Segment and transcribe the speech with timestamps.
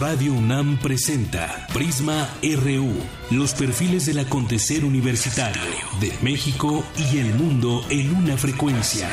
[0.00, 2.90] Radio UNAM presenta Prisma RU,
[3.36, 5.60] los perfiles del acontecer universitario
[6.00, 9.10] de México y el mundo en una frecuencia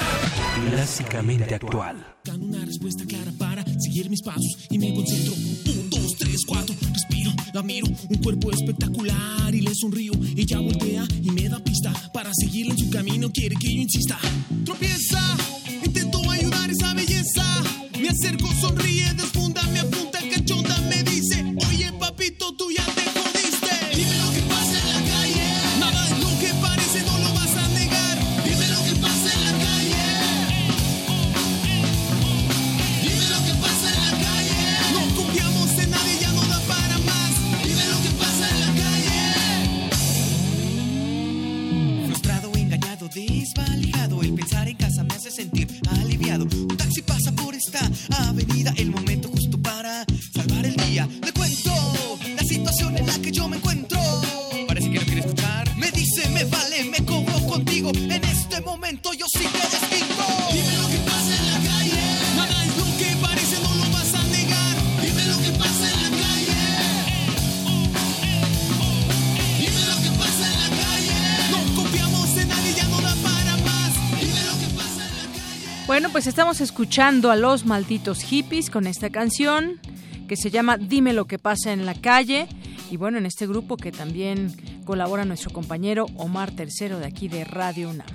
[0.69, 2.15] clásicamente actual.
[2.23, 5.33] Dan una respuesta clara para seguir mis pasos y me concentro.
[5.33, 10.13] Un, dos, tres, cuatro, respiro, la miro, un cuerpo espectacular y le sonrío.
[10.37, 13.29] Ella voltea y me da pista para seguirle en su camino.
[13.29, 14.17] Quiere que yo insista.
[14.63, 15.19] Tropieza,
[15.83, 17.43] intento ayudar esa belleza.
[17.99, 19.36] Me acerco, sonríe, desfunda,
[76.17, 79.79] pues estamos escuchando a los malditos hippies con esta canción
[80.27, 82.47] que se llama Dime lo que pasa en la calle.
[82.89, 84.51] Y bueno, en este grupo que también
[84.83, 88.07] colabora nuestro compañero Omar Tercero de aquí de Radio UNAM.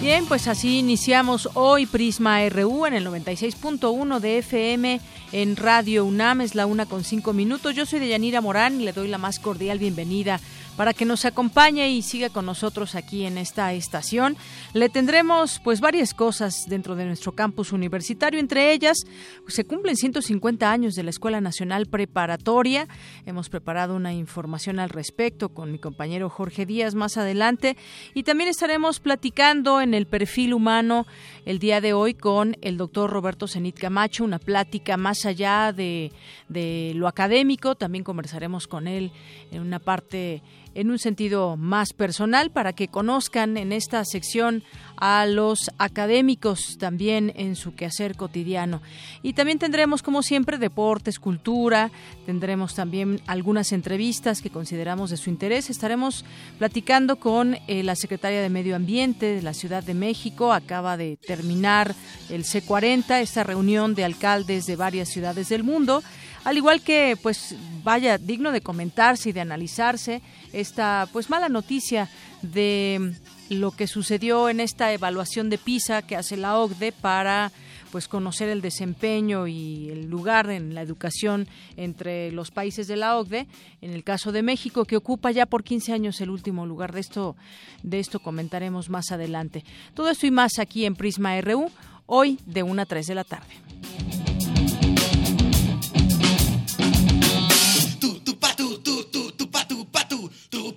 [0.00, 5.00] Bien, pues así iniciamos hoy Prisma RU en el 96.1 de FM
[5.32, 7.74] en Radio UNAM, es la una con cinco minutos.
[7.74, 10.40] Yo soy Deyanira Morán y le doy la más cordial bienvenida
[10.78, 14.36] para que nos acompañe y siga con nosotros aquí en esta estación.
[14.74, 18.98] Le tendremos pues varias cosas dentro de nuestro campus universitario, entre ellas
[19.42, 22.86] pues, se cumplen 150 años de la Escuela Nacional Preparatoria.
[23.26, 27.76] Hemos preparado una información al respecto con mi compañero Jorge Díaz más adelante
[28.14, 31.08] y también estaremos platicando en el perfil humano
[31.44, 36.12] el día de hoy con el doctor Roberto Zenit Camacho, una plática más allá de,
[36.48, 37.74] de lo académico.
[37.74, 39.10] También conversaremos con él
[39.50, 40.40] en una parte
[40.78, 44.62] en un sentido más personal para que conozcan en esta sección
[44.96, 48.80] a los académicos también en su quehacer cotidiano.
[49.22, 51.90] Y también tendremos, como siempre, deportes, cultura,
[52.26, 55.68] tendremos también algunas entrevistas que consideramos de su interés.
[55.68, 56.24] Estaremos
[56.58, 60.52] platicando con eh, la secretaria de Medio Ambiente de la Ciudad de México.
[60.52, 61.92] Acaba de terminar
[62.30, 66.04] el C40, esta reunión de alcaldes de varias ciudades del mundo
[66.48, 67.54] al igual que pues
[67.84, 70.22] vaya digno de comentarse y de analizarse
[70.54, 72.08] esta pues mala noticia
[72.40, 73.12] de
[73.50, 77.52] lo que sucedió en esta evaluación de PISA que hace la OCDE para
[77.92, 83.18] pues conocer el desempeño y el lugar en la educación entre los países de la
[83.18, 83.46] OCDE,
[83.82, 86.94] en el caso de México que ocupa ya por 15 años el último lugar.
[86.94, 87.36] De esto
[87.82, 89.64] de esto comentaremos más adelante.
[89.92, 91.70] Todo esto y más aquí en Prisma RU,
[92.06, 94.37] hoy de 1 a 3 de la tarde.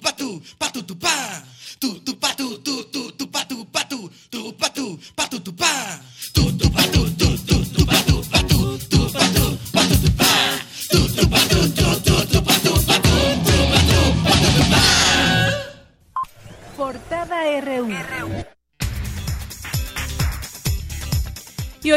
[0.01, 1.09] Tu tu pa tu pa.
[1.79, 2.40] Tu tu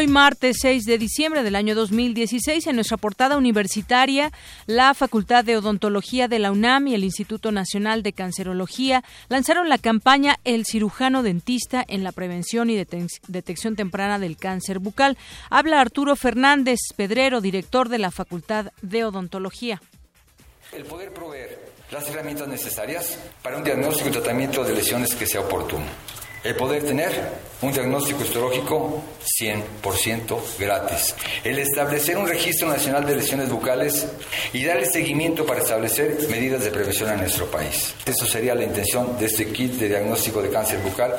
[0.05, 4.33] hoy martes 6 de diciembre del año 2016, en nuestra portada universitaria,
[4.67, 9.79] la Facultad de Odontología de la UNAM y el Instituto Nacional de Cancerología lanzaron la
[9.79, 15.17] campaña El cirujano dentista en la prevención y detec- detección temprana del cáncer bucal.
[15.49, 19.81] Habla Arturo Fernández Pedrero, director de la Facultad de Odontología.
[20.73, 25.41] El poder proveer las herramientas necesarias para un diagnóstico y tratamiento de lesiones que sea
[25.41, 25.87] oportuno.
[26.45, 27.11] El poder tener
[27.63, 29.03] un diagnóstico histológico
[29.41, 31.15] 100% gratis.
[31.43, 34.07] El establecer un registro nacional de lesiones bucales
[34.53, 37.95] y darle seguimiento para establecer medidas de prevención en nuestro país.
[38.05, 41.15] Eso sería la intención de este kit de diagnóstico de cáncer bucal.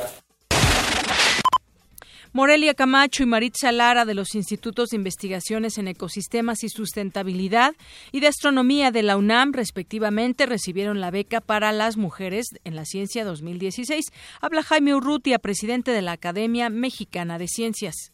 [2.36, 7.72] Morelia Camacho y Maritza Lara de los Institutos de Investigaciones en Ecosistemas y Sustentabilidad
[8.12, 12.84] y de Astronomía de la UNAM, respectivamente, recibieron la beca para las mujeres en la
[12.84, 14.12] ciencia 2016.
[14.42, 18.12] Habla Jaime Urrutia, presidente de la Academia Mexicana de Ciencias.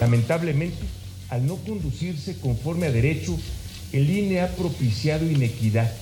[0.00, 0.82] Lamentablemente,
[1.30, 3.38] al no conducirse conforme a derecho,
[3.92, 5.92] el INE ha propiciado inequidad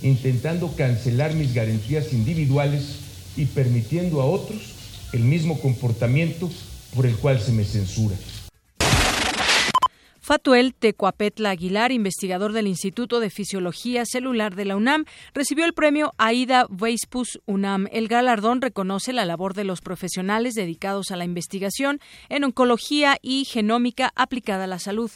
[0.00, 3.00] intentando cancelar mis garantías individuales
[3.36, 4.76] y permitiendo a otros
[5.12, 6.50] el mismo comportamiento
[6.94, 8.16] por el cual se me censura.
[10.24, 15.04] Fatuel Tecuapetla Aguilar, investigador del Instituto de Fisiología Celular de la UNAM,
[15.34, 17.88] recibió el premio Aida Weispus UNAM.
[17.90, 21.98] El galardón reconoce la labor de los profesionales dedicados a la investigación
[22.28, 25.10] en oncología y genómica aplicada a la salud.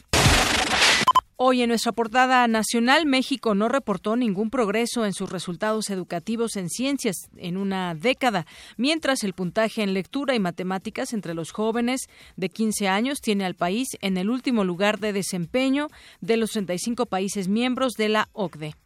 [1.39, 6.71] Hoy en nuestra portada nacional, México no reportó ningún progreso en sus resultados educativos en
[6.71, 8.47] ciencias en una década,
[8.79, 13.55] mientras el puntaje en lectura y matemáticas entre los jóvenes de 15 años tiene al
[13.55, 15.89] país en el último lugar de desempeño
[16.23, 18.86] de los 35 países miembros de la OCDE.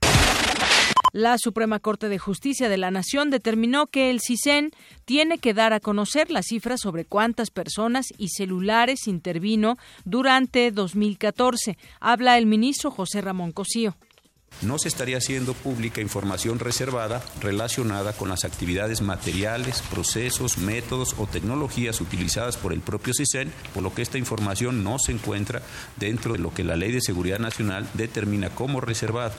[1.13, 4.71] La Suprema Corte de Justicia de la Nación determinó que el CISEN
[5.05, 11.79] tiene que dar a conocer las cifras sobre cuántas personas y celulares intervino durante 2014.
[12.01, 13.97] Habla el ministro José Ramón Cosío
[14.63, 21.27] no se estaría haciendo pública información reservada relacionada con las actividades materiales, procesos, métodos o
[21.27, 25.63] tecnologías utilizadas por el propio CISEN, por lo que esta información no se encuentra
[25.97, 29.35] dentro de lo que la Ley de Seguridad Nacional determina como reservada.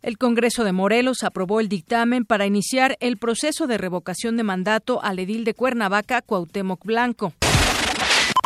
[0.00, 5.02] El Congreso de Morelos aprobó el dictamen para iniciar el proceso de revocación de mandato
[5.02, 7.32] al edil de Cuernavaca, Cuauhtémoc Blanco.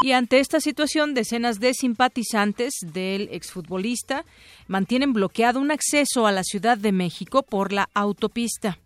[0.02, 4.24] Y ante esta situación, decenas de simpatizantes del exfutbolista
[4.66, 8.78] mantienen bloqueado un acceso a la Ciudad de México por la autopista.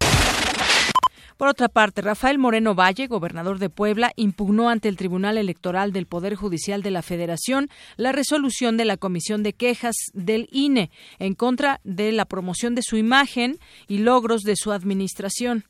[1.37, 6.07] Por otra parte, Rafael Moreno Valle, gobernador de Puebla, impugnó ante el Tribunal Electoral del
[6.07, 11.35] Poder Judicial de la Federación la resolución de la Comisión de Quejas del INE en
[11.35, 15.65] contra de la promoción de su imagen y logros de su administración.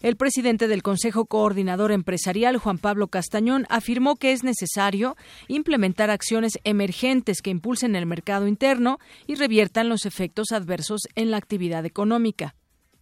[0.00, 5.16] El presidente del Consejo Coordinador Empresarial, Juan Pablo Castañón, afirmó que es necesario
[5.48, 11.38] implementar acciones emergentes que impulsen el mercado interno y reviertan los efectos adversos en la
[11.38, 12.54] actividad económica.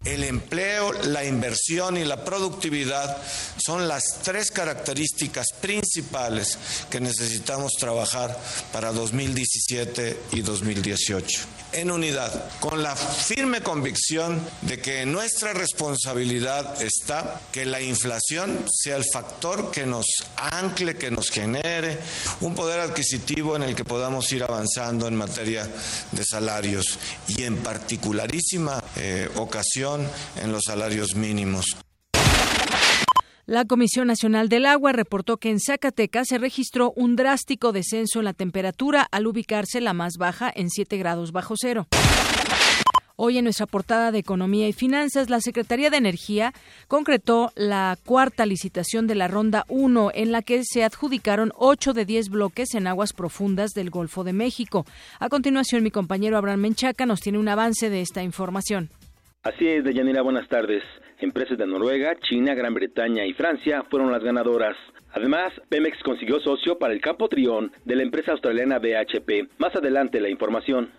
[0.04, 3.18] El empleo, la inversión y la productividad
[3.56, 6.58] son las tres características principales
[6.90, 8.36] que necesitamos trabajar
[8.72, 11.40] para 2017 y 2018.
[11.74, 18.96] En unidad, con la firme convicción de que nuestra responsabilidad está que la inflación sea
[18.96, 20.06] el factor que nos
[20.36, 21.98] ancle, que nos genere
[22.40, 25.66] un poder adquisitivo en el que podamos ir avanzando en materia
[26.10, 31.66] de salarios y en particularísima eh, ocasión en los salarios mínimos.
[33.44, 38.26] La Comisión Nacional del Agua reportó que en Zacatecas se registró un drástico descenso en
[38.26, 41.88] la temperatura al ubicarse la más baja en 7 grados bajo cero.
[43.16, 46.54] Hoy en nuestra portada de Economía y Finanzas, la Secretaría de Energía
[46.88, 52.04] concretó la cuarta licitación de la Ronda 1, en la que se adjudicaron 8 de
[52.04, 54.86] 10 bloques en aguas profundas del Golfo de México.
[55.20, 58.88] A continuación, mi compañero Abraham Menchaca nos tiene un avance de esta información.
[59.42, 60.84] Así es, Deyanira, buenas tardes.
[61.18, 64.76] Empresas de Noruega, China, Gran Bretaña y Francia fueron las ganadoras.
[65.14, 69.58] Además, Pemex consiguió socio para el campo Trión de la empresa australiana BHP.
[69.58, 70.90] Más adelante la información.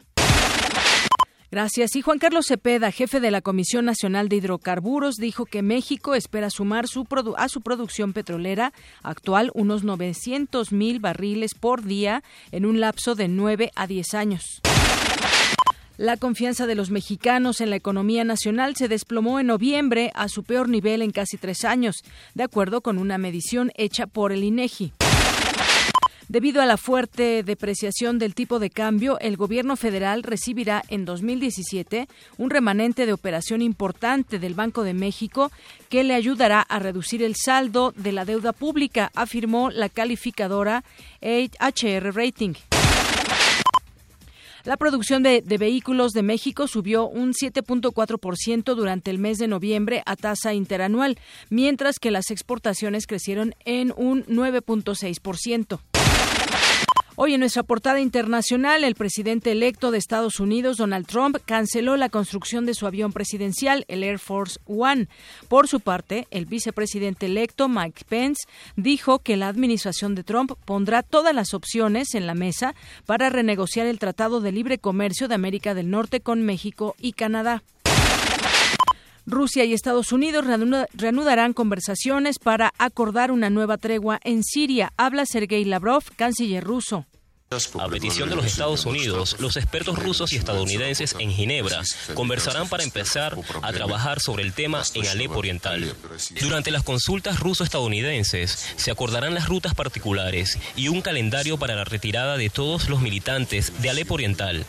[1.51, 1.95] Gracias.
[1.95, 6.49] Y Juan Carlos Cepeda, jefe de la Comisión Nacional de Hidrocarburos, dijo que México espera
[6.49, 7.07] sumar su
[7.37, 8.73] a su producción petrolera
[9.03, 14.61] actual unos 900 mil barriles por día en un lapso de 9 a 10 años.
[15.97, 20.43] La confianza de los mexicanos en la economía nacional se desplomó en noviembre a su
[20.43, 24.91] peor nivel en casi tres años, de acuerdo con una medición hecha por el INEGI.
[26.29, 32.07] Debido a la fuerte depreciación del tipo de cambio, el gobierno federal recibirá en 2017
[32.37, 35.51] un remanente de operación importante del Banco de México
[35.89, 40.83] que le ayudará a reducir el saldo de la deuda pública, afirmó la calificadora
[41.21, 42.55] HR Rating.
[44.65, 50.15] La producción de, vehículos de México subió un 7.4% durante el mes de noviembre a
[50.15, 55.92] tasa interanual, mientras que las exportaciones crecieron en un 9.6%.
[57.15, 62.09] Hoy en nuestra portada internacional, el presidente electo de Estados Unidos, Donald Trump, canceló la
[62.09, 65.07] construcción de su avión presidencial, el Air Force One.
[65.47, 71.03] Por su parte, el vicepresidente electo, Mike Pence, dijo que la administración de Trump pondrá
[71.03, 72.73] todas las opciones en la mesa
[73.05, 77.61] para renegociar el Tratado de Libre Comercio de América del Norte con México y Canadá.
[79.25, 80.45] Rusia y Estados Unidos
[80.93, 84.91] reanudarán conversaciones para acordar una nueva tregua en Siria.
[84.97, 87.05] Habla Sergei Lavrov, canciller ruso.
[87.79, 91.83] A petición de los Estados Unidos, los expertos rusos y estadounidenses en Ginebra
[92.15, 95.95] conversarán para empezar a trabajar sobre el tema en Alepo Oriental.
[96.41, 102.37] Durante las consultas ruso-estadounidenses se acordarán las rutas particulares y un calendario para la retirada
[102.37, 104.65] de todos los militantes de Alepo Oriental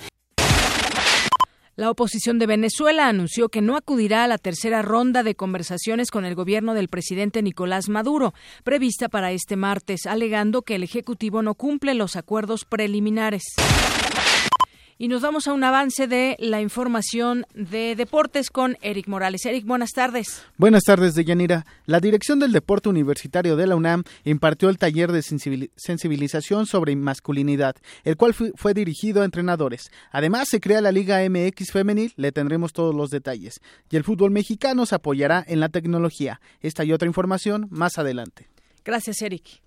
[1.77, 6.25] La oposición de Venezuela anunció que no acudirá a la tercera ronda de conversaciones con
[6.25, 11.57] el gobierno del presidente Nicolás Maduro, prevista para este martes, alegando que el Ejecutivo no
[11.57, 13.43] cumple los acuerdos preliminares.
[15.05, 19.45] Y nos vamos a un avance de la información de deportes con Eric Morales.
[19.45, 20.43] Eric, buenas tardes.
[20.57, 21.67] Buenas tardes, Deyanira.
[21.85, 27.77] La Dirección del Deporte Universitario de la UNAM impartió el taller de sensibilización sobre masculinidad,
[28.05, 29.91] el cual fue dirigido a entrenadores.
[30.11, 33.61] Además, se crea la Liga MX Femenil, le tendremos todos los detalles.
[33.91, 36.41] Y el fútbol mexicano se apoyará en la tecnología.
[36.63, 38.49] Esta y otra información más adelante.
[38.83, 39.61] Gracias, Eric.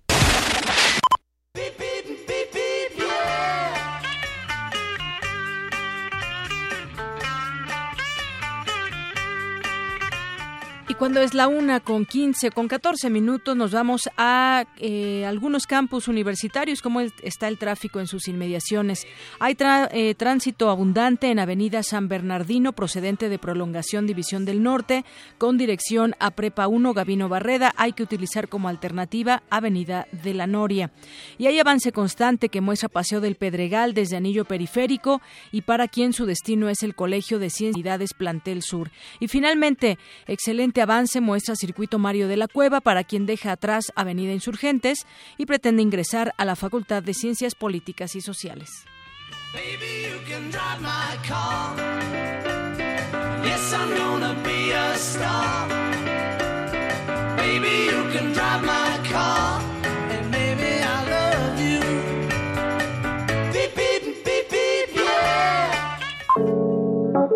[10.98, 16.08] Cuando es la una con 15, con 14 minutos, nos vamos a eh, algunos campus
[16.08, 19.06] universitarios, cómo está el tráfico en sus inmediaciones.
[19.38, 25.04] Hay eh, tránsito abundante en Avenida San Bernardino, procedente de Prolongación División del Norte,
[25.38, 27.72] con dirección a Prepa 1 Gavino Barreda.
[27.76, 30.90] Hay que utilizar como alternativa Avenida de la Noria.
[31.38, 36.12] Y hay avance constante que muestra Paseo del Pedregal desde Anillo Periférico y para quien
[36.12, 37.78] su destino es el Colegio de Ciencias
[38.14, 38.90] Plantel Sur.
[39.20, 40.87] Y finalmente, excelente avance
[41.20, 46.32] muestra Circuito Mario de la Cueva para quien deja atrás Avenida Insurgentes y pretende ingresar
[46.38, 48.70] a la Facultad de Ciencias Políticas y Sociales.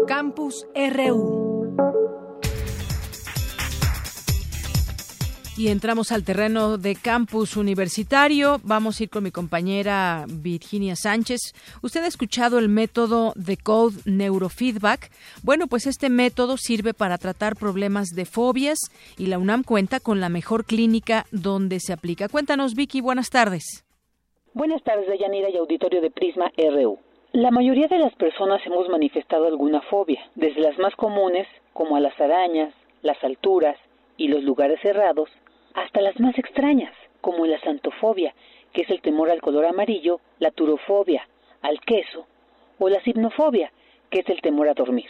[0.08, 2.21] Campus RU
[5.62, 8.56] Y entramos al terreno de campus universitario.
[8.64, 11.38] Vamos a ir con mi compañera Virginia Sánchez.
[11.82, 15.12] Usted ha escuchado el método de Code Neurofeedback.
[15.44, 18.76] Bueno, pues este método sirve para tratar problemas de fobias
[19.16, 22.28] y la UNAM cuenta con la mejor clínica donde se aplica.
[22.28, 23.84] Cuéntanos, Vicky, buenas tardes.
[24.54, 26.98] Buenas tardes, Yanira y auditorio de Prisma RU.
[27.34, 32.00] La mayoría de las personas hemos manifestado alguna fobia, desde las más comunes, como a
[32.00, 33.76] las arañas, las alturas
[34.16, 35.30] y los lugares cerrados,
[35.74, 38.34] hasta las más extrañas, como la santofobia,
[38.72, 41.28] que es el temor al color amarillo, la turofobia,
[41.62, 42.26] al queso,
[42.78, 43.72] o la simnofobia,
[44.10, 45.08] que es el temor a dormir.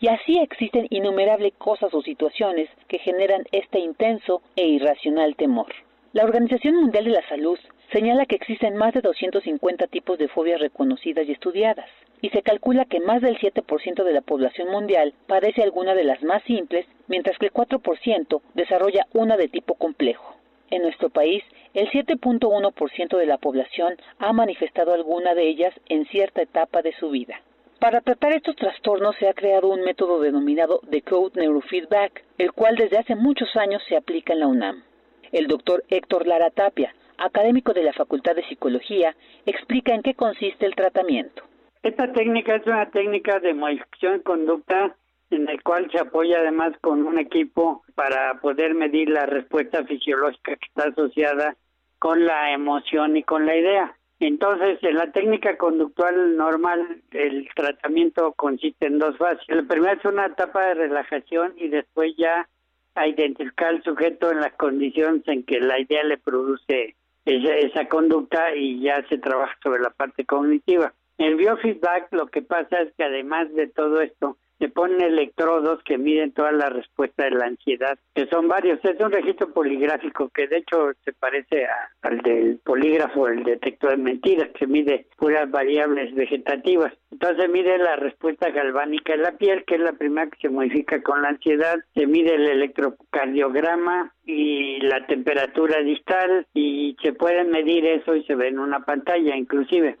[0.00, 5.72] Y así existen innumerables cosas o situaciones que generan este intenso e irracional temor.
[6.12, 7.58] La Organización Mundial de la Salud
[7.94, 11.88] señala que existen más de 250 tipos de fobias reconocidas y estudiadas,
[12.20, 16.20] y se calcula que más del 7% de la población mundial padece alguna de las
[16.24, 20.34] más simples, mientras que el 4% desarrolla una de tipo complejo.
[20.70, 26.42] En nuestro país, el 7.1% de la población ha manifestado alguna de ellas en cierta
[26.42, 27.42] etapa de su vida.
[27.78, 32.98] Para tratar estos trastornos se ha creado un método denominado Decode Neurofeedback, el cual desde
[32.98, 34.82] hace muchos años se aplica en la UNAM.
[35.30, 39.14] El doctor Héctor Lara Tapia, académico de la Facultad de Psicología,
[39.46, 41.42] explica en qué consiste el tratamiento.
[41.82, 44.96] Esta técnica es una técnica de modificación de conducta
[45.30, 50.56] en el cual se apoya además con un equipo para poder medir la respuesta fisiológica
[50.56, 51.56] que está asociada
[51.98, 53.96] con la emoción y con la idea.
[54.20, 59.44] Entonces, en la técnica conductual normal, el tratamiento consiste en dos fases.
[59.48, 62.48] La primera es una etapa de relajación y después ya
[62.94, 66.94] a identificar al sujeto en las condiciones en que la idea le produce
[67.24, 70.92] esa, conducta y ya se trabaja sobre la parte cognitiva.
[71.18, 75.98] El biofeedback lo que pasa es que además de todo esto, se ponen electrodos que
[75.98, 78.78] miden toda la respuesta de la ansiedad, que son varios.
[78.84, 81.66] Es un registro poligráfico que de hecho se parece
[82.02, 86.92] al del polígrafo, el detector de mentiras, que mide puras variables vegetativas.
[87.10, 91.02] Entonces mide la respuesta galvánica de la piel, que es la primera que se modifica
[91.02, 91.76] con la ansiedad.
[91.94, 98.34] Se mide el electrocardiograma y la temperatura distal y se puede medir eso y se
[98.34, 99.96] ve en una pantalla inclusive.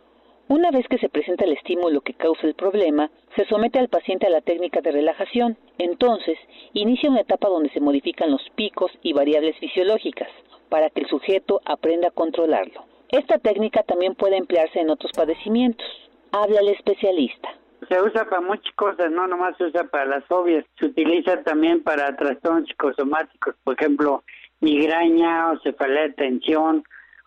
[0.48, 4.26] Una vez que se presenta el estímulo que causa el problema, se somete al paciente
[4.26, 5.56] a la técnica de relajación.
[5.78, 6.38] Entonces,
[6.74, 10.28] inicia una etapa donde se modifican los picos y variables fisiológicas
[10.68, 12.84] para que el sujeto aprenda a controlarlo.
[13.10, 15.86] Esta técnica también puede emplearse en otros padecimientos.
[16.30, 17.48] Habla el especialista.
[17.88, 21.82] Se usa para muchas cosas, no nomás se usa para las fobias, se utiliza también
[21.82, 24.24] para trastornos psicosomáticos, por ejemplo,
[24.60, 26.84] migraña o cefalea de tensión,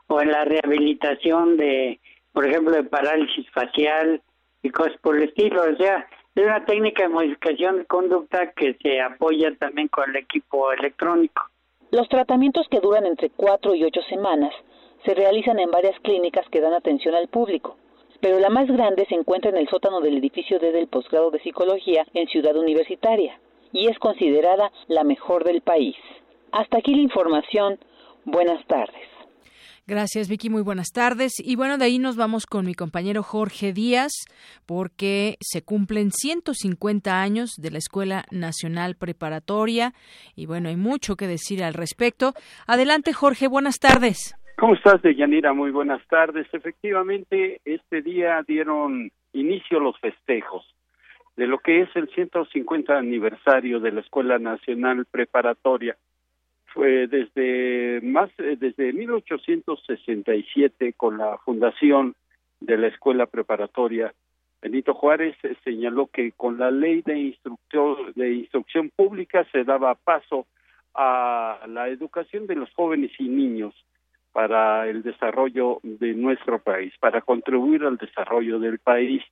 [0.08, 2.00] o en la rehabilitación de
[2.38, 4.22] por ejemplo, de parálisis facial
[4.62, 5.60] y cosas por el estilo.
[5.60, 10.18] O sea, es una técnica de modificación de conducta que se apoya también con el
[10.18, 11.42] equipo electrónico.
[11.90, 14.54] Los tratamientos que duran entre cuatro y ocho semanas
[15.04, 17.76] se realizan en varias clínicas que dan atención al público.
[18.22, 21.40] pero la más grande se encuentra en el sótano del edificio D del posgrado de
[21.40, 23.40] psicología en Ciudad Universitaria
[23.74, 25.96] y es considerada la mejor del país.
[26.52, 27.80] Hasta aquí la información.
[28.26, 29.17] Buenas tardes.
[29.88, 30.50] Gracias, Vicky.
[30.50, 31.32] Muy buenas tardes.
[31.40, 34.12] Y bueno, de ahí nos vamos con mi compañero Jorge Díaz,
[34.66, 39.94] porque se cumplen 150 años de la Escuela Nacional Preparatoria.
[40.36, 42.34] Y bueno, hay mucho que decir al respecto.
[42.68, 43.48] Adelante, Jorge.
[43.48, 44.36] Buenas tardes.
[44.58, 45.54] ¿Cómo estás, Deyanira?
[45.54, 46.48] Muy buenas tardes.
[46.52, 50.66] Efectivamente, este día dieron inicio los festejos
[51.38, 55.96] de lo que es el 150 aniversario de la Escuela Nacional Preparatoria
[56.78, 62.16] desde más eh, desde 1867 con la fundación
[62.60, 64.14] de la escuela preparatoria
[64.62, 69.96] Benito Juárez eh, señaló que con la ley de instrucción de instrucción pública se daba
[69.96, 70.48] paso
[70.96, 73.74] a la educación de los jóvenes y niños
[74.32, 79.24] para el desarrollo de nuestro país, para contribuir al desarrollo del país.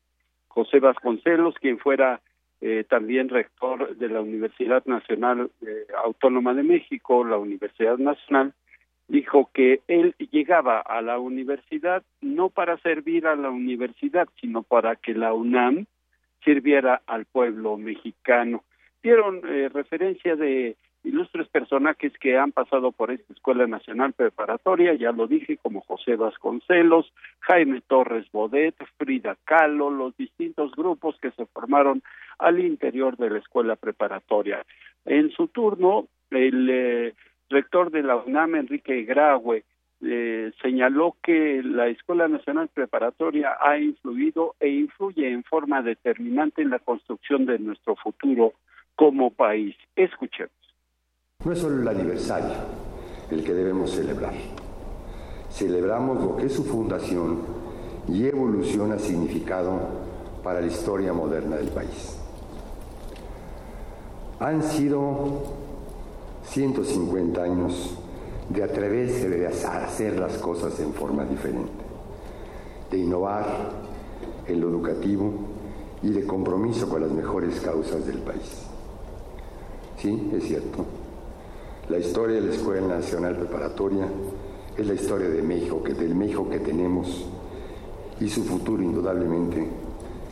[0.47, 2.21] José Vasconcelos, quien fuera
[2.61, 8.53] eh, también rector de la Universidad Nacional eh, Autónoma de México, la Universidad Nacional,
[9.07, 14.95] dijo que él llegaba a la universidad no para servir a la universidad, sino para
[14.95, 15.85] que la UNAM
[16.43, 18.63] sirviera al pueblo mexicano.
[19.03, 25.11] Dieron eh, referencia de ilustres personajes que han pasado por esta Escuela Nacional Preparatoria, ya
[25.11, 31.45] lo dije, como José Vasconcelos, Jaime Torres Bodet, Frida Kahlo, los distintos grupos que se
[31.45, 32.01] formaron
[32.39, 34.65] al interior de la Escuela Preparatoria.
[35.05, 37.13] En su turno, el eh,
[37.49, 39.63] rector de la UNAM, Enrique Graue,
[40.01, 46.71] eh, señaló que la Escuela Nacional Preparatoria ha influido e influye en forma determinante en
[46.71, 48.53] la construcción de nuestro futuro
[48.95, 49.75] como país.
[49.95, 50.64] Escuchemos.
[51.45, 52.55] No es solo el aniversario
[53.29, 54.33] el que debemos celebrar.
[55.51, 57.37] Celebramos lo que su fundación
[58.07, 59.79] y evolución ha significado
[60.43, 62.17] para la historia moderna del país.
[64.39, 65.43] Han sido
[66.45, 67.95] 150 años
[68.49, 71.71] de atreverse a hacer las cosas en forma diferente,
[72.89, 73.45] de innovar
[74.47, 75.31] en lo educativo
[76.01, 78.63] y de compromiso con las mejores causas del país.
[79.97, 80.85] Sí, es cierto,
[81.89, 84.07] la historia de la Escuela Nacional Preparatoria
[84.77, 87.31] es la historia de México, que del México que tenemos
[88.19, 89.69] y su futuro indudablemente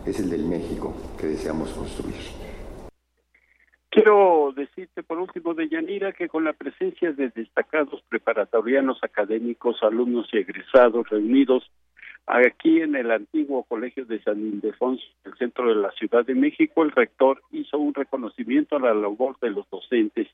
[0.06, 2.16] es el del México que deseamos construir.
[3.90, 10.28] Quiero decirte por último de Yanira que con la presencia de destacados preparatorianos académicos, alumnos
[10.34, 11.70] y egresados reunidos
[12.26, 16.84] aquí en el antiguo Colegio de San Ildefonso, el centro de la Ciudad de México,
[16.84, 20.28] el rector hizo un reconocimiento a la labor de los docentes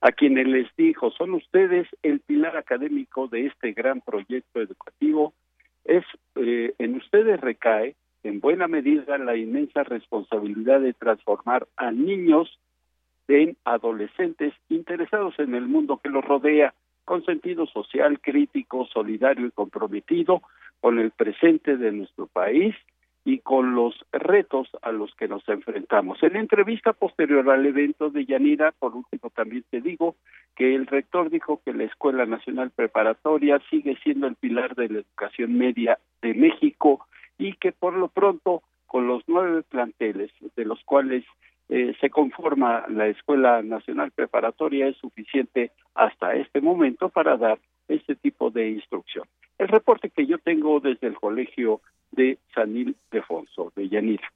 [0.00, 5.32] a quienes les dijo, son ustedes el pilar académico de este gran proyecto educativo,
[5.84, 6.04] es
[6.36, 12.58] eh, en ustedes recae en buena medida la inmensa responsabilidad de transformar a niños
[13.28, 19.52] en adolescentes interesados en el mundo que los rodea, con sentido social, crítico, solidario y
[19.52, 20.42] comprometido
[20.80, 22.74] con el presente de nuestro país
[23.26, 26.22] y con los retos a los que nos enfrentamos.
[26.22, 30.14] En la entrevista posterior al evento de Yanira, por último también te digo
[30.54, 34.98] que el rector dijo que la Escuela Nacional Preparatoria sigue siendo el pilar de la
[35.00, 37.04] educación media de México
[37.36, 41.24] y que por lo pronto con los nueve planteles de los cuales
[41.68, 48.16] eh, se conforma la Escuela Nacional Preparatoria es suficiente hasta este momento para dar este
[48.16, 49.24] tipo de instrucción.
[49.58, 54.28] El reporte que yo tengo desde el Colegio de San Ildefonso, de Yanira.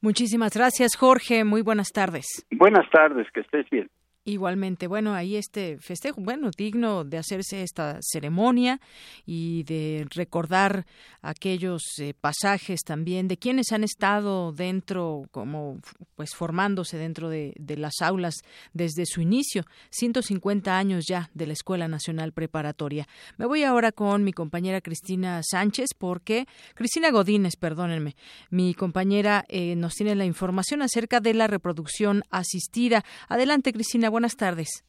[0.00, 1.44] Muchísimas gracias, Jorge.
[1.44, 2.46] Muy buenas tardes.
[2.50, 3.88] Buenas tardes, que estés bien.
[4.24, 8.80] Igualmente, bueno, ahí este festejo, bueno, digno de hacerse esta ceremonia
[9.26, 10.86] y de recordar
[11.22, 15.80] aquellos eh, pasajes también de quienes han estado dentro, como
[16.14, 18.36] pues formándose dentro de, de, las aulas
[18.72, 23.08] desde su inicio, 150 años ya de la Escuela Nacional Preparatoria.
[23.38, 28.14] Me voy ahora con mi compañera Cristina Sánchez, porque Cristina Godínez, perdónenme,
[28.50, 33.04] mi compañera eh, nos tiene la información acerca de la reproducción asistida.
[33.28, 34.84] Adelante, Cristina buenas tardes.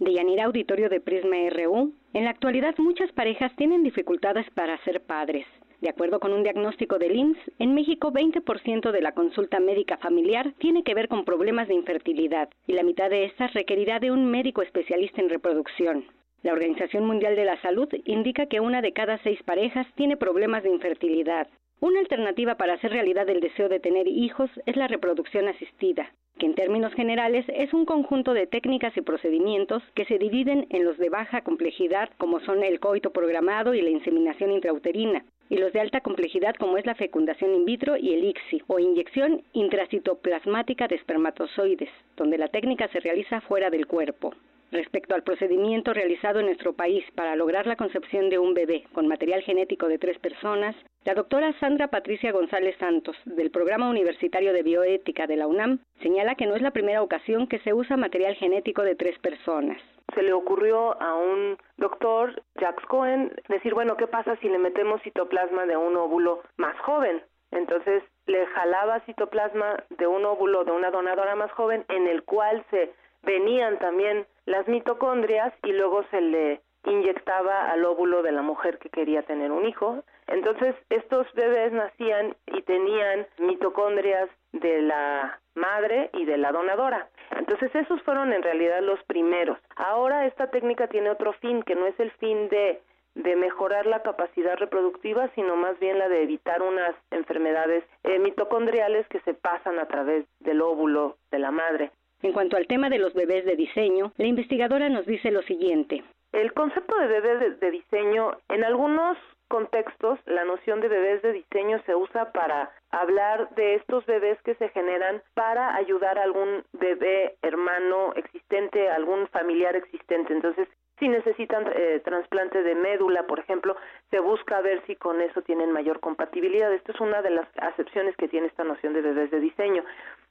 [0.00, 5.02] De Yanira Auditorio de Prisma RU, en la actualidad muchas parejas tienen dificultades para ser
[5.02, 5.46] padres.
[5.82, 10.54] De acuerdo con un diagnóstico del IMSS, en México 20% de la consulta médica familiar
[10.58, 14.30] tiene que ver con problemas de infertilidad y la mitad de estas requerirá de un
[14.30, 16.04] médico especialista en reproducción.
[16.42, 20.62] La Organización Mundial de la Salud indica que una de cada seis parejas tiene problemas
[20.62, 21.46] de infertilidad.
[21.82, 26.46] Una alternativa para hacer realidad el deseo de tener hijos es la reproducción asistida que
[26.46, 30.96] en términos generales es un conjunto de técnicas y procedimientos que se dividen en los
[30.98, 35.80] de baja complejidad, como son el coito programado y la inseminación intrauterina, y los de
[35.80, 40.94] alta complejidad como es la fecundación in vitro y el ICSI o inyección intracitoplasmática de
[40.94, 44.32] espermatozoides, donde la técnica se realiza fuera del cuerpo.
[44.72, 49.06] Respecto al procedimiento realizado en nuestro país para lograr la concepción de un bebé con
[49.06, 54.62] material genético de tres personas, la doctora Sandra Patricia González Santos, del Programa Universitario de
[54.62, 58.34] Bioética de la UNAM, señala que no es la primera ocasión que se usa material
[58.36, 59.76] genético de tres personas.
[60.14, 65.02] Se le ocurrió a un doctor, Jacques Cohen, decir, bueno, ¿qué pasa si le metemos
[65.02, 67.20] citoplasma de un óvulo más joven?
[67.50, 72.64] Entonces le jalaba citoplasma de un óvulo de una donadora más joven en el cual
[72.70, 72.90] se
[73.22, 78.90] venían también las mitocondrias y luego se le inyectaba al óvulo de la mujer que
[78.90, 80.02] quería tener un hijo.
[80.26, 87.08] Entonces, estos bebés nacían y tenían mitocondrias de la madre y de la donadora.
[87.30, 89.58] Entonces, esos fueron en realidad los primeros.
[89.76, 92.80] Ahora esta técnica tiene otro fin, que no es el fin de
[93.14, 99.06] de mejorar la capacidad reproductiva, sino más bien la de evitar unas enfermedades eh, mitocondriales
[99.08, 101.92] que se pasan a través del óvulo de la madre.
[102.22, 106.04] En cuanto al tema de los bebés de diseño, la investigadora nos dice lo siguiente.
[106.32, 111.82] El concepto de bebé de, diseño, en algunos contextos, la noción de bebés de diseño
[111.84, 117.36] se usa para hablar de estos bebés que se generan para ayudar a algún bebé
[117.42, 120.32] hermano existente, algún familiar existente.
[120.32, 120.68] Entonces,
[121.02, 123.74] si necesitan eh, trasplante de médula, por ejemplo,
[124.12, 126.72] se busca ver si con eso tienen mayor compatibilidad.
[126.72, 129.82] Esto es una de las acepciones que tiene esta noción de bebés de diseño.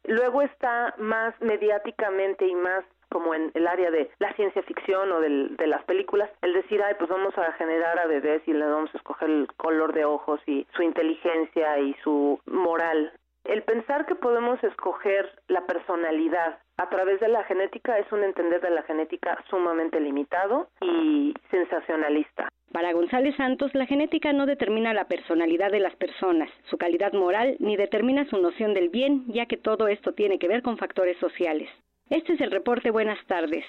[0.06, 5.20] Luego está más mediáticamente y más como en el área de la ciencia ficción o
[5.20, 8.90] de las películas, el decir, ay, pues vamos a generar a bebés y le vamos
[8.94, 13.12] a escoger el color de ojos y su inteligencia y su moral.
[13.44, 18.60] El pensar que podemos escoger la personalidad a través de la genética es un entender
[18.60, 22.50] de la genética sumamente limitado y sensacionalista.
[22.72, 27.56] Para González Santos, la genética no determina la personalidad de las personas, su calidad moral,
[27.60, 31.18] ni determina su noción del bien, ya que todo esto tiene que ver con factores
[31.18, 31.70] sociales.
[32.10, 32.90] Este es el reporte.
[32.90, 33.64] Buenas tardes.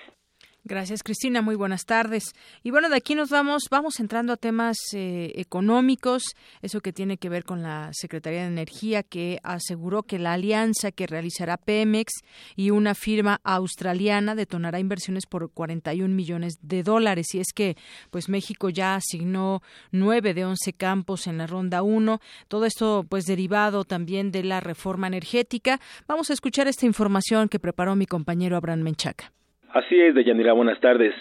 [0.65, 1.43] Gracias, Cristina.
[1.43, 2.35] Muy buenas tardes.
[2.63, 6.23] Y bueno, de aquí nos vamos, vamos entrando a temas eh, económicos,
[6.61, 10.93] eso que tiene que ver con la Secretaría de Energía, que aseguró que la alianza
[10.93, 12.13] que realizará Pemex
[12.55, 17.35] y una firma australiana detonará inversiones por 41 millones de dólares.
[17.35, 17.77] Y es que,
[18.13, 22.21] pues México ya asignó nueve de once campos en la ronda 1.
[22.47, 25.81] Todo esto, pues derivado también de la reforma energética.
[26.07, 29.33] Vamos a escuchar esta información que preparó mi compañero Abraham Menchaca.
[29.73, 31.15] Así es, Deyanira, buenas tardes.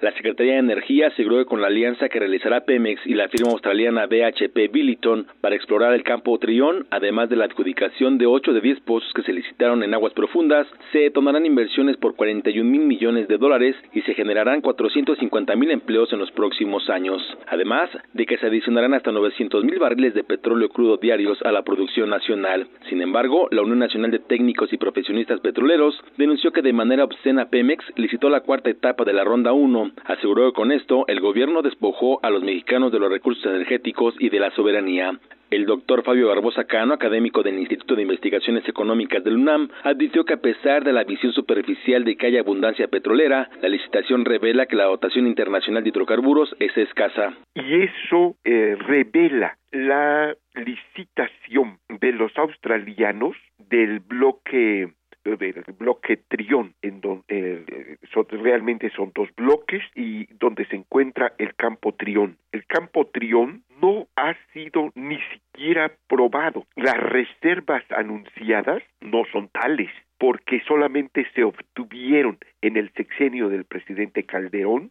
[0.00, 3.50] La Secretaría de Energía aseguró que con la alianza que realizará Pemex y la firma
[3.50, 8.62] australiana BHP Billiton para explorar el campo Trión, además de la adjudicación de 8 de
[8.62, 13.28] 10 pozos que se licitaron en aguas profundas, se detonarán inversiones por 41 mil millones
[13.28, 17.20] de dólares y se generarán 450 mil empleos en los próximos años.
[17.48, 21.60] Además de que se adicionarán hasta 900 mil barriles de petróleo crudo diarios a la
[21.60, 22.68] producción nacional.
[22.88, 27.50] Sin embargo, la Unión Nacional de Técnicos y Profesionistas Petroleros denunció que de manera obscena
[27.50, 31.62] Pemex licitó la cuarta etapa de la ronda 1 Aseguró que con esto el gobierno
[31.62, 35.18] despojó a los mexicanos de los recursos energéticos y de la soberanía.
[35.50, 40.34] El doctor Fabio Barbosa Cano, académico del Instituto de Investigaciones Económicas del UNAM, advirtió que
[40.34, 44.76] a pesar de la visión superficial de que hay abundancia petrolera, la licitación revela que
[44.76, 47.34] la dotación internacional de hidrocarburos es escasa.
[47.56, 54.92] Y eso eh, revela la licitación de los australianos del bloque
[55.24, 57.96] del bloque Trión, en donde eh,
[58.30, 62.38] realmente son dos bloques y donde se encuentra el campo Trión.
[62.52, 66.66] El campo Trión no ha sido ni siquiera probado.
[66.76, 74.24] Las reservas anunciadas no son tales porque solamente se obtuvieron en el sexenio del presidente
[74.24, 74.90] Calderón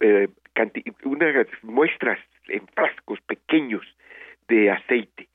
[0.00, 0.28] eh,
[1.04, 3.86] unas muestras en frascos pequeños
[4.48, 5.28] de aceite.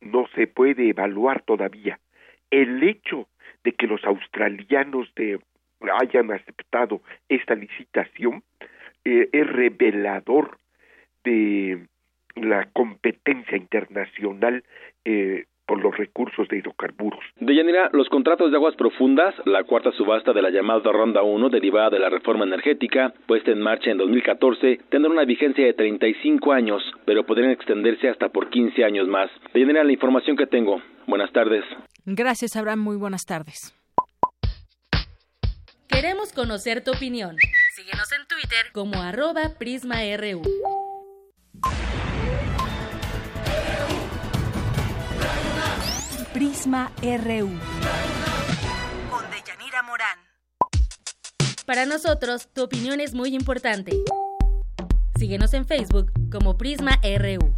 [0.00, 1.98] No se puede evaluar todavía.
[2.50, 3.28] El hecho
[3.64, 5.38] de que los australianos de,
[6.00, 8.42] hayan aceptado esta licitación
[9.04, 10.58] eh, es revelador
[11.24, 11.86] de
[12.36, 14.64] la competencia internacional
[15.04, 17.20] eh, por los recursos de hidrocarburos.
[17.38, 21.50] De Yanira, los contratos de aguas profundas, la cuarta subasta de la llamada Ronda 1
[21.50, 26.52] derivada de la reforma energética, puesta en marcha en 2014, tendrán una vigencia de 35
[26.52, 29.30] años, pero podrían extenderse hasta por 15 años más.
[29.52, 30.80] De Yanira, la información que tengo.
[31.06, 31.64] Buenas tardes.
[32.10, 32.78] Gracias, Abraham.
[32.80, 33.74] Muy buenas tardes.
[35.88, 37.36] Queremos conocer tu opinión.
[37.76, 40.40] Síguenos en Twitter como arroba PrismaRU.
[46.32, 47.50] Prisma RU.
[49.10, 50.18] Con Deyanira Morán.
[51.66, 53.92] Para nosotros, tu opinión es muy importante.
[55.18, 57.52] Síguenos en Facebook como Prisma RU.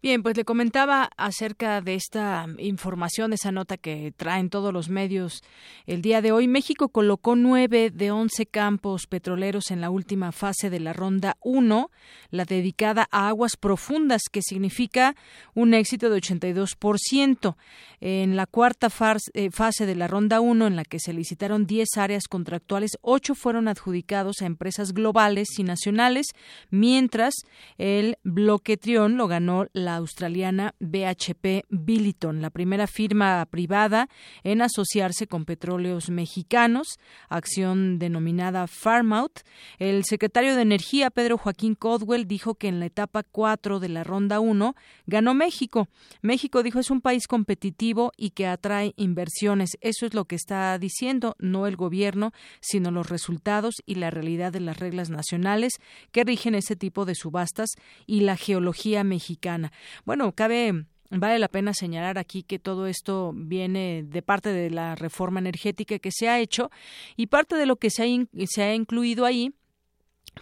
[0.00, 5.42] Bien, pues le comentaba acerca de esta información, esa nota que traen todos los medios
[5.86, 6.46] el día de hoy.
[6.46, 11.90] México colocó nueve de once campos petroleros en la última fase de la ronda 1,
[12.30, 15.16] la dedicada a aguas profundas, que significa
[15.54, 17.56] un éxito de 82%.
[18.00, 18.90] En la cuarta
[19.34, 23.34] eh, fase de la ronda 1, en la que se licitaron 10 áreas contractuales, ocho
[23.34, 26.28] fueron adjudicados a empresas globales y nacionales,
[26.70, 27.34] mientras
[27.78, 34.10] el bloque Trión lo ganó la la australiana BHP Billiton, la primera firma privada
[34.44, 36.98] en asociarse con petróleos mexicanos,
[37.30, 39.40] acción denominada Farmout.
[39.78, 44.04] El secretario de Energía, Pedro Joaquín Codwell, dijo que en la etapa 4 de la
[44.04, 45.88] ronda 1 ganó México.
[46.20, 49.78] México dijo es un país competitivo y que atrae inversiones.
[49.80, 54.52] Eso es lo que está diciendo, no el gobierno, sino los resultados y la realidad
[54.52, 55.72] de las reglas nacionales
[56.12, 57.70] que rigen ese tipo de subastas
[58.06, 59.72] y la geología mexicana.
[60.04, 64.94] Bueno, cabe Vale la pena señalar aquí que todo esto viene de parte de la
[64.94, 66.70] reforma energética que se ha hecho
[67.16, 69.54] y parte de lo que se ha, se ha incluido ahí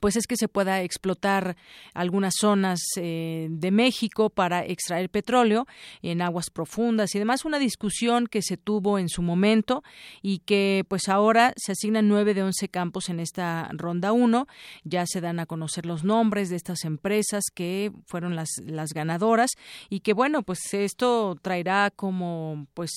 [0.00, 1.56] pues es que se pueda explotar
[1.94, 5.66] algunas zonas eh, de México para extraer petróleo
[6.02, 7.44] en aguas profundas y demás.
[7.44, 9.82] Una discusión que se tuvo en su momento
[10.22, 14.46] y que pues ahora se asignan nueve de once campos en esta ronda uno.
[14.84, 19.50] Ya se dan a conocer los nombres de estas empresas que fueron las las ganadoras
[19.88, 22.90] y que bueno pues esto traerá como pues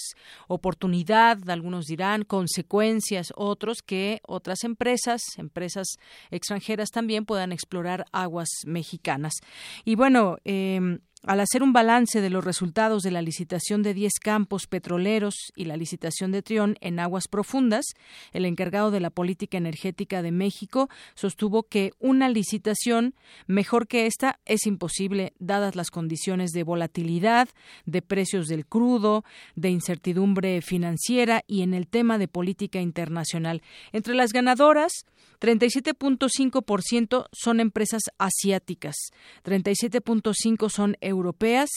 [0.47, 5.87] oportunidad algunos dirán consecuencias otros que otras empresas empresas
[6.31, 9.33] extranjeras también puedan explorar aguas mexicanas.
[9.85, 14.13] Y bueno, eh, al hacer un balance de los resultados de la licitación de 10
[14.21, 17.85] campos petroleros y la licitación de Trión en aguas profundas,
[18.31, 23.15] el encargado de la política energética de México sostuvo que una licitación
[23.47, 27.49] mejor que esta es imposible dadas las condiciones de volatilidad,
[27.85, 33.61] de precios del crudo, de incertidumbre financiera y en el tema de política internacional.
[33.91, 35.05] Entre las ganadoras,
[35.39, 38.95] 37.5% son empresas asiáticas,
[39.45, 41.69] 37.5 son europeas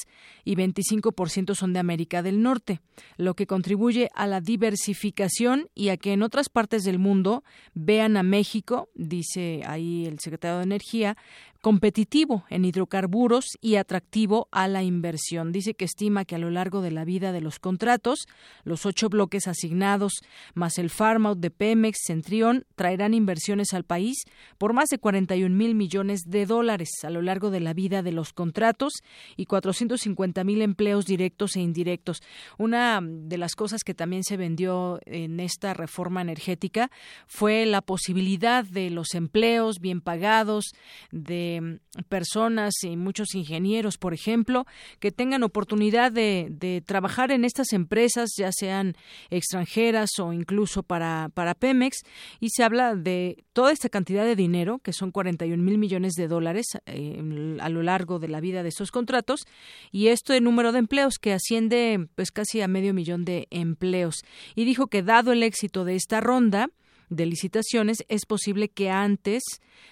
[0.45, 2.81] y 25% son de América del Norte,
[3.17, 7.43] lo que contribuye a la diversificación y a que en otras partes del mundo
[7.75, 11.17] vean a México, dice ahí el secretario de Energía,
[11.63, 15.53] competitivo en hidrocarburos y atractivo a la inversión.
[15.53, 18.27] Dice que estima que a lo largo de la vida de los contratos,
[18.65, 20.13] los ocho bloques asignados
[20.55, 24.25] más el farmout de Pemex, Centrión, traerán inversiones al país
[24.59, 28.11] por más de 41 mil millones de dólares a lo largo de la vida de
[28.11, 28.95] los contratos
[29.37, 32.23] y 450 mil empleos directos e indirectos.
[32.59, 36.91] Una de las cosas que también se vendió en esta reforma energética
[37.29, 40.73] fue la posibilidad de los empleos bien pagados,
[41.13, 44.67] de Mm, personas y muchos ingenieros, por ejemplo,
[44.99, 48.95] que tengan oportunidad de, trabajar en estas empresas, ya sean
[49.31, 51.99] extranjeras o incluso para, para Pemex,
[52.41, 56.29] y se habla de toda esta cantidad de dinero, que son 41 mil millones de
[56.29, 59.45] dólares eh, a lo largo de la vida de estos contratos,
[59.91, 64.23] y esto de número de empleos que asciende pues casi a medio millón de empleos.
[64.55, 66.69] Y dijo que dado el éxito de esta ronda,
[67.13, 69.43] de licitaciones, es posible que antes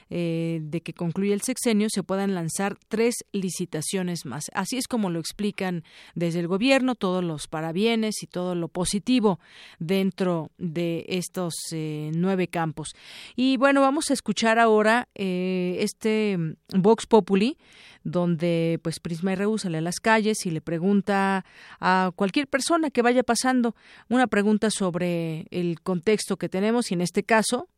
[0.09, 4.51] eh, de que concluya el sexenio se puedan lanzar tres licitaciones más.
[4.55, 9.39] Así es como lo explican desde el gobierno, todos los parabienes y todo lo positivo
[9.79, 12.95] dentro de estos eh, nueve campos.
[13.37, 16.39] Y bueno, vamos a escuchar ahora eh, este
[16.75, 17.57] Vox Populi
[18.03, 21.45] donde pues Prisma RU sale a las calles y le pregunta
[21.81, 23.75] a cualquier persona que vaya pasando
[24.09, 27.69] una pregunta sobre el contexto que tenemos y en este caso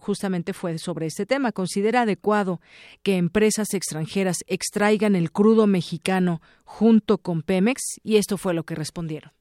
[0.00, 1.50] justamente fue sobre este tema.
[1.50, 2.60] ¿Considera adecuado
[3.02, 7.80] que empresas extranjeras extraigan el crudo mexicano junto con Pemex?
[8.04, 9.32] Y esto fue lo que respondieron.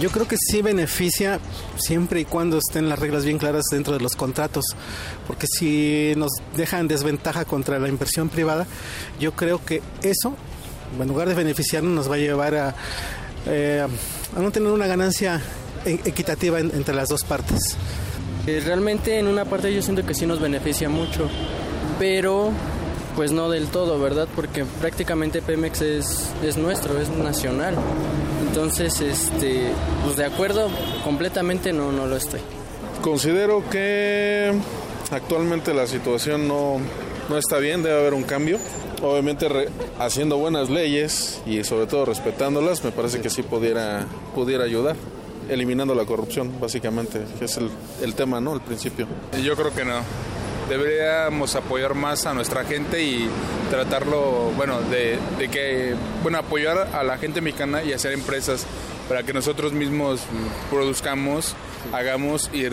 [0.00, 1.40] Yo creo que sí beneficia
[1.76, 4.64] siempre y cuando estén las reglas bien claras dentro de los contratos,
[5.26, 8.66] porque si nos dejan desventaja contra la inversión privada,
[9.18, 10.36] yo creo que eso,
[11.00, 12.74] en lugar de beneficiarnos, nos va a llevar a,
[13.46, 13.86] eh,
[14.36, 15.40] no tener una ganancia
[15.84, 17.76] e-, equitativa entre las dos partes.
[18.46, 21.28] Eh, realmente en una parte yo siento que sí nos beneficia mucho,
[21.98, 22.52] pero
[23.18, 24.28] pues no del todo, ¿verdad?
[24.36, 27.74] Porque prácticamente Pemex es, es nuestro, es nacional.
[28.46, 29.72] Entonces, este,
[30.04, 30.68] pues de acuerdo,
[31.02, 32.38] completamente no, no lo estoy.
[33.02, 34.52] Considero que
[35.10, 36.76] actualmente la situación no,
[37.28, 38.60] no está bien, debe haber un cambio.
[39.02, 39.48] Obviamente
[39.98, 44.94] haciendo buenas leyes y sobre todo respetándolas, me parece que sí pudiera, pudiera ayudar.
[45.48, 47.68] eliminando la corrupción, básicamente, que es el,
[48.00, 48.54] el tema, ¿no?
[48.54, 49.08] El principio.
[49.42, 50.02] Yo creo que no
[50.68, 53.28] deberíamos apoyar más a nuestra gente y
[53.70, 55.18] tratarlo, bueno, de,
[55.50, 58.66] que, bueno, apoyar a la gente mexicana y hacer empresas
[59.08, 60.20] para que nosotros mismos
[60.70, 61.54] produzcamos,
[61.92, 62.64] hagamos y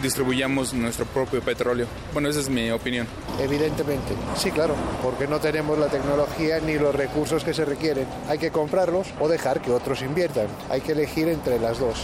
[0.00, 1.86] distribuyamos nuestro propio petróleo.
[2.12, 3.08] Bueno, esa es mi opinión.
[3.40, 8.06] Evidentemente, sí, claro, porque no tenemos la tecnología ni los recursos que se requieren.
[8.28, 10.46] Hay que comprarlos o dejar que otros inviertan.
[10.70, 11.96] Hay que elegir entre las dos.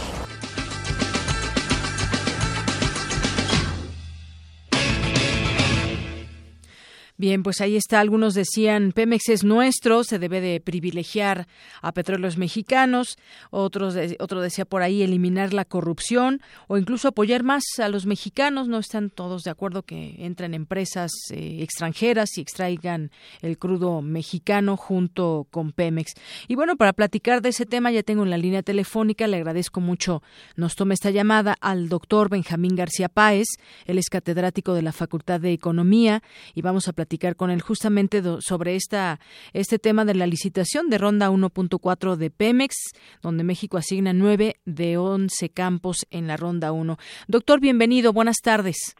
[7.19, 7.99] Bien, pues ahí está.
[7.99, 11.49] Algunos decían, Pemex es nuestro, se debe de privilegiar
[11.81, 13.17] a petróleos mexicanos.
[13.49, 18.69] Otros, otro decía por ahí, eliminar la corrupción o incluso apoyar más a los mexicanos.
[18.69, 24.77] No están todos de acuerdo que entren empresas eh, extranjeras y extraigan el crudo mexicano
[24.77, 26.13] junto con Pemex.
[26.47, 29.81] Y bueno, para platicar de ese tema ya tengo en la línea telefónica, le agradezco
[29.81, 30.23] mucho,
[30.55, 33.47] nos tome esta llamada al doctor Benjamín García Páez.
[33.85, 36.23] Él es catedrático de la Facultad de Economía
[36.55, 39.19] y vamos a platicar platicar con él justamente sobre esta,
[39.53, 42.75] este tema de la licitación de ronda 1.4 de Pemex,
[43.23, 46.99] donde México asigna 9 de 11 campos en la ronda 1.
[47.27, 48.95] Doctor, bienvenido, buenas tardes.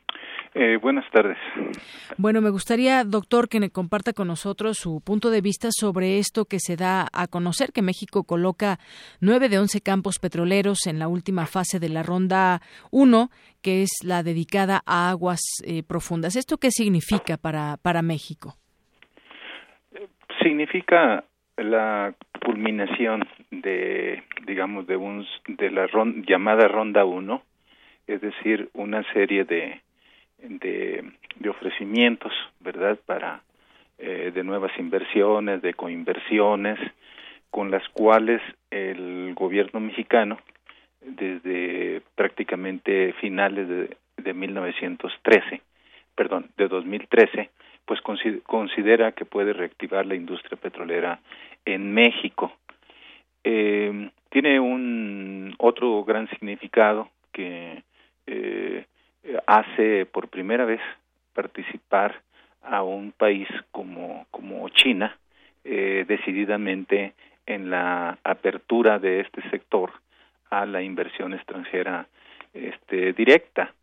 [0.56, 1.38] Eh, buenas tardes.
[2.18, 6.46] Bueno, me gustaría, doctor, que me comparta con nosotros su punto de vista sobre esto
[6.46, 8.80] que se da a conocer, que México coloca
[9.22, 13.30] nueve de once campos petroleros en la última fase de la ronda 1,
[13.62, 16.36] que es la dedicada a aguas eh, profundas.
[16.36, 18.56] ¿Esto qué significa para, para México?
[20.42, 21.26] Significa
[21.58, 25.88] la culminación de, digamos, de, un, de la
[26.28, 27.44] llamada ronda 1,
[28.08, 29.82] es decir, una serie de
[30.42, 31.04] de,
[31.50, 32.98] ofrecimientos, ¿verdad?
[33.06, 33.42] Para
[33.98, 36.80] eh, de nuevas inversiones, de coinversiones,
[37.50, 40.40] con las cuales el gobierno mexicano,
[41.02, 45.62] desde prácticamente finales de, de 1913,
[46.16, 47.50] perdón, de 2013,
[47.86, 48.02] pues
[48.44, 51.20] considera que puede reactivar la industria petrolera
[51.66, 52.54] en México.
[53.44, 57.82] Eh, tiene un otro gran significado que
[58.28, 58.86] eh,
[59.48, 60.82] hace por primera vez
[61.34, 62.22] participar
[62.62, 65.18] a un país como, como China
[65.64, 67.14] eh, decididamente
[67.46, 69.92] en la apertura de este sector
[70.50, 72.08] a la inversión extranjera
[72.54, 73.74] este, directa.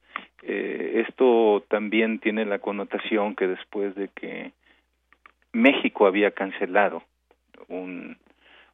[0.43, 4.53] Eh, esto también tiene la connotación que después de que
[5.53, 7.03] México había cancelado
[7.69, 8.17] un,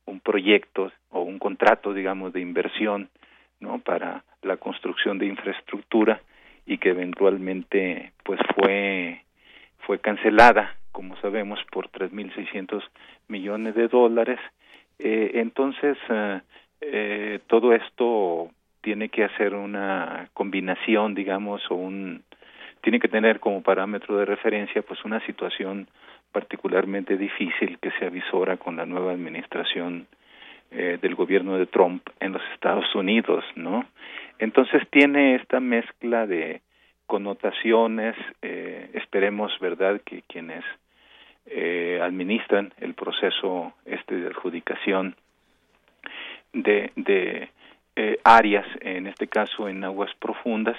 [0.07, 3.09] un proyecto o un contrato, digamos, de inversión
[3.61, 3.79] ¿no?
[3.79, 6.21] para la construcción de infraestructura,
[6.67, 9.23] y que eventualmente pues fue
[9.87, 12.83] fue cancelada como sabemos por 3.600
[13.29, 14.39] millones de dólares.
[14.99, 16.41] Eh, entonces eh,
[16.81, 18.51] eh, todo esto
[18.83, 22.23] tiene que hacer una combinación digamos o un
[22.83, 25.89] tiene que tener como parámetro de referencia pues una situación
[26.31, 30.07] particularmente difícil que se avisora con la nueva administración
[30.73, 33.85] eh, del gobierno de Trump en los Estados Unidos, ¿no?
[34.39, 36.63] Entonces tiene esta mezcla de
[37.07, 40.65] connotaciones, eh, esperemos, ¿verdad?, que quienes
[41.47, 45.17] eh, administran el proceso este de adjudicación
[46.53, 47.51] de, de
[47.97, 50.77] eh, áreas, en este caso en aguas profundas,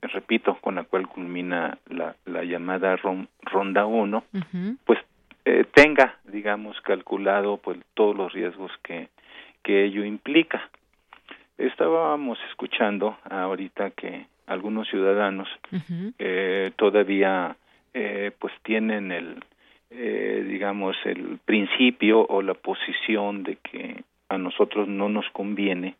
[0.00, 4.24] repito, con la cual culmina la, la llamada ronda 1,
[4.84, 4.98] pues
[5.44, 9.08] eh, tenga, digamos, calculado pues todos los riesgos que,
[9.66, 10.70] que ello implica.
[11.58, 15.48] Estábamos escuchando ahorita que algunos ciudadanos
[16.20, 17.56] eh, todavía
[17.92, 19.42] eh, pues tienen el
[19.90, 25.96] eh, digamos el principio o la posición de que a nosotros no nos conviene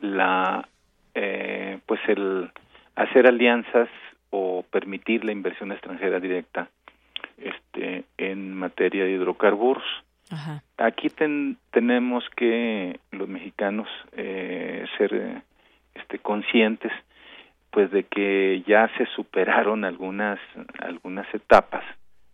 [0.00, 0.68] la
[1.16, 2.50] eh, pues el
[2.94, 3.88] hacer alianzas
[4.30, 6.68] o permitir la inversión extranjera directa
[7.36, 9.82] este en materia de hidrocarburos
[10.78, 11.08] aquí
[11.70, 15.42] tenemos que los mexicanos eh, ser
[15.94, 16.92] este conscientes
[17.70, 20.38] pues de que ya se superaron algunas
[20.78, 21.84] algunas etapas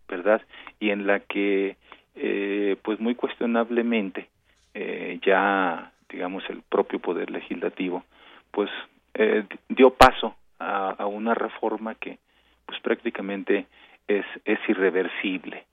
[0.07, 0.41] verdad
[0.79, 1.77] y en la que
[2.15, 4.27] eh, pues muy cuestionablemente
[4.73, 8.03] eh, ya digamos el propio poder legislativo
[8.51, 8.69] pues
[9.13, 12.19] eh, dio paso a, una reforma que
[12.65, 13.65] pues prácticamente
[14.07, 15.65] es es irreversible.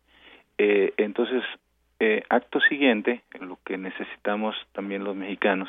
[0.58, 1.42] Eh, entonces
[2.00, 5.68] eh, acto siguiente lo que necesitamos también los mexicanos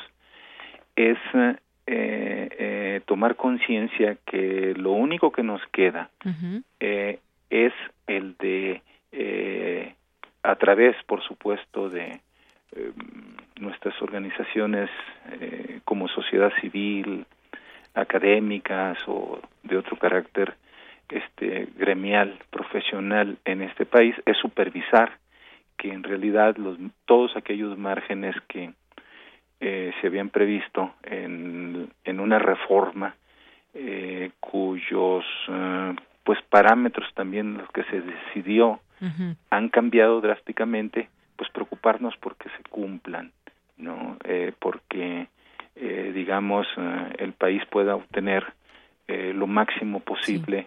[0.96, 6.10] es eh, eh, tomar conciencia que lo único que nos queda
[6.80, 7.72] eh, es
[8.06, 9.94] el de, eh,
[10.42, 12.20] a través, por supuesto, de
[12.76, 12.92] eh,
[13.58, 14.90] nuestras organizaciones
[15.84, 17.24] como sociedad civil,
[17.94, 20.54] académicas o de otro carácter
[21.08, 25.16] este gremial profesional en este país es supervisar
[25.78, 26.76] que en realidad los
[27.06, 28.72] todos aquellos márgenes que
[29.60, 33.14] eh, se habían previsto en, en una reforma
[33.74, 38.80] eh, cuyos eh, pues parámetros también los que se decidió
[39.50, 43.30] han cambiado drásticamente pues preocuparnos porque se cumplan
[43.76, 45.28] no eh, porque
[45.76, 46.66] eh, digamos
[47.18, 48.44] el país pueda obtener
[49.06, 50.66] eh, lo máximo posible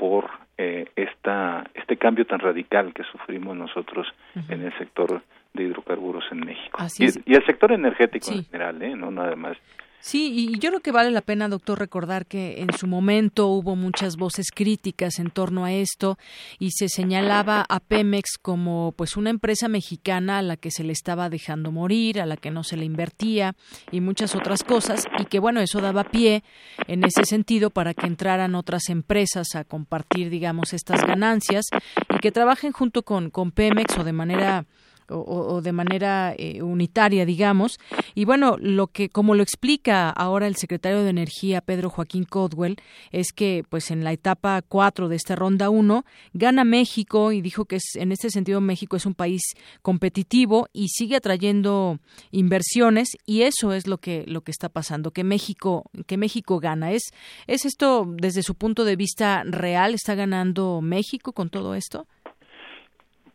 [0.00, 4.06] por eh, esta este cambio tan radical que sufrimos nosotros
[4.48, 5.20] en el sector
[5.52, 6.78] de hidrocarburos en México.
[6.80, 8.38] Así y, el sector energético Sí.
[8.38, 9.58] en general eh no nada más
[10.02, 13.76] Sí, y yo creo que vale la pena, doctor, recordar que en su momento hubo
[13.76, 16.16] muchas voces críticas en torno a esto
[16.58, 20.94] y se señalaba a Pemex como pues una empresa mexicana a la que se le
[20.94, 23.54] estaba dejando morir, a la que no se le invertía
[23.92, 26.44] y muchas otras cosas y que bueno, eso daba pie
[26.86, 31.66] en ese sentido para que entraran otras empresas a compartir, digamos, estas ganancias
[32.08, 34.64] y que trabajen junto con, con Pemex o de manera
[35.10, 37.78] o, de manera eh, unitaria, digamos.
[38.14, 42.76] Y bueno, lo que, como lo explica ahora el secretario de Energía, Pedro Joaquín Codwell,
[43.10, 47.64] es que, pues, en la etapa 4 de esta ronda 1, gana México y dijo
[47.64, 49.42] que es, en este sentido México es un país
[49.82, 51.98] competitivo y sigue atrayendo
[52.30, 56.92] inversiones y eso es lo que, lo que está pasando, que México, que México gana.
[56.92, 57.10] ¿Es,
[57.46, 59.94] ¿Es esto desde su punto de vista real?
[59.94, 62.06] ¿Está ganando México con todo esto?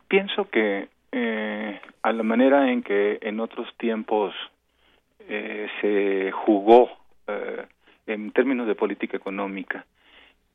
[0.07, 4.35] Pienso que eh, a la manera en que en otros tiempos
[5.29, 6.89] eh, se jugó
[7.25, 7.65] eh,
[8.05, 9.85] en términos de política económica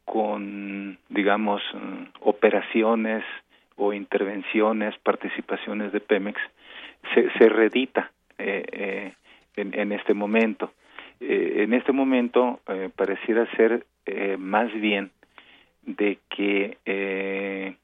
[0.05, 3.25] con, digamos, mm, operaciones
[3.77, 6.39] o intervenciones, participaciones de Pemex,
[7.15, 9.13] se, se redita eh, eh,
[9.57, 10.73] en, en este momento.
[11.23, 12.61] En este momento
[12.97, 13.85] pareciera ser
[14.39, 15.11] más bien
[15.83, 17.77] de que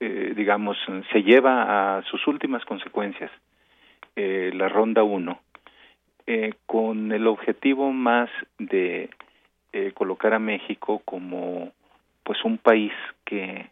[0.00, 0.76] eh, digamos,
[1.12, 3.30] se lleva a sus últimas consecuencias
[4.14, 5.40] eh, la ronda 1
[6.28, 8.28] eh, con el objetivo más
[8.58, 9.10] de
[9.72, 11.70] eh, colocar a México como
[12.24, 12.92] pues un país
[13.24, 13.70] que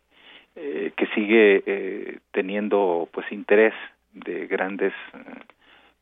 [0.55, 3.75] eh, que sigue teniendo pues interés
[4.13, 4.93] de grandes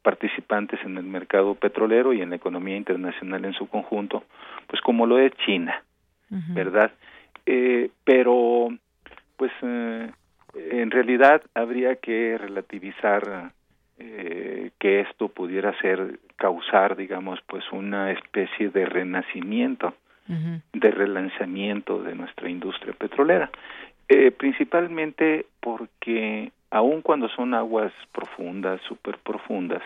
[0.02, 4.24] participantes en el mercado petrolero y en la economía internacional en su conjunto
[4.66, 5.82] pues como lo es China
[6.28, 6.92] verdad
[7.46, 8.68] eh, pero
[9.36, 10.10] pues eh,
[10.54, 13.52] en realidad habría que relativizar
[13.98, 19.94] eh, que esto pudiera ser causar digamos pues una especie de renacimiento
[20.72, 23.50] de relanzamiento de nuestra industria petrolera.
[24.08, 29.82] Eh, principalmente porque aun cuando son aguas profundas super profundas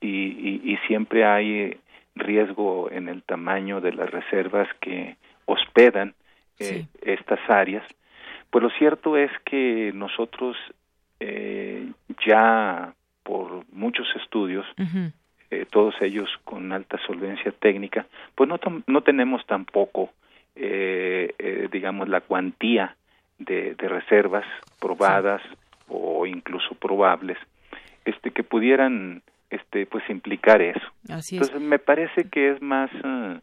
[0.00, 1.76] y, y, y siempre hay
[2.14, 6.14] riesgo en el tamaño de las reservas que hospedan
[6.58, 7.84] eh, estas áreas
[8.50, 10.56] pues lo cierto es que nosotros
[11.20, 11.90] eh,
[12.26, 14.66] ya por muchos estudios
[15.50, 20.10] eh, todos ellos con alta solvencia técnica, pues no, no tenemos tampoco,
[20.54, 22.96] eh, eh, digamos, la cuantía
[23.38, 24.44] de, de reservas
[24.80, 25.42] probadas
[25.88, 27.38] o incluso probables,
[28.04, 30.86] este, que pudieran, este, pues implicar eso.
[31.08, 31.42] Así es.
[31.42, 33.40] Entonces me parece que es más eh,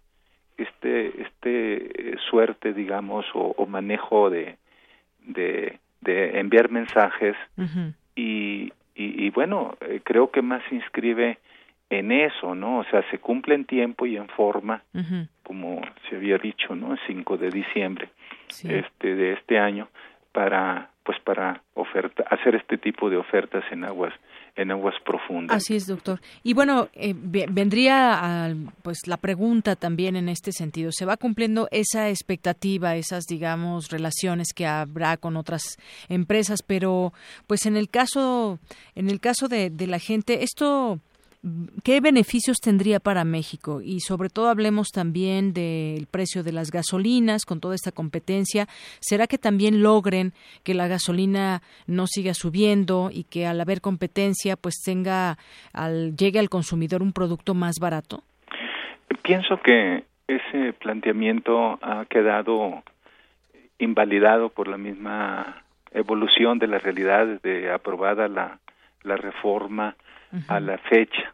[0.57, 4.57] este, este suerte, digamos, o, o manejo de,
[5.25, 7.35] de, de enviar mensajes
[8.15, 11.39] y, y, y bueno, eh, creo que más se inscribe
[11.89, 12.79] en eso, ¿no?
[12.79, 14.83] O sea, se cumple en tiempo y en forma,
[15.43, 16.93] como se había dicho, ¿no?
[16.93, 18.09] El 5 de diciembre
[18.63, 19.87] este de este año
[20.31, 24.13] para pues para oferta hacer este tipo de ofertas en aguas
[24.55, 25.57] en aguas profundas.
[25.57, 26.21] Así es, doctor.
[26.43, 30.91] Y bueno, eh, ve- vendría a, pues la pregunta también en este sentido.
[30.91, 35.77] ¿Se va cumpliendo esa expectativa, esas, digamos, relaciones que habrá con otras
[36.07, 36.61] empresas?
[36.61, 37.13] Pero,
[37.47, 38.59] pues en el caso,
[38.95, 40.99] en el caso de la gente, esto
[41.83, 43.81] ¿Qué beneficios tendría para México?
[43.81, 48.67] Y sobre todo hablemos también del precio de las gasolinas con toda esta competencia.
[49.01, 50.31] ¿Será que también logren
[50.63, 55.37] que la gasolina no siga subiendo y que al haber competencia pues tenga
[55.73, 58.23] al llegue al consumidor un producto más barato?
[59.21, 62.83] Pienso que ese planteamiento ha quedado
[63.79, 68.59] invalidado por la misma evolución de la realidad de aprobada la,
[69.03, 69.97] la reforma
[70.47, 71.33] a la fecha.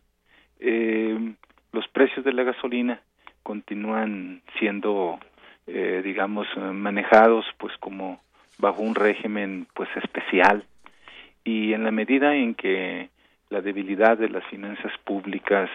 [0.60, 1.34] Eh,
[1.72, 3.02] los precios de la gasolina
[3.44, 5.20] continúan siendo,
[5.68, 8.22] eh, digamos, eh, manejados pues como
[8.58, 10.66] bajo un régimen pues especial
[11.44, 13.10] y en la medida en que
[13.50, 15.70] la debilidad de las finanzas públicas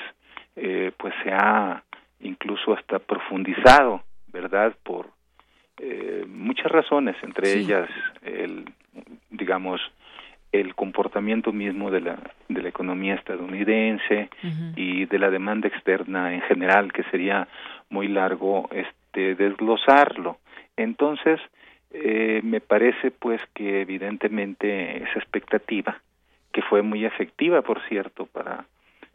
[0.57, 1.83] eh, pues se ha
[2.21, 4.75] incluso hasta profundizado, ¿verdad?
[4.83, 5.11] Por
[5.79, 7.89] eh, muchas razones, entre ellas
[8.23, 8.65] el,
[9.31, 9.81] digamos,
[10.61, 12.17] el comportamiento mismo de la,
[12.49, 14.31] de la economía estadounidense
[14.77, 17.49] y de la demanda externa en general, que sería
[17.91, 20.39] muy largo este desglosarlo.
[20.77, 21.41] Entonces,
[21.91, 26.01] eh, me parece pues que evidentemente esa expectativa,
[26.53, 28.65] que fue muy efectiva, por cierto, para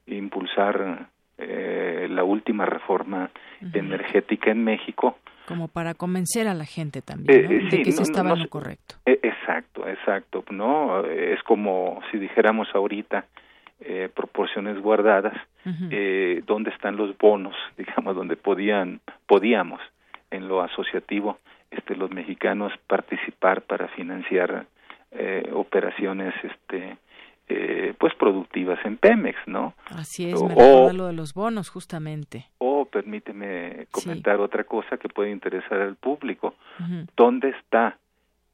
[0.07, 3.29] impulsar eh, la última reforma
[3.73, 5.17] energética en México,
[5.49, 8.95] como para convencer a la gente también eh, de que se estaba en lo correcto.
[9.05, 13.25] exacto, exacto, no es como si dijéramos ahorita
[13.81, 15.33] eh, proporciones guardadas,
[15.89, 19.81] eh, dónde están los bonos, digamos, donde podían podíamos
[20.31, 21.39] en lo asociativo
[21.71, 24.65] este los mexicanos participar para financiar
[25.11, 26.97] eh, operaciones este
[27.51, 29.73] eh, pues productivas en Pemex, ¿no?
[29.95, 32.45] Así es, me o, lo de los bonos justamente.
[32.59, 36.53] O permíteme comentar otra cosa que puede interesar al público.
[37.17, 37.97] ¿Dónde está?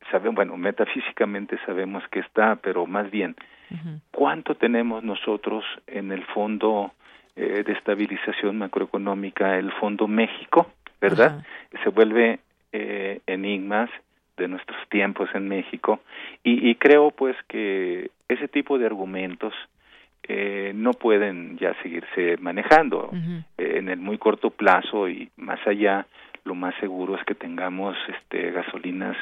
[0.09, 3.35] Saben, bueno, metafísicamente sabemos que está, pero más bien,
[4.11, 6.93] ¿cuánto tenemos nosotros en el Fondo
[7.35, 10.71] eh, de Estabilización Macroeconómica, el Fondo México,
[11.01, 11.43] verdad?
[11.83, 12.39] Se vuelve
[12.71, 13.89] eh, enigmas
[14.37, 15.99] de nuestros tiempos en México.
[16.43, 19.53] Y, y creo pues que ese tipo de argumentos
[20.27, 23.11] eh, no pueden ya seguirse manejando
[23.57, 26.07] eh, en el muy corto plazo y más allá
[26.45, 29.15] lo más seguro es que tengamos este gasolinas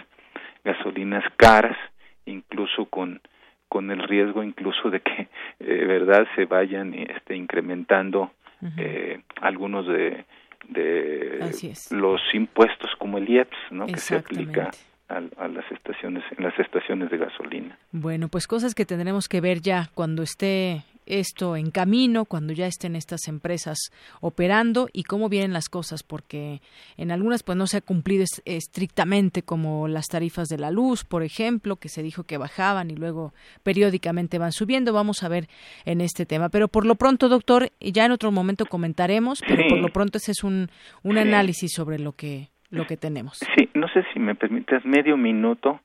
[0.64, 1.78] gasolinas caras
[2.26, 3.20] incluso con
[3.68, 5.28] con el riesgo incluso de que
[5.60, 8.32] eh, verdad se vayan este incrementando
[8.78, 10.24] eh, algunos de
[10.70, 11.52] de
[11.92, 14.72] los impuestos como el IEPS no que se aplica
[15.10, 17.78] a, las estaciones en las estaciones de gasolina.
[17.92, 22.66] Bueno, pues cosas que tendremos que ver ya cuando esté esto en camino, cuando ya
[22.66, 23.78] estén estas empresas
[24.22, 26.62] operando y cómo vienen las cosas, porque
[26.98, 31.24] en algunas pues no se ha cumplido estrictamente como las tarifas de la luz, por
[31.24, 33.34] ejemplo, que se dijo que bajaban y luego
[33.64, 34.94] periódicamente van subiendo.
[34.94, 35.48] Vamos a ver
[35.86, 36.50] en este tema.
[36.50, 40.32] Pero por lo pronto, doctor, ya en otro momento comentaremos, pero por lo pronto ese
[40.32, 40.70] es un,
[41.04, 43.38] un análisis sobre lo que lo que tenemos.
[43.56, 45.80] Sí, no sé si me permites medio minuto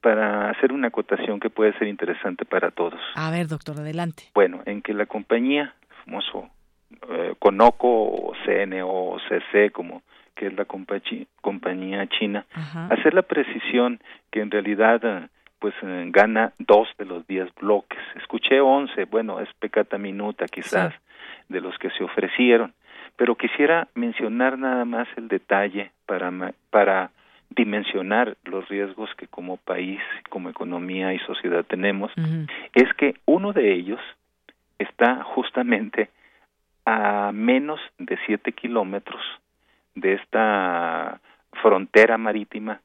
[0.00, 3.00] para hacer una acotación que puede ser interesante para todos.
[3.14, 4.24] A ver, doctor, adelante.
[4.34, 5.74] Bueno, en que la compañía,
[6.04, 6.50] famoso
[7.08, 10.02] eh, Conoco o CN o CC, como
[10.34, 12.44] que es la compañía china,
[12.90, 14.00] hacer la precisión
[14.32, 15.28] que en realidad eh,
[15.60, 18.00] pues eh, gana dos de los diez bloques.
[18.16, 20.92] Escuché once, bueno, es pecata minuta quizás
[21.48, 22.74] de los que se ofrecieron
[23.16, 26.32] pero quisiera mencionar nada más el detalle para,
[26.70, 27.10] para
[27.54, 32.12] dimensionar los riesgos que como país, como economía y sociedad tenemos,
[32.74, 34.00] es que uno de ellos
[34.78, 36.10] está justamente
[36.84, 39.22] a menos de siete kilómetros
[39.94, 41.20] de esta
[41.62, 42.80] frontera marítima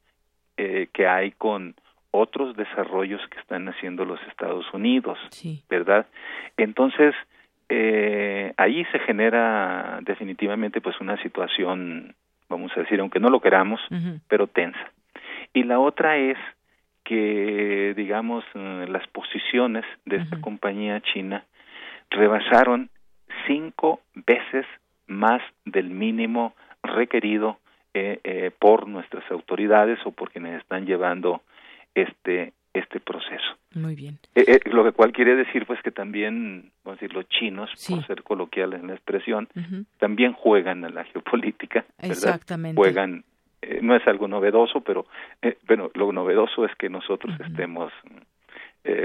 [0.58, 1.76] eh, que hay con
[2.12, 5.18] otros desarrollos que están haciendo los Estados Unidos,
[5.70, 6.08] ¿verdad?
[6.58, 7.14] Entonces,
[7.70, 12.16] eh, ahí se genera definitivamente pues una situación,
[12.50, 13.80] vamos a decir, aunque no lo queramos,
[14.28, 14.92] pero tensa.
[15.54, 16.38] Y la otra es
[17.04, 21.44] que, digamos, eh, las posiciones de esta compañía china
[22.10, 22.90] rebasaron
[23.48, 24.66] cinco veces
[25.08, 27.58] más del mínimo requerido
[27.94, 31.42] eh, eh, por nuestras autoridades o por quienes están llevando
[31.96, 33.58] este este proceso.
[33.76, 34.20] Muy bien.
[34.36, 38.06] Eh, eh, lo cual quiere decir pues que también, vamos a decir, los chinos, por
[38.06, 39.48] ser coloquiales en la expresión,
[40.00, 42.78] también juegan en la geopolítica, Exactamente.
[42.78, 43.24] Juegan,
[43.62, 45.06] eh, no es algo novedoso, pero
[45.68, 47.94] bueno, lo novedoso es que nosotros estemos,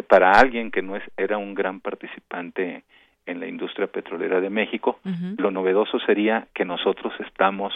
[0.08, 2.84] para alguien que no es, era un gran participante
[3.26, 5.00] en la industria petrolera de México,
[5.36, 7.74] lo novedoso sería que nosotros estamos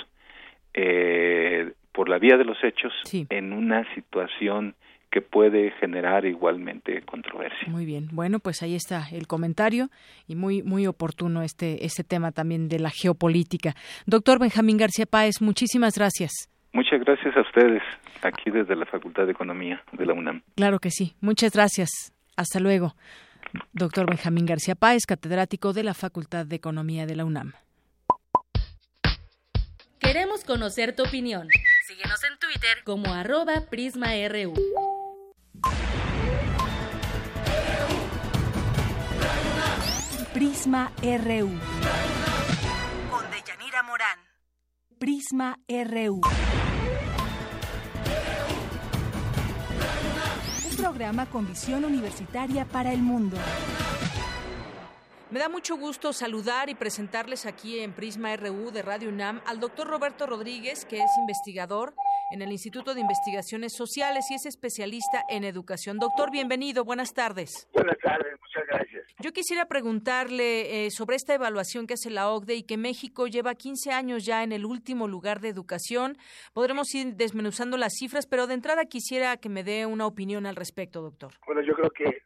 [1.93, 4.75] por la vía de los hechos en una situación
[5.11, 7.69] que puede generar igualmente controversia.
[7.69, 8.09] Muy bien.
[8.13, 9.89] Bueno, pues ahí está el comentario
[10.27, 13.75] y muy muy oportuno este este tema también de la geopolítica.
[14.07, 16.51] Doctor Benjamín García Páez, muchísimas gracias.
[16.73, 17.83] Muchas gracias a ustedes
[18.23, 20.43] aquí desde la Facultad de Economía de la UNAM.
[20.55, 21.15] Claro que sí.
[21.21, 22.13] Muchas gracias.
[22.37, 22.95] Hasta luego.
[23.73, 27.53] Doctor Benjamín García Páez, catedrático de la Facultad de Economía de la UNAM.
[29.99, 31.49] Queremos conocer tu opinión.
[31.87, 34.55] Síguenos en Twitter como arroba PrismaRU.
[40.39, 41.51] Prisma RU.
[43.11, 44.21] Con Deyanira Morán.
[44.97, 46.21] Prisma RU.
[50.71, 53.37] Un programa con visión universitaria para el mundo.
[55.33, 59.59] Me da mucho gusto saludar y presentarles aquí en Prisma RU de Radio UNAM al
[59.59, 61.97] doctor Roberto Rodríguez, que es investigador
[62.31, 65.99] en el Instituto de Investigaciones Sociales y es especialista en educación.
[65.99, 67.69] Doctor, bienvenido, buenas tardes.
[67.73, 69.05] Buenas tardes, muchas gracias.
[69.21, 73.55] Yo quisiera preguntarle eh, sobre esta evaluación que hace la OCDE y que México lleva
[73.55, 76.17] 15 años ya en el último lugar de educación.
[76.53, 80.57] Podremos ir desmenuzando las cifras, pero de entrada quisiera que me dé una opinión al
[80.57, 81.33] respecto, doctor.
[81.47, 82.23] Bueno, yo creo que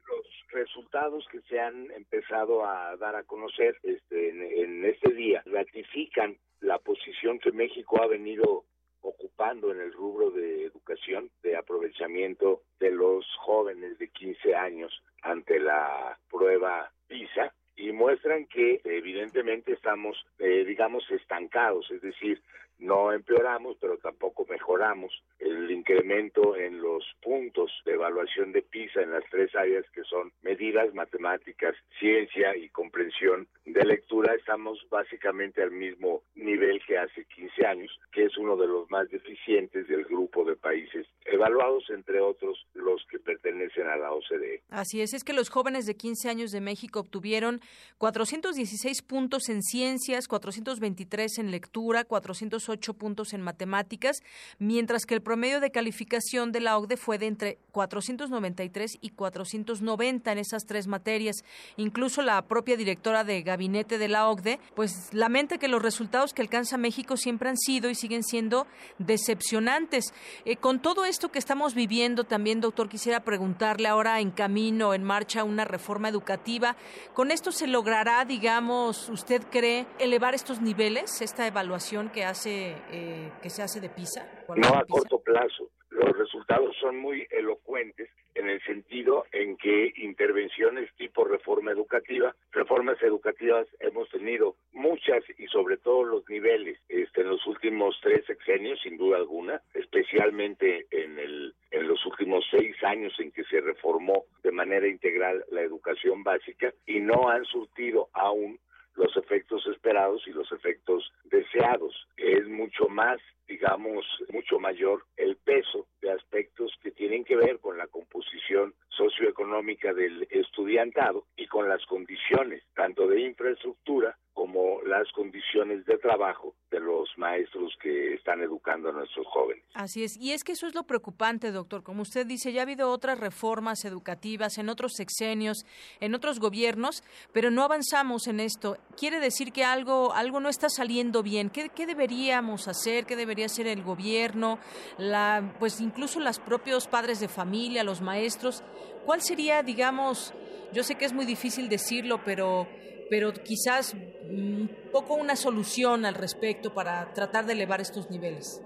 [0.52, 4.30] resultados que se han empezado a dar a conocer este,
[4.62, 8.64] en, este día ratifican la posición que México ha venido
[9.02, 15.58] ocupando en el rubro de educación, de aprovechamiento de los jóvenes de 15 años ante
[15.60, 22.42] la prueba PISA y muestran que evidentemente estamos, eh, digamos, estancados, es decir,
[22.82, 25.12] no empeoramos, pero tampoco mejoramos.
[25.38, 30.32] El incremento en los puntos de evaluación de PISA en las tres áreas que son
[30.42, 37.66] medidas, matemáticas, ciencia y comprensión de lectura, estamos básicamente al mismo nivel que hace 15
[37.66, 42.66] años, que es uno de los más deficientes del grupo de países evaluados, entre otros
[42.74, 44.62] los que pertenecen a la OCDE.
[44.70, 47.60] Así es, es que los jóvenes de 15 años de México obtuvieron
[47.98, 54.22] 416 puntos en ciencias, 423 en lectura, 408 ocho puntos en matemáticas,
[54.58, 60.32] mientras que el promedio de calificación de la OCDE fue de entre 493 y 490
[60.32, 61.44] en esas tres materias.
[61.76, 66.42] Incluso la propia directora de gabinete de la OCDE, pues lamenta que los resultados que
[66.42, 68.66] alcanza México siempre han sido y siguen siendo
[68.98, 70.12] decepcionantes.
[70.44, 75.04] Eh, con todo esto que estamos viviendo, también, doctor, quisiera preguntarle ahora en camino, en
[75.04, 76.76] marcha, una reforma educativa.
[77.14, 83.32] ¿Con esto se logrará, digamos, usted cree, elevar estos niveles, esta evaluación que hace eh,
[83.42, 84.26] que se hace de PISA?
[84.56, 85.70] No a corto plazo.
[85.90, 93.00] Los resultados son muy elocuentes en el sentido en que intervenciones tipo reforma educativa, reformas
[93.02, 98.80] educativas hemos tenido muchas y sobre todo los niveles este, en los últimos tres sexenios,
[98.82, 104.24] sin duda alguna, especialmente en, el, en los últimos seis años en que se reformó
[104.42, 108.58] de manera integral la educación básica y no han surtido aún
[108.94, 112.06] los efectos esperados y los efectos deseados.
[112.16, 117.78] Es mucho más, digamos, mucho mayor el peso de aspectos que tienen que ver con
[117.78, 125.84] la composición socioeconómica del estudiantado y con las condiciones tanto de infraestructura como las condiciones
[125.84, 129.62] de trabajo de los maestros que están educando a nuestros jóvenes.
[129.74, 131.82] Así es, y es que eso es lo preocupante, doctor.
[131.82, 135.66] Como usted dice, ya ha habido otras reformas educativas en otros sexenios,
[136.00, 137.02] en otros gobiernos,
[137.32, 138.78] pero no avanzamos en esto.
[138.96, 141.50] Quiere decir que algo, algo no está saliendo bien.
[141.50, 143.04] ¿Qué, qué deberíamos hacer?
[143.04, 144.58] ¿Qué debería hacer el gobierno?
[144.96, 148.62] La, pues incluso los propios padres de familia, los maestros.
[149.04, 150.32] ¿Cuál sería, digamos,
[150.72, 152.66] yo sé que es muy difícil decirlo, pero
[153.12, 153.92] pero quizás
[154.22, 158.64] un poco una solución al respecto para tratar de elevar estos niveles.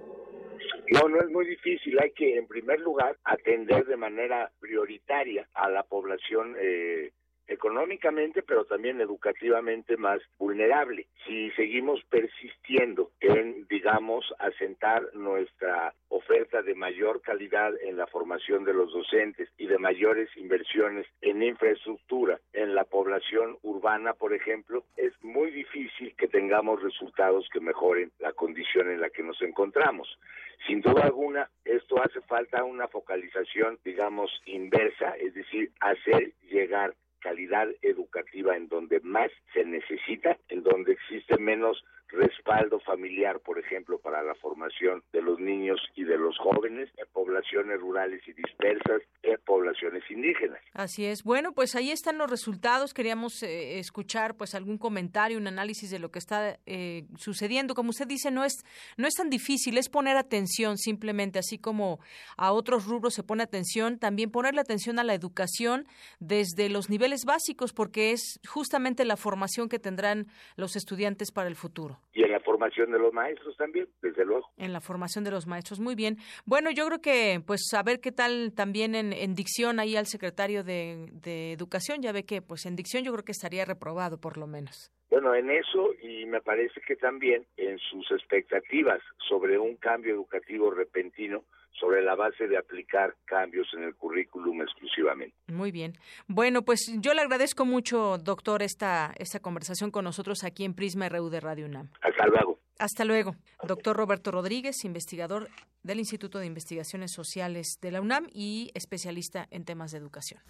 [0.93, 1.99] No, no es muy difícil.
[1.99, 7.11] Hay que, en primer lugar, atender de manera prioritaria a la población eh,
[7.49, 11.07] económicamente, pero también educativamente más vulnerable.
[11.27, 18.75] Si seguimos persistiendo en, digamos, asentar nuestra oferta de mayor calidad en la formación de
[18.75, 25.13] los docentes y de mayores inversiones en infraestructura en la población urbana, por ejemplo, es
[25.23, 30.19] muy difícil que tengamos resultados que mejoren la condición en la que nos encontramos.
[30.67, 36.95] Sin duda alguna, esto hace falta una focalización, digamos, inversa, es decir, hacer llegar
[37.27, 43.99] calidad educativa en donde más se necesita, en donde existe menos respaldo familiar, por ejemplo,
[43.99, 49.03] para la formación de los niños y de los jóvenes en poblaciones rurales y dispersas,
[49.23, 50.61] en poblaciones indígenas.
[50.73, 51.23] Así es.
[51.23, 52.95] Bueno, pues ahí están los resultados.
[52.95, 57.75] Queríamos eh, escuchar pues algún comentario, un análisis de lo que está eh, sucediendo.
[57.75, 58.65] Como usted dice, no es
[58.97, 62.01] no es tan difícil, es poner atención simplemente, así como
[62.37, 65.87] a otros rubros se pone atención, también ponerle atención a la educación
[66.21, 70.27] desde los niveles básicos, porque es justamente la formación que tendrán
[70.57, 71.96] los estudiantes para el futuro.
[72.13, 74.51] Y en la formación de los maestros también, desde luego.
[74.57, 76.17] En la formación de los maestros, muy bien.
[76.45, 80.65] Bueno, yo creo que, pues, a ver qué tal también en, dicción ahí al secretario
[80.65, 84.39] de, de Educación, ya ve que, pues, en dicción yo creo que estaría reprobado, por
[84.39, 84.91] lo menos.
[85.17, 90.71] Bueno, en eso y me parece que también en sus expectativas sobre un cambio educativo
[90.71, 91.43] repentino,
[91.73, 95.35] sobre la base de aplicar cambios en el currículum exclusivamente.
[95.47, 95.95] Muy bien.
[96.29, 101.09] Bueno, pues yo le agradezco mucho, doctor, esta, esta conversación con nosotros aquí en Prisma
[101.09, 101.89] RU de Radio UNAM.
[102.03, 102.59] Hasta luego.
[102.79, 103.37] Hasta luego.
[103.67, 105.49] Doctor Roberto Rodríguez, investigador
[105.83, 110.43] del Instituto de Investigaciones Sociales de la UNAM y especialista en temas de educación.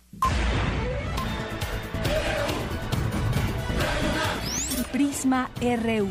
[4.96, 6.08] Prisma RU.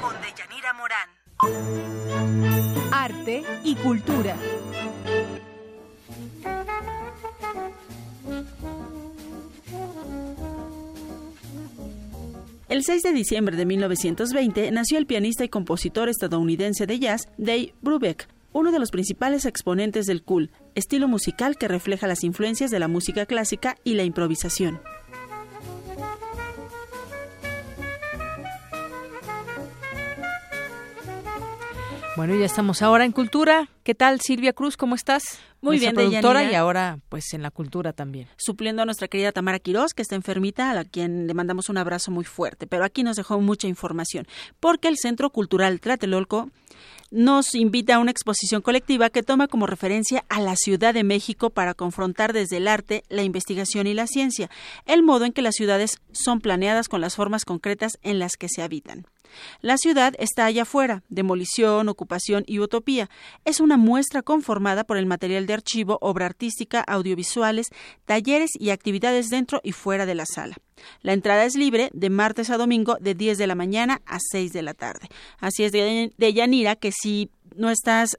[0.00, 1.10] Con Deyanira Morán.
[2.90, 4.34] Arte y cultura.
[12.70, 17.74] El 6 de diciembre de 1920 nació el pianista y compositor estadounidense de jazz Dave
[17.82, 22.78] Brubeck, uno de los principales exponentes del cool, estilo musical que refleja las influencias de
[22.78, 24.80] la música clásica y la improvisación.
[32.18, 33.68] Bueno, ya estamos ahora en Cultura.
[33.84, 34.76] ¿Qué tal, Silvia Cruz?
[34.76, 35.38] ¿Cómo estás?
[35.60, 38.26] Muy bien, productora y ahora pues en la cultura también.
[38.36, 41.78] Supliendo a nuestra querida Tamara Quirós, que está enfermita, a la quien le mandamos un
[41.78, 42.66] abrazo muy fuerte.
[42.66, 44.26] Pero aquí nos dejó mucha información,
[44.58, 46.50] porque el Centro Cultural Tlatelolco
[47.12, 51.50] nos invita a una exposición colectiva que toma como referencia a la Ciudad de México
[51.50, 54.50] para confrontar desde el arte, la investigación y la ciencia,
[54.86, 58.48] el modo en que las ciudades son planeadas con las formas concretas en las que
[58.48, 59.06] se habitan.
[59.60, 63.08] La ciudad está allá afuera, demolición, ocupación y utopía.
[63.44, 67.68] Es una muestra conformada por el material de archivo, obra artística, audiovisuales,
[68.04, 70.56] talleres y actividades dentro y fuera de la sala.
[71.02, 74.52] La entrada es libre de martes a domingo de 10 de la mañana a 6
[74.52, 75.08] de la tarde.
[75.38, 78.18] Así es de, Yanira que si no estás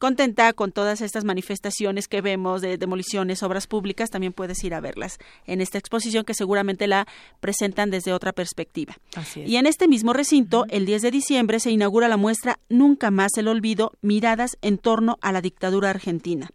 [0.00, 4.80] contenta con todas estas manifestaciones que vemos de demoliciones, obras públicas, también puedes ir a
[4.80, 7.06] verlas en esta exposición que seguramente la
[7.40, 8.96] presentan desde otra perspectiva.
[9.36, 13.36] Y en este mismo recinto, el 10 de diciembre, se inaugura la muestra Nunca más
[13.36, 16.50] el olvido, miradas en torno a la dictadura argentina.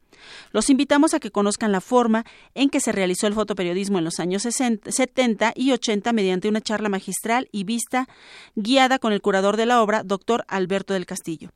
[0.51, 4.19] Los invitamos a que conozcan la forma en que se realizó el fotoperiodismo en los
[4.19, 8.07] años 70 y 80 mediante una charla magistral y vista
[8.55, 11.51] guiada con el curador de la obra, doctor Alberto del Castillo.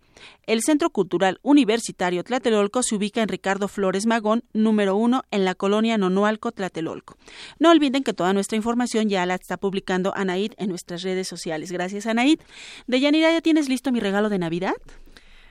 [0.46, 5.56] El Centro Cultural Universitario Tlatelolco se ubica en Ricardo Flores Magón, número uno, en la
[5.56, 7.18] colonia Nonualco, Tlatelolco.
[7.60, 11.72] No olviden que toda nuestra información ya la está publicando Anaid en nuestras redes sociales.
[11.72, 12.40] Gracias, Anaid.
[12.88, 14.76] Deyanira, ¿ya tienes listo mi regalo de Navidad?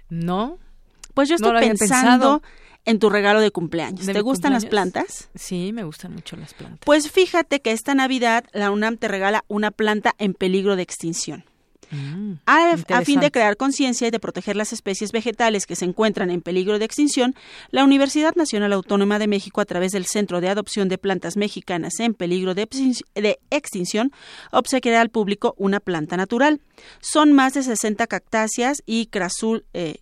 [0.09, 0.59] No.
[1.15, 2.43] Pues yo estoy pensando
[2.89, 4.07] en tu regalo de cumpleaños.
[4.07, 5.29] ¿Te gustan las plantas?
[5.35, 6.81] Sí, me gustan mucho las plantas.
[6.87, 11.45] Pues fíjate que esta Navidad la UNAM te regala una planta en peligro de extinción.
[11.91, 15.85] Mm, a, a, fin de crear conciencia y de proteger las especies vegetales que se
[15.87, 17.35] encuentran en peligro de extinción,
[17.71, 22.01] la Universidad Nacional Autónoma de México, a través del Centro de Adopción de Plantas Mexicanas
[22.01, 22.69] en Peligro de,
[23.51, 24.13] Extinción,
[24.51, 26.61] obsequiará al público una planta natural.
[27.01, 30.01] Son más de 60 cactáceas y crasul, eh,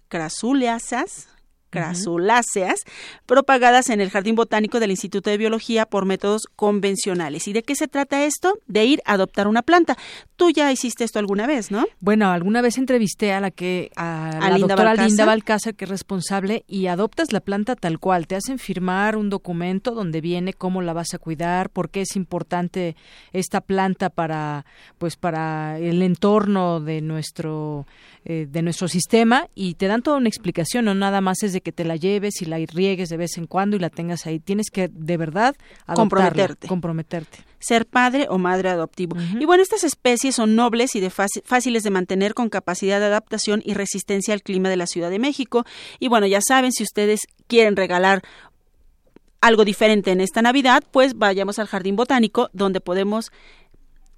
[1.76, 2.84] crasuláceas,
[3.26, 7.46] propagadas en el Jardín Botánico del Instituto de Biología por métodos convencionales.
[7.48, 8.58] ¿Y de qué se trata esto?
[8.66, 9.96] De ir a adoptar una planta.
[10.36, 11.84] Tú ya hiciste esto alguna vez, ¿no?
[12.00, 15.90] Bueno, alguna vez entrevisté a la que a, la Linda doctora Linda Balcázar, que es
[15.90, 18.26] responsable, y adoptas la planta tal cual.
[18.26, 22.16] Te hacen firmar un documento donde viene cómo la vas a cuidar, por qué es
[22.16, 22.96] importante
[23.32, 24.64] esta planta para,
[24.98, 27.86] pues, para el entorno de nuestro
[28.28, 31.60] eh, de nuestro sistema y te dan toda una explicación, no nada más es de
[31.66, 34.38] que te la lleves y la riegues de vez en cuando y la tengas ahí.
[34.38, 35.56] Tienes que de verdad
[35.96, 36.68] comprometerte.
[36.68, 37.38] comprometerte.
[37.58, 39.16] Ser padre o madre adoptivo.
[39.40, 43.62] Y bueno, estas especies son nobles y de fáciles de mantener con capacidad de adaptación
[43.64, 45.64] y resistencia al clima de la Ciudad de México.
[45.98, 48.22] Y bueno, ya saben, si ustedes quieren regalar
[49.40, 53.32] algo diferente en esta Navidad, pues vayamos al Jardín Botánico donde podemos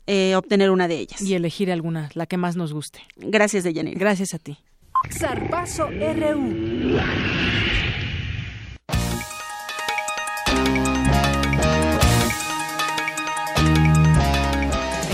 [0.07, 1.23] eh, obtener una de ellas.
[1.23, 3.01] Y elegir alguna, la que más nos guste.
[3.17, 3.99] Gracias, Deyanira.
[3.99, 4.59] Gracias a ti.
[5.07, 7.68] Zarpazo RU.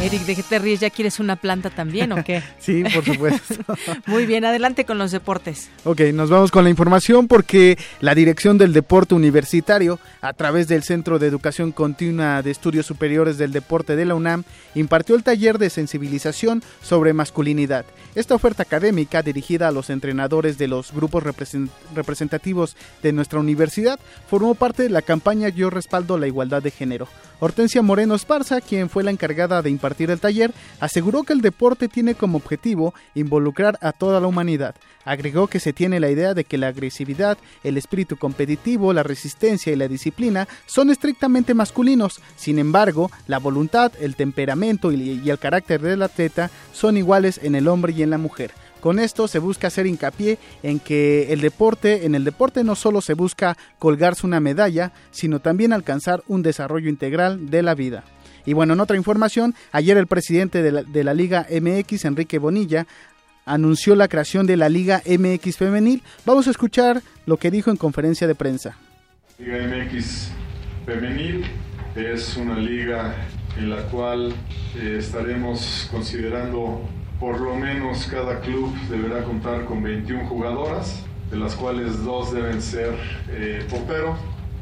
[0.05, 0.80] Eric, ¿de qué te ríes?
[0.80, 2.42] ¿Ya quieres una planta también o qué?
[2.59, 3.55] sí, por supuesto.
[4.07, 5.70] Muy bien, adelante con los deportes.
[5.84, 10.82] Ok, nos vamos con la información porque la Dirección del Deporte Universitario, a través del
[10.82, 14.44] Centro de Educación Continua de Estudios Superiores del Deporte de la UNAM,
[14.74, 17.86] impartió el taller de sensibilización sobre masculinidad.
[18.14, 23.98] Esta oferta académica, dirigida a los entrenadores de los grupos representativos de nuestra universidad,
[24.28, 27.09] formó parte de la campaña Yo respaldo la igualdad de género.
[27.40, 31.88] Hortensia Moreno Esparza, quien fue la encargada de impartir el taller, aseguró que el deporte
[31.88, 34.74] tiene como objetivo involucrar a toda la humanidad.
[35.05, 39.72] Agregó que se tiene la idea de que la agresividad, el espíritu competitivo, la resistencia
[39.72, 42.20] y la disciplina son estrictamente masculinos.
[42.36, 47.68] Sin embargo, la voluntad, el temperamento y el carácter del atleta son iguales en el
[47.68, 48.53] hombre y en la mujer.
[48.84, 53.01] Con esto se busca hacer hincapié en que el deporte, en el deporte no solo
[53.01, 58.05] se busca colgarse una medalla, sino también alcanzar un desarrollo integral de la vida.
[58.47, 62.86] Y bueno, en otra información, ayer el presidente de la, Liga MX, Enrique Bonilla,
[63.47, 66.03] anunció la creación de la Liga MX Femenil.
[66.24, 68.76] Vamos a escuchar lo que dijo en conferencia de prensa.
[69.38, 70.30] Liga MX
[70.86, 71.45] Femenil
[71.97, 73.14] es una liga
[73.57, 74.34] en la cual
[74.76, 76.82] eh, estaremos considerando
[77.20, 82.61] por lo menos cada club deberá contar con 21 jugadoras, de las cuales dos deben
[82.61, 82.95] ser
[83.30, 83.66] eh.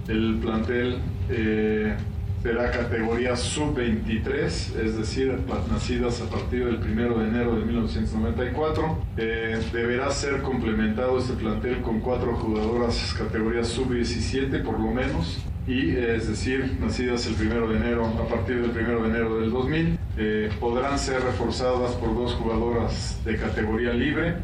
[0.09, 0.99] El plantel
[1.30, 1.97] eh,
[2.43, 5.38] será categoría sub-23, es decir,
[5.70, 8.99] nacidas a partir del 1 de enero de 1994.
[9.16, 15.38] Eh, deberá ser complementado este plantel con cuatro jugadoras categoría sub-17 por lo menos,
[15.68, 19.51] y es decir, nacidas el 1 de enero, a partir del 1 de enero del
[19.53, 24.34] 2000, eh, podrán ser reforzadas por dos jugadoras de categoría libre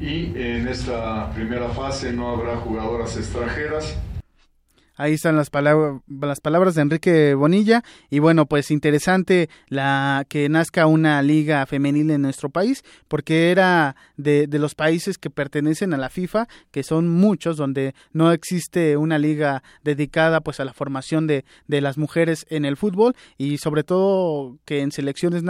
[0.00, 3.98] y en esta primera fase no habrá jugadoras extranjeras
[4.98, 10.48] Ahí están las, palabras las palabras de Enrique Bonilla y bueno, pues interesante la que
[10.48, 15.94] nazca una liga femenil en nuestro país porque era de, de, los países que pertenecen
[15.94, 20.72] a la FIFA, que son muchos, donde no existe una liga dedicada pues a la
[20.72, 25.44] formación de, de las mujeres en el fútbol y sobre todo que en selecciones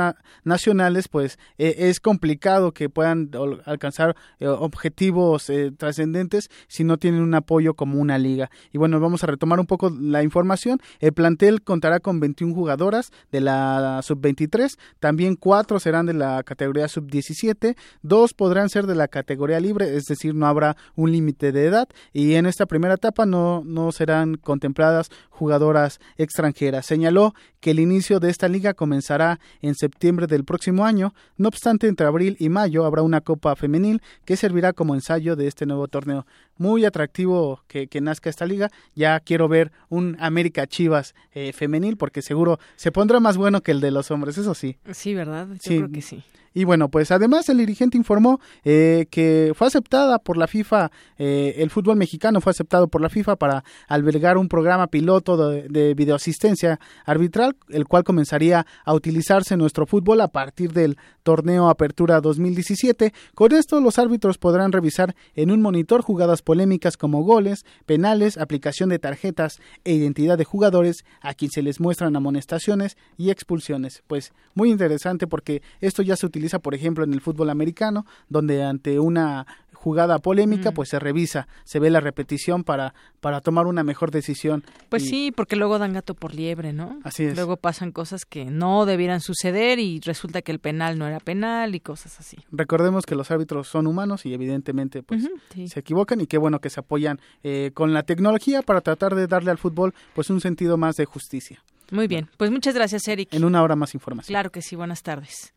[0.45, 3.31] nacionales pues e, es complicado que puedan
[3.65, 8.51] alcanzar eh, objetivos eh, trascendentes si no tienen un apoyo como una liga.
[8.73, 13.11] Y bueno, vamos a tomar un poco la información, el plantel contará con 21 jugadoras
[13.33, 19.09] de la sub-23, también cuatro serán de la categoría sub-17, dos podrán ser de la
[19.09, 23.27] categoría libre, es decir, no habrá un límite de edad y en esta primera etapa
[23.27, 26.85] no, no serán contempladas jugadoras extranjeras.
[26.85, 31.87] Señaló que el inicio de esta liga comenzará en septiembre del próximo año, no obstante
[31.87, 35.89] entre abril y mayo habrá una copa femenil que servirá como ensayo de este nuevo
[35.89, 36.27] torneo.
[36.57, 41.97] Muy atractivo que, que nazca esta liga, ya quiero ver un América Chivas eh, femenil
[41.97, 44.77] porque seguro se pondrá más bueno que el de los hombres, eso sí.
[44.93, 45.49] Sí, ¿verdad?
[45.63, 46.25] Yo creo que sí.
[46.55, 51.55] Y bueno, pues además el dirigente informó eh, que fue aceptada por la FIFA, eh,
[51.59, 55.95] el fútbol mexicano fue aceptado por la FIFA para albergar un programa piloto de, de,
[55.95, 62.21] videoasistencia arbitral, el cual comenzaría a utilizarse en nuestro fútbol a partir del torneo Apertura
[62.21, 63.13] 2017.
[63.35, 68.89] Con esto los árbitros podrán revisar en un monitor jugadas polémicas como goles, penales, aplicación
[68.89, 74.03] de tarjetas e identidad de jugadores a quien se les muestran amonestaciones y expulsiones.
[74.07, 78.63] Pues muy interesante porque esto ya se utiliza por ejemplo, en el fútbol americano, donde
[78.63, 79.47] ante una
[79.89, 80.75] jugada polémica, mm.
[80.75, 84.63] pues se revisa, se ve la repetición para, para tomar una mejor decisión.
[84.91, 86.99] Pues sí, porque luego dan gato por liebre, ¿no?
[87.05, 87.35] Así es.
[87.37, 91.75] Luego pasan cosas que no debieran suceder y resulta que el penal no era penal
[91.75, 92.37] y cosas así.
[92.53, 95.27] Recordemos que los árbitros son humanos y evidentemente pues
[95.65, 99.27] se equivocan y qué bueno que se apoyan eh, con la tecnología para tratar de
[99.27, 101.65] darle al fútbol pues un sentido más de justicia.
[101.91, 103.33] Muy bien, pues muchas gracias Eric.
[103.33, 104.35] En una hora más información.
[104.35, 105.55] Claro que sí, buenas tardes.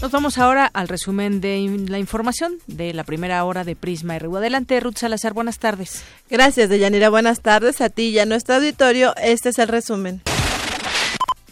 [0.00, 4.36] Nos vamos ahora al resumen de la información de la primera hora de Prisma RU.
[4.36, 6.04] Adelante, Ruth Salazar, buenas tardes.
[6.30, 7.10] Gracias, Deyanira.
[7.10, 9.12] Buenas tardes a ti y a nuestro auditorio.
[9.20, 10.22] Este es el resumen.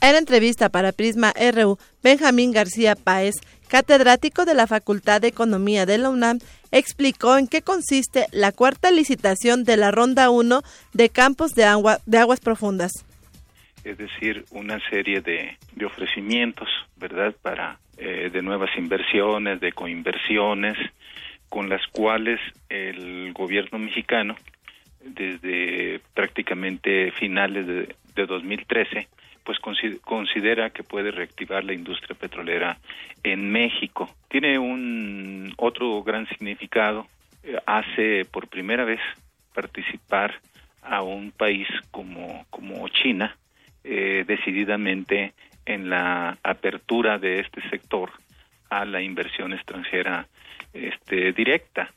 [0.00, 3.34] En entrevista para Prisma RU, Benjamín García Páez,
[3.66, 6.38] catedrático de la Facultad de Economía de la UNAM,
[6.70, 11.98] explicó en qué consiste la cuarta licitación de la Ronda 1 de campos de, agua,
[12.06, 12.92] de aguas profundas.
[13.82, 20.76] Es decir, una serie de, de ofrecimientos, ¿verdad?, para eh, de nuevas inversiones, de coinversiones,
[21.48, 24.36] con las cuales el gobierno mexicano,
[25.00, 29.08] desde prácticamente finales de, de 2013,
[29.46, 29.58] pues
[30.00, 32.78] considera que puede reactivar la industria petrolera
[33.22, 34.10] en México.
[34.28, 37.06] Tiene un otro gran significado.
[37.44, 39.00] Eh, hace por primera vez
[39.54, 40.34] participar
[40.82, 43.36] a un país como, como China
[43.84, 45.32] eh, decididamente
[45.66, 48.10] en la apertura de este sector
[48.70, 50.26] a la inversión extranjera
[50.72, 51.92] este, directa.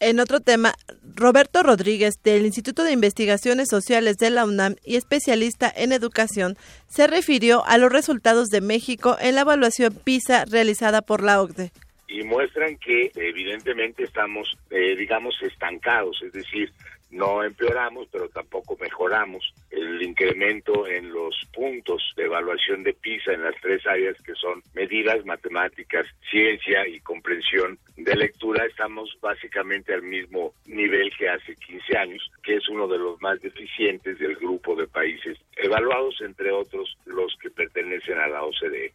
[0.00, 0.74] En otro tema,
[1.14, 6.56] Roberto Rodríguez, del Instituto de Investigaciones Sociales de la UNAM y especialista en educación,
[6.88, 11.70] se refirió a los resultados de México en la evaluación PISA realizada por la OCDE.
[12.08, 16.70] Y muestran que evidentemente estamos, eh, digamos, estancados, es decir,
[17.14, 19.54] no empeoramos, pero tampoco mejoramos.
[19.70, 24.62] El incremento en los puntos de evaluación de PISA en las tres áreas que son
[24.74, 31.96] medidas, matemáticas, ciencia y comprensión de lectura, estamos básicamente al mismo nivel que hace 15
[31.96, 36.96] años, que es uno de los más deficientes del grupo de países evaluados, entre otros
[37.06, 38.92] los que pertenecen a la OCDE.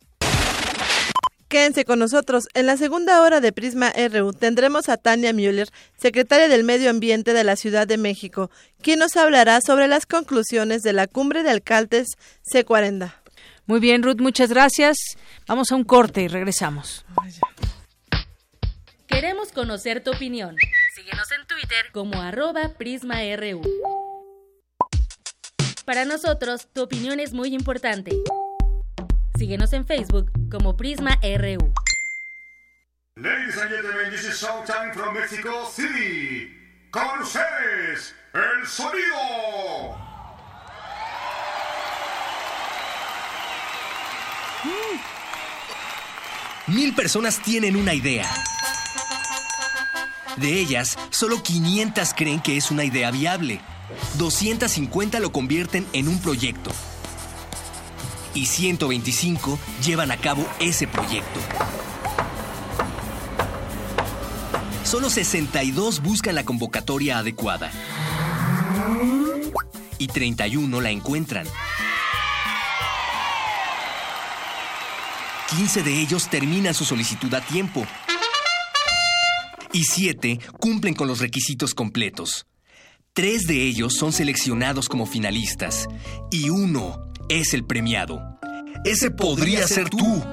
[1.50, 2.48] Quédense con nosotros.
[2.54, 7.34] En la segunda hora de Prisma RU tendremos a Tania Müller, secretaria del Medio Ambiente
[7.34, 8.52] de la Ciudad de México,
[8.84, 12.10] quien nos hablará sobre las conclusiones de la cumbre de alcaldes
[12.54, 13.16] C40.
[13.66, 14.98] Muy bien, Ruth, muchas gracias.
[15.48, 17.04] Vamos a un corte y regresamos.
[19.08, 20.56] Queremos conocer tu opinión.
[20.96, 23.62] Síguenos en Twitter como arroba PrismaRU.
[25.84, 28.12] Para nosotros, tu opinión es muy importante.
[29.40, 31.74] Síguenos en Facebook como Prisma RU.
[33.16, 36.50] Ladies and gentlemen, this is Showtime from Mexico City.
[36.92, 39.98] Con ustedes, el sonido.
[46.68, 48.30] Mil personas tienen una idea.
[50.36, 53.62] De ellas, solo 500 creen que es una idea viable.
[54.18, 56.72] 250 lo convierten en un proyecto.
[58.40, 61.42] Y 125 llevan a cabo ese proyecto.
[64.86, 67.70] Solo 62 buscan la convocatoria adecuada.
[69.98, 71.48] Y 31 la encuentran.
[75.50, 77.86] 15 de ellos terminan su solicitud a tiempo.
[79.74, 82.46] Y 7 cumplen con los requisitos completos.
[83.12, 85.90] Tres de ellos son seleccionados como finalistas.
[86.32, 88.40] Y uno es el premiado.
[88.84, 90.24] Ese podría ser tú.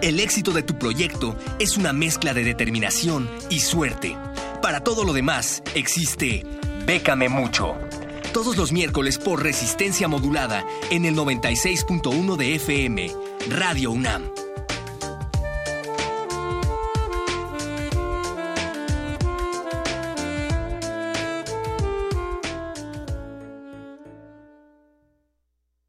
[0.00, 4.16] El éxito de tu proyecto es una mezcla de determinación y suerte.
[4.62, 6.46] Para todo lo demás, existe
[6.86, 7.74] Bécame Mucho.
[8.32, 13.10] Todos los miércoles por resistencia modulada en el 96.1 de FM,
[13.48, 14.43] Radio UNAM.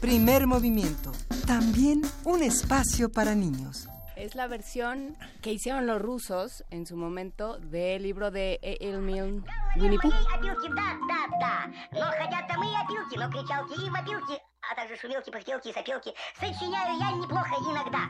[0.00, 1.10] Primer movimiento.
[1.46, 3.88] También un espacio para niños.
[4.14, 8.94] Es la versión que hicieron los rusos en su momento del libro de E.
[8.98, 9.42] Milne
[9.76, 10.12] Winnie Pooh.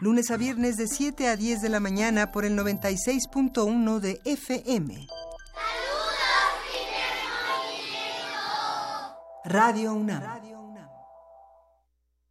[0.00, 5.06] Lunes a viernes de 7 a 10 de la mañana por el 96.1 de FM.
[9.44, 10.45] Radio UNAM.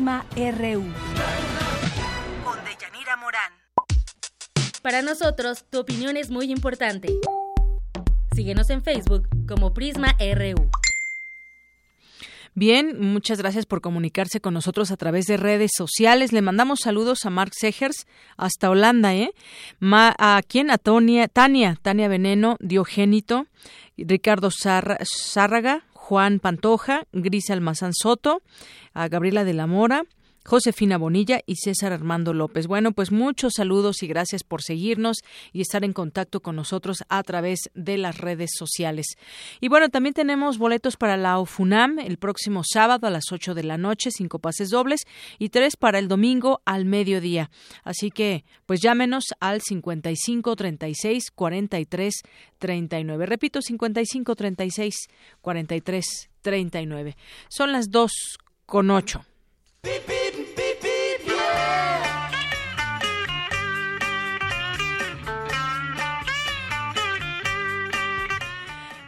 [0.00, 0.82] Prisma RU.
[2.42, 3.52] Con Deyanira Morán.
[4.80, 7.08] Para nosotros, tu opinión es muy importante.
[8.34, 10.70] Síguenos en Facebook como Prisma RU.
[12.54, 16.32] Bien, muchas gracias por comunicarse con nosotros a través de redes sociales.
[16.32, 18.06] Le mandamos saludos a Mark Segers
[18.38, 19.32] hasta Holanda, ¿eh?
[19.82, 20.70] ¿A quién?
[20.70, 23.48] A Tonia, Tania, Tania Veneno, Diogénito,
[23.98, 28.42] Ricardo Zárraga, Juan Pantoja, Gris Almazán Soto,
[28.94, 30.02] a Gabriela de la Mora,
[30.44, 32.66] Josefina Bonilla y César Armando López.
[32.66, 35.18] Bueno, pues muchos saludos y gracias por seguirnos
[35.52, 39.06] y estar en contacto con nosotros a través de las redes sociales.
[39.60, 43.64] Y bueno, también tenemos boletos para la OFUNAM el próximo sábado a las 8 de
[43.64, 45.02] la noche, cinco pases dobles
[45.38, 47.50] y tres para el domingo al mediodía.
[47.84, 52.14] Así que, pues llámenos al 55 36 43
[52.58, 53.26] 39.
[53.26, 54.96] Repito, 55 36
[55.40, 57.16] 43 39.
[57.48, 58.10] Son las 2
[58.66, 59.24] con 8.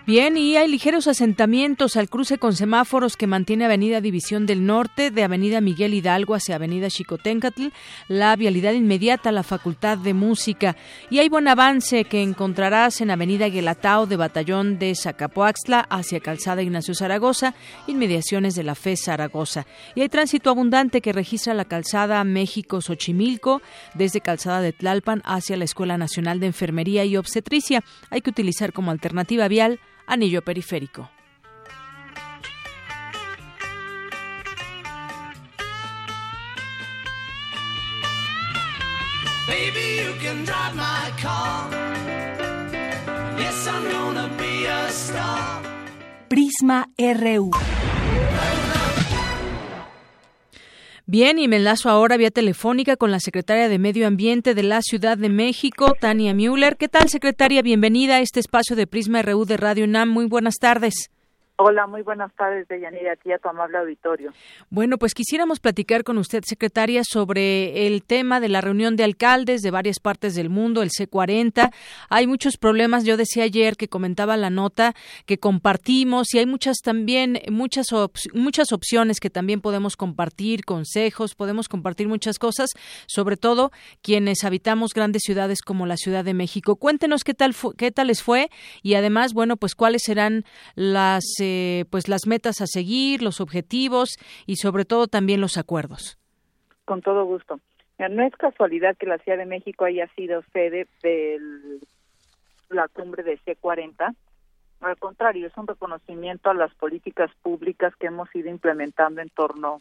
[0.05, 5.13] Bien, y hay ligeros asentamientos al cruce con semáforos que mantiene Avenida División del Norte
[5.13, 7.69] de Avenida Miguel Hidalgo hacia Avenida Chicoténcatl,
[8.09, 10.77] la vialidad inmediata a la Facultad de Música.
[11.09, 16.63] Y hay buen avance que encontrarás en Avenida Guelatao de Batallón de Zacapoaxtla hacia Calzada
[16.63, 17.55] Ignacio Zaragoza,
[17.87, 19.67] inmediaciones de la FE Zaragoza.
[19.95, 23.63] Y hay tránsito abundante que registra la calzada México-Xochimilco
[23.95, 27.85] desde Calzada de Tlalpan hacia la Escuela Nacional de Enfermería y Obstetricia.
[28.11, 29.79] Hay que utilizar como alternativa vial
[30.13, 31.09] anillo periférico.
[39.47, 41.71] Baby, you can drive my car.
[43.39, 45.63] Yes, I'm gonna be a star.
[46.29, 47.82] Prisma RU.
[51.05, 54.83] Bien, y me enlazo ahora vía telefónica con la secretaria de Medio Ambiente de la
[54.83, 56.77] Ciudad de México, Tania Müller.
[56.77, 57.61] ¿Qué tal, secretaria?
[57.61, 60.09] Bienvenida a este espacio de Prisma RU de Radio UNAM.
[60.11, 61.11] Muy buenas tardes.
[61.57, 64.33] Hola, muy buenas tardes, Deyanira, aquí a tu amable auditorio.
[64.71, 69.61] Bueno, pues quisiéramos platicar con usted, secretaria, sobre el tema de la reunión de alcaldes
[69.61, 71.71] de varias partes del mundo, el C40.
[72.09, 74.95] Hay muchos problemas, yo decía ayer que comentaba la nota
[75.27, 77.89] que compartimos y hay muchas también, muchas,
[78.33, 82.71] muchas opciones que también podemos compartir, consejos, podemos compartir muchas cosas,
[83.07, 86.77] sobre todo quienes habitamos grandes ciudades como la Ciudad de México.
[86.77, 88.49] Cuéntenos qué tal, qué tal les fue
[88.83, 90.47] y además, bueno, pues cuáles serán
[90.77, 91.42] las...
[91.43, 94.17] Eh, pues las metas a seguir, los objetivos
[94.47, 96.17] y sobre todo también los acuerdos.
[96.85, 97.59] Con todo gusto.
[97.99, 101.39] No es casualidad que la Ciudad de México haya sido sede de
[102.71, 104.15] la cumbre de C40.
[104.81, 109.81] Al contrario, es un reconocimiento a las políticas públicas que hemos ido implementando en torno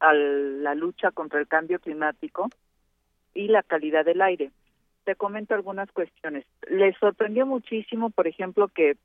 [0.00, 2.48] a la lucha contra el cambio climático
[3.34, 4.50] y la calidad del aire.
[5.04, 6.44] Te comento algunas cuestiones.
[6.68, 8.96] Les sorprendió muchísimo, por ejemplo, que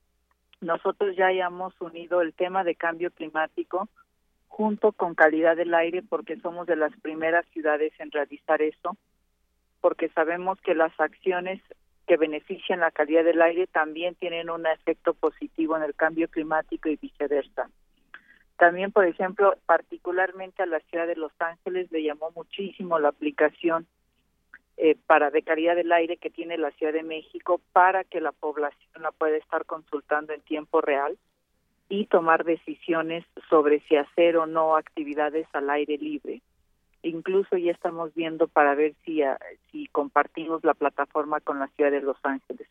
[0.62, 3.90] nosotros ya hayamos unido el tema de cambio climático
[4.48, 8.98] junto con calidad del aire porque somos de las primeras ciudades en realizar eso,
[9.82, 11.62] porque sabemos que las acciones
[12.08, 16.90] que benefician la calidad del aire también tienen un efecto positivo en el cambio climático
[16.90, 17.70] y viceversa.
[18.58, 23.86] También, por ejemplo, particularmente a la ciudad de Los Ángeles le llamó muchísimo la aplicación
[24.78, 28.32] eh, para de calidad del aire que tiene la Ciudad de México para que la
[28.32, 31.18] población la pueda estar consultando en tiempo real
[31.90, 36.42] y tomar decisiones sobre si hacer o no actividades al aire libre.
[37.02, 39.40] Incluso ya estamos viendo para ver si, ah,
[39.72, 42.68] si compartimos la plataforma con la ciudad de Los Ángeles.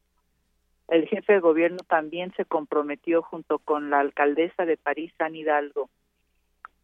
[0.89, 5.91] El jefe de gobierno también se comprometió junto con la alcaldesa de París, San Hidalgo,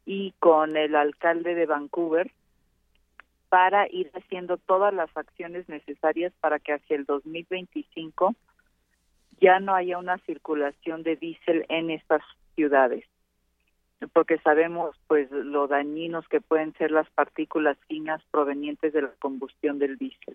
[0.05, 2.33] y con el alcalde de Vancouver
[3.53, 8.35] para ir haciendo todas las acciones necesarias para que hacia el 2025
[9.43, 12.23] ya no haya una circulación de diésel en estas
[12.55, 13.05] ciudades
[14.15, 19.79] porque sabemos pues lo dañinos que pueden ser las partículas finas provenientes de la combustión
[19.79, 20.35] del diésel.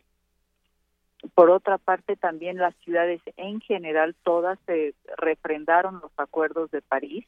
[1.34, 7.26] Por otra parte, también las ciudades en general todas se refrendaron los acuerdos de París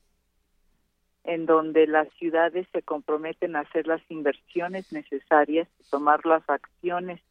[1.29, 7.21] en donde las ciudades se comprometen a hacer las inversiones necesarias, tomar las acciones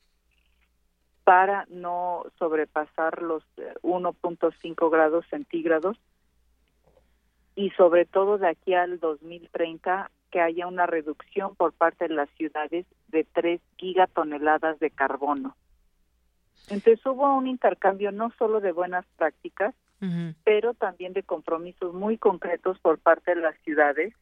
[1.24, 3.42] para no sobrepasar los
[3.82, 5.96] 1.5 eh, grados centígrados
[7.56, 12.30] y sobre todo de aquí al 2030 que haya una reducción por parte de las
[12.36, 15.56] ciudades de 3 gigatoneladas de carbono.
[16.70, 19.74] Entonces hubo un intercambio no solo de buenas prácticas,
[20.44, 24.14] pero también de compromisos muy concretos por parte de las ciudades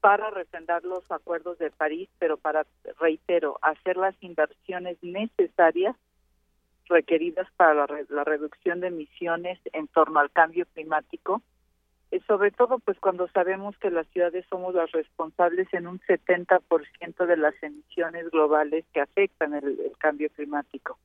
[0.00, 2.66] para refrendar los acuerdos de París, pero para,
[3.00, 5.96] reitero, hacer las inversiones necesarias
[6.88, 11.42] requeridas para la, la reducción de emisiones en torno al cambio climático,
[12.10, 17.26] y sobre todo pues cuando sabemos que las ciudades somos las responsables en un 70%
[17.26, 20.98] de las emisiones globales que afectan el cambio climático.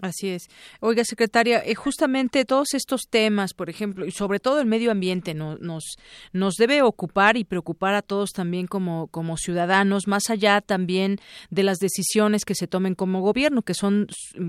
[0.00, 0.48] Así es.
[0.80, 5.34] Oiga, secretaria, eh, justamente todos estos temas, por ejemplo, y sobre todo el medio ambiente,
[5.34, 5.96] nos,
[6.32, 11.18] nos debe ocupar y preocupar a todos también como, como ciudadanos, más allá también
[11.50, 14.06] de las decisiones que se tomen como gobierno, que son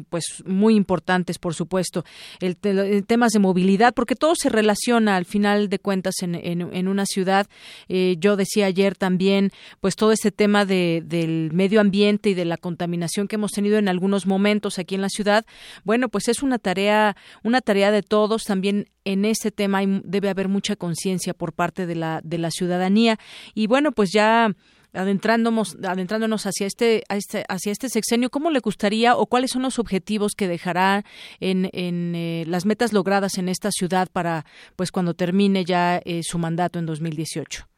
[0.09, 2.05] pues muy importantes, por supuesto.
[2.39, 2.55] El,
[3.05, 7.47] temas de movilidad, porque todo se relaciona al final de cuentas en, en, una ciudad.
[7.89, 9.51] Eh, yo decía ayer también,
[9.81, 13.77] pues todo este tema de, del medio ambiente y de la contaminación que hemos tenido
[13.77, 15.32] en algunos momentos aquí en la ciudad
[15.83, 18.43] bueno, pues es una tarea, una tarea de todos.
[18.43, 23.17] También en este tema debe haber mucha conciencia por parte de la, de la ciudadanía.
[23.53, 24.51] Y bueno, pues ya
[24.93, 29.79] adentrándonos, adentrándonos hacia este, este, hacia este sexenio, ¿cómo le gustaría o cuáles son los
[29.79, 31.03] objetivos que dejará
[31.39, 34.45] en, en eh, las metas logradas en esta ciudad para,
[34.75, 37.72] pues, cuando termine ya eh, su mandato en 2018?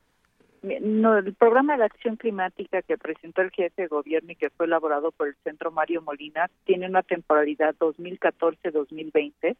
[0.81, 4.65] No, el programa de acción climática que presentó el jefe de gobierno y que fue
[4.65, 9.55] elaborado por el Centro Mario Molina tiene una temporalidad 2014-2020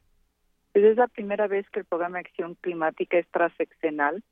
[0.84, 4.24] es la primera vez que el programa de acción climática es transeccional,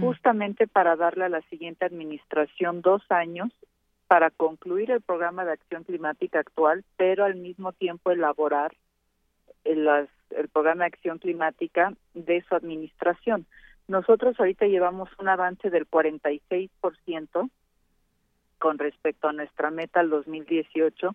[0.00, 3.52] justamente para darle a la siguiente administración dos años
[4.08, 8.74] para concluir el programa de acción climática actual, pero al mismo tiempo elaborar
[9.62, 9.86] el,
[10.30, 13.46] el programa de acción climática de su administración.
[13.88, 17.50] Nosotros ahorita llevamos un avance del 46%
[18.58, 21.14] con respecto a nuestra meta al 2018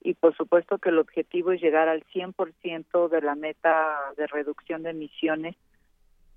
[0.00, 4.82] y por supuesto que el objetivo es llegar al 100% de la meta de reducción
[4.82, 5.56] de emisiones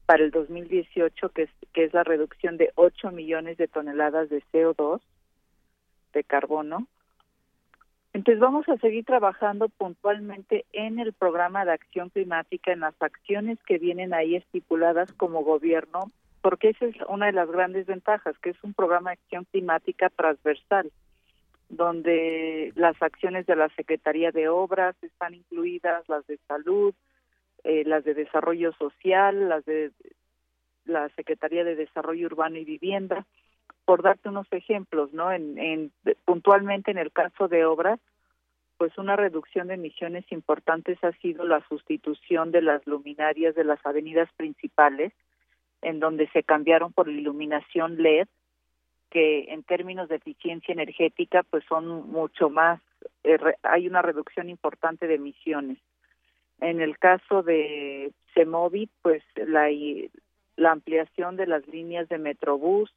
[0.06, 4.44] para el 2018, que es, que es la reducción de 8 millones de toneladas de
[4.52, 5.00] CO2,
[6.14, 6.88] de carbono.
[8.14, 13.58] Entonces vamos a seguir trabajando puntualmente en el programa de acción climática, en las acciones
[13.66, 16.12] que vienen ahí estipuladas como gobierno,
[16.42, 20.10] porque esa es una de las grandes ventajas, que es un programa de acción climática
[20.10, 20.92] transversal
[21.72, 26.94] donde las acciones de la Secretaría de Obras están incluidas, las de salud,
[27.64, 29.92] eh, las de desarrollo social, las de
[30.86, 33.26] la Secretaría de Desarrollo Urbano y Vivienda,
[33.92, 35.34] por darte unos ejemplos, ¿no?
[35.34, 35.92] En, en,
[36.24, 38.00] puntualmente en el caso de obras,
[38.78, 43.86] pues una reducción de emisiones importantes ha sido la sustitución de las luminarias de las
[43.86, 45.12] avenidas principales,
[45.82, 48.30] en donde se cambiaron por iluminación LED
[49.10, 52.80] que en términos de eficiencia energética pues son mucho más
[53.26, 55.80] eh, hay una reducción importante de emisiones
[56.62, 59.68] en el caso de CEMOVI pues la
[60.56, 62.90] la ampliación de las líneas de Metrobús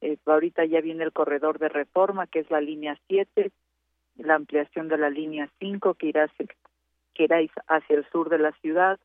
[0.00, 3.50] eh, ahorita ya viene el corredor de reforma que es la línea 7
[4.16, 6.30] la ampliación de la línea 5 que irá
[7.14, 8.98] que irá hacia el sur de la ciudad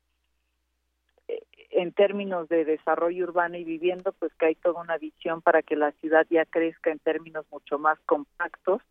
[1.75, 5.75] en términos de desarrollo urbano y vivienda, pues que hay toda una visión para que
[5.75, 8.81] la ciudad ya crezca en términos mucho más compactos,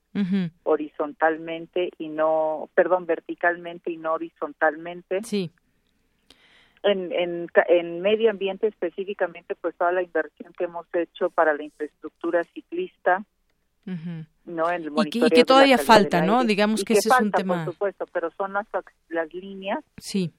[0.64, 5.22] horizontalmente y no, perdón, verticalmente y no horizontalmente.
[5.22, 5.50] Sí.
[6.84, 11.62] En, en, en medio ambiente específicamente, pues toda la inversión que hemos hecho para la
[11.62, 13.24] infraestructura ciclista,
[14.44, 16.44] no el y, que, y que todavía falta, ¿no?
[16.44, 17.64] Digamos que, ese es un tema.
[17.64, 18.66] Por supuesto, pero son las,
[19.08, 20.32] las líneas sí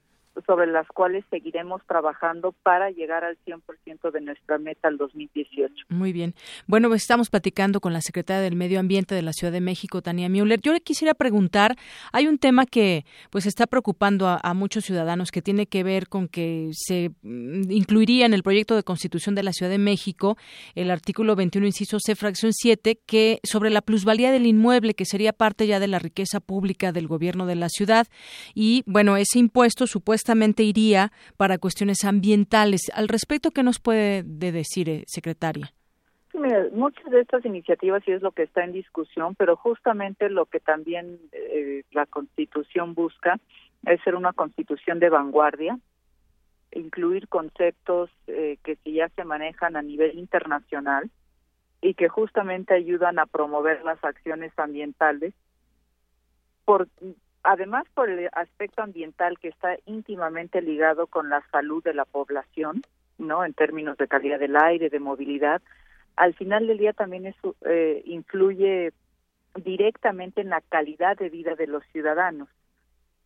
[0.46, 5.86] sobre las cuales seguiremos trabajando para llegar al 100% de nuestra meta al 2018.
[5.88, 6.34] Muy bien.
[6.66, 10.02] Bueno, pues estamos platicando con la secretaria del Medio Ambiente de la Ciudad de México,
[10.02, 10.60] Tania Müller.
[10.60, 11.76] Yo le quisiera preguntar,
[12.12, 16.28] hay un tema que pues está preocupando a, muchos ciudadanos que tiene que ver con
[16.28, 20.36] que se mm, incluiría en el proyecto de Constitución de la Ciudad de México
[20.76, 25.32] el artículo 21 inciso C fracción 7 que sobre la plusvalía del inmueble que sería
[25.32, 28.06] parte ya de la riqueza pública del gobierno de la ciudad
[28.54, 30.23] y bueno, ese impuesto supuestamente
[30.62, 32.90] iría para cuestiones ambientales.
[32.94, 35.72] Al respecto, ¿qué nos puede decir, eh, secretaria?
[36.72, 40.60] muchas de estas iniciativas sí es lo que está en discusión, pero justamente lo que
[40.60, 43.38] también eh, la Constitución busca
[43.86, 45.78] es ser una Constitución de vanguardia,
[46.72, 51.10] incluir conceptos eh, que sí ya se manejan a nivel internacional
[51.80, 55.34] y que justamente ayudan a promover las acciones ambientales
[56.64, 56.88] por
[57.44, 62.82] además por el aspecto ambiental que está íntimamente ligado con la salud de la población,
[63.18, 63.44] ¿no?
[63.44, 65.62] En términos de calidad del aire, de movilidad,
[66.16, 68.92] al final del día también eso eh, influye
[69.56, 72.48] directamente en la calidad de vida de los ciudadanos.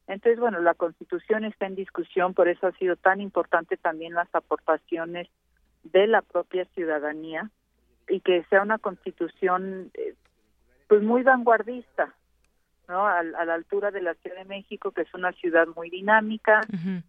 [0.07, 4.29] Entonces, bueno, la Constitución está en discusión, por eso ha sido tan importante también las
[4.35, 5.29] aportaciones
[5.85, 7.51] de la propia ciudadanía
[8.09, 10.15] y que sea una Constitución eh,
[10.89, 12.15] pues muy vanguardista,
[12.89, 13.07] ¿no?
[13.07, 16.61] A, la altura de la Ciudad de México, que es una ciudad muy dinámica,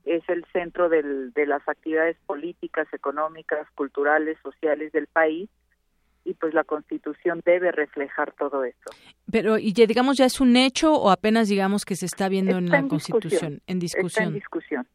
[0.06, 5.49] es el centro del, de las actividades políticas, económicas, culturales, sociales del país,
[6.26, 8.89] y pues la Constitución debe reflejar todo eso.
[9.31, 12.57] Pero, ¿y ya digamos ya es un hecho o apenas digamos que se está viendo
[12.57, 13.61] en la Constitución?
[13.65, 14.07] En discusión.
[14.07, 14.88] Está en discusión.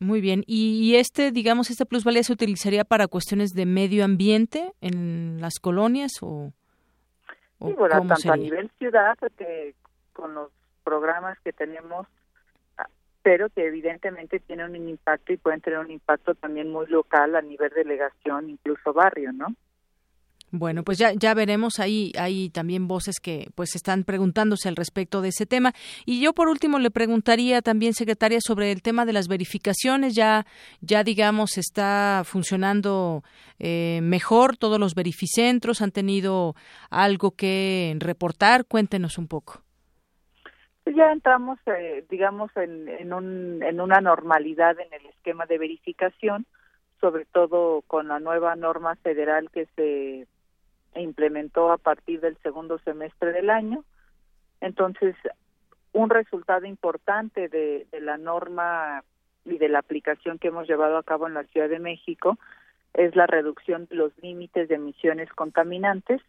[0.00, 0.44] Muy bien.
[0.46, 5.58] ¿Y, ¿Y, este, digamos, esta plusvalía se utilizaría para cuestiones de medio ambiente en las
[5.58, 6.52] colonias o...?
[7.60, 9.74] Sí, bueno, tanto a nivel ciudad que
[10.12, 10.50] con los
[10.84, 12.06] programas que tenemos,
[12.76, 12.88] ah,
[13.22, 17.42] pero que evidentemente tienen un impacto y pueden tener un impacto también muy local a
[17.42, 19.48] nivel delegación, incluso barrio, ¿no?
[20.50, 25.20] Bueno, pues ya, ya veremos ahí, hay también voces que pues están preguntándose al respecto
[25.20, 25.74] de ese tema.
[26.06, 30.14] Y yo por último le preguntaría también, secretaria, sobre el tema de las verificaciones.
[30.14, 30.46] Ya,
[30.80, 33.22] ya digamos, está funcionando
[33.58, 34.56] eh, mejor.
[34.56, 36.54] Todos los verificentros han tenido
[36.88, 38.64] algo que reportar.
[38.64, 39.60] Cuéntenos un poco.
[40.84, 45.58] Pues ya entramos, eh, digamos, en, en, un, en una normalidad en el esquema de
[45.58, 46.46] verificación,
[47.02, 50.26] sobre todo con la nueva norma federal que se
[51.00, 53.84] implementó a partir del segundo semestre del año.
[54.60, 55.14] Entonces,
[55.92, 59.02] un resultado importante de, la norma
[59.44, 62.38] y de la aplicación que hemos llevado a cabo en la Ciudad de México
[62.94, 66.20] es la reducción de los límites de emisiones contaminantes,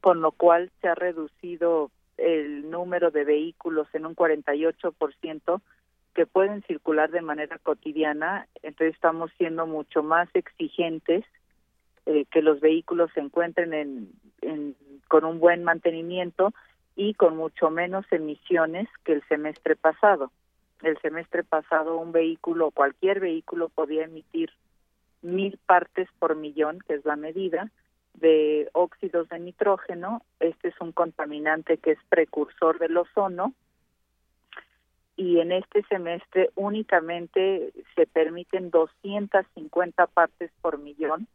[0.00, 5.60] con lo cual se ha reducido el número de vehículos en un 48%
[6.14, 11.24] que pueden circular de manera cotidiana, entonces estamos siendo mucho más exigentes
[12.06, 14.76] eh, que los vehículos se encuentren en,
[15.08, 16.52] con un buen mantenimiento
[16.94, 20.30] y con mucho menos emisiones que el semestre pasado.
[20.82, 24.50] El semestre pasado un vehículo, cualquier vehículo podía emitir
[25.20, 27.70] mil partes por millón, que es la medida,
[28.14, 30.22] de óxidos de nitrógeno.
[30.38, 33.52] Este es un contaminante que es precursor del ozono
[35.16, 41.26] y en este semestre únicamente se permiten 250 partes por millón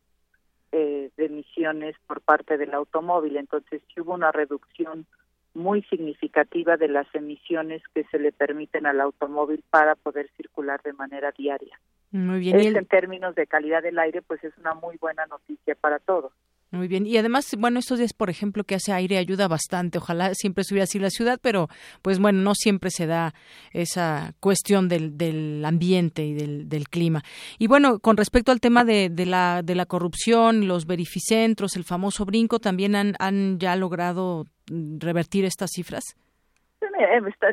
[0.72, 3.38] eh, de emisiones por parte del automóvil.
[3.38, 5.06] Entonces sí hubo una reducción
[5.54, 10.94] muy significativa de las emisiones que se le permiten al automóvil para poder circular de
[10.94, 11.80] manera diaria.
[12.12, 12.76] Muy bien.
[12.76, 16.34] en términos de calidad del aire, pues es una muy buena noticia para todos.
[16.72, 17.06] Muy bien.
[17.06, 19.98] Y además, bueno, estos días, por ejemplo, que hace aire ayuda bastante.
[19.98, 21.68] Ojalá siempre estuviera así la ciudad, pero
[22.02, 23.34] pues bueno, no siempre se da
[23.74, 27.24] esa cuestión del, del ambiente y del, clima.
[27.60, 31.84] Y bueno, con respecto al tema de, de, la, de la corrupción, los verificentros, el
[31.84, 36.16] famoso brinco, ¿también han, han ya logrado revertir estas cifras?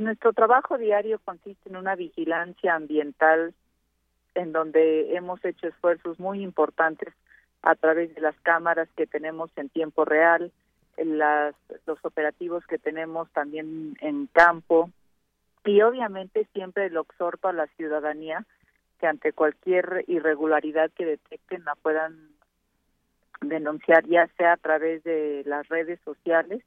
[0.01, 3.53] Nuestro trabajo diario consiste en una vigilancia ambiental
[4.35, 7.13] en donde hemos hecho esfuerzos muy importantes
[7.63, 10.53] a través de las cámaras que tenemos en tiempo real,
[10.97, 11.55] las,
[11.87, 14.91] los operativos que tenemos también en campo.
[15.65, 18.45] Y obviamente siempre lo exhorto a la ciudadanía
[18.99, 22.31] que ante cualquier irregularidad que detecten la puedan
[23.41, 26.63] denunciar ya sea a través de las redes sociales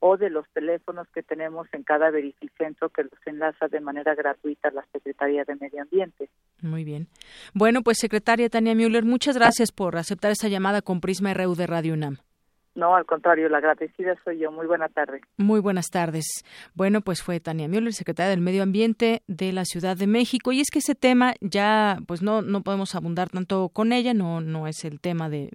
[0.00, 4.68] o de los teléfonos que tenemos en cada verificentro que los enlaza de manera gratuita
[4.68, 6.28] a la Secretaría de Medio Ambiente.
[6.62, 7.08] Muy bien.
[7.54, 11.66] Bueno, pues secretaria Tania Müller, muchas gracias por aceptar esta llamada con Prisma RU de
[11.66, 12.18] Radio UNAM.
[12.74, 14.52] No, al contrario, la agradecida soy yo.
[14.52, 15.20] Muy buena tarde.
[15.36, 16.44] Muy buenas tardes.
[16.74, 20.52] Bueno, pues fue Tania Müller, secretaria del Medio Ambiente de la Ciudad de México.
[20.52, 24.40] Y es que ese tema ya, pues no, no podemos abundar tanto con ella, no,
[24.40, 25.50] no es el tema de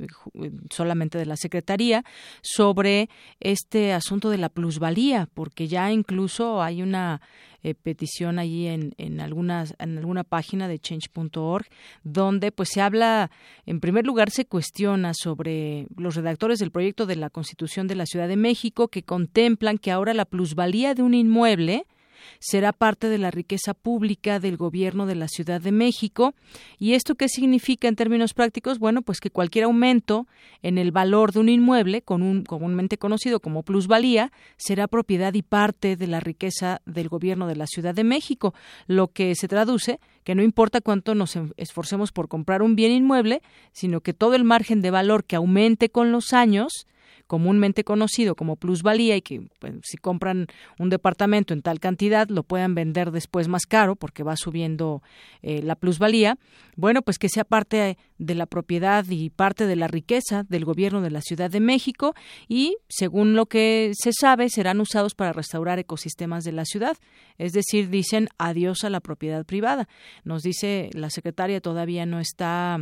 [0.70, 2.04] solamente de la Secretaría,
[2.42, 3.10] sobre
[3.40, 7.22] este asunto de la plusvalía, porque ya incluso hay una
[7.66, 11.66] eh, petición allí en, en, algunas, en alguna página de change.org,
[12.04, 13.32] donde pues se habla,
[13.66, 18.06] en primer lugar se cuestiona sobre los redactores del proyecto de la Constitución de la
[18.06, 21.88] Ciudad de México que contemplan que ahora la plusvalía de un inmueble
[22.40, 26.34] será parte de la riqueza pública del gobierno de la Ciudad de México.
[26.80, 28.80] ¿Y esto qué significa en términos prácticos?
[28.80, 30.28] Bueno, pues que cualquier aumento
[30.62, 35.42] en el valor de un inmueble, con un comúnmente conocido como plusvalía, será propiedad y
[35.42, 38.54] parte de la riqueza del gobierno de la Ciudad de México,
[38.88, 43.42] lo que se traduce que no importa cuánto nos esforcemos por comprar un bien inmueble,
[43.72, 46.88] sino que todo el margen de valor que aumente con los años
[47.28, 50.48] comúnmente conocido como plusvalía y que pues, si compran
[50.80, 55.02] un departamento en tal cantidad lo puedan vender después más caro porque va subiendo
[55.42, 56.38] eh, la plusvalía,
[56.76, 61.02] bueno, pues que sea parte de la propiedad y parte de la riqueza del gobierno
[61.02, 62.16] de la Ciudad de México
[62.48, 66.98] y, según lo que se sabe, serán usados para restaurar ecosistemas de la ciudad.
[67.38, 69.88] Es decir, dicen adiós a la propiedad privada.
[70.24, 72.80] Nos dice la secretaria todavía no está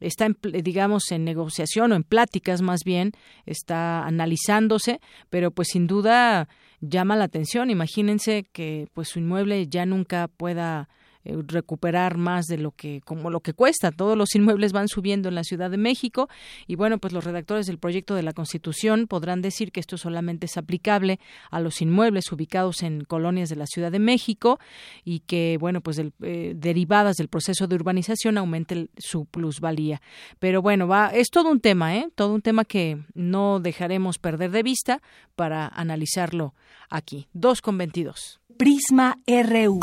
[0.00, 3.12] está, en, digamos, en negociación o en pláticas más bien,
[3.46, 5.00] está analizándose,
[5.30, 6.48] pero pues sin duda
[6.80, 7.70] llama la atención.
[7.70, 10.88] Imagínense que pues su inmueble ya nunca pueda
[11.26, 13.90] eh, recuperar más de lo que como lo que cuesta.
[13.90, 16.28] Todos los inmuebles van subiendo en la Ciudad de México
[16.68, 20.46] y bueno, pues los redactores del proyecto de la Constitución podrán decir que esto solamente
[20.46, 21.18] es aplicable
[21.50, 24.60] a los inmuebles ubicados en colonias de la Ciudad de México
[25.04, 30.00] y que bueno, pues eh, derivadas del proceso de urbanización aumente su plusvalía.
[30.38, 32.08] Pero bueno, va es todo un tema, ¿eh?
[32.14, 35.02] Todo un tema que no dejaremos perder de vista
[35.34, 36.54] para analizarlo
[36.88, 37.26] aquí.
[37.32, 38.40] 2 con 22.
[38.56, 39.80] Prisma RU.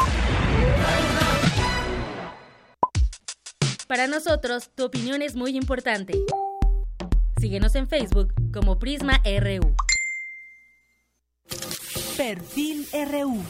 [3.94, 6.20] Para nosotros, tu opinión es muy importante.
[7.40, 9.76] Síguenos en Facebook como Prisma RU.
[12.18, 13.44] Perfil RU.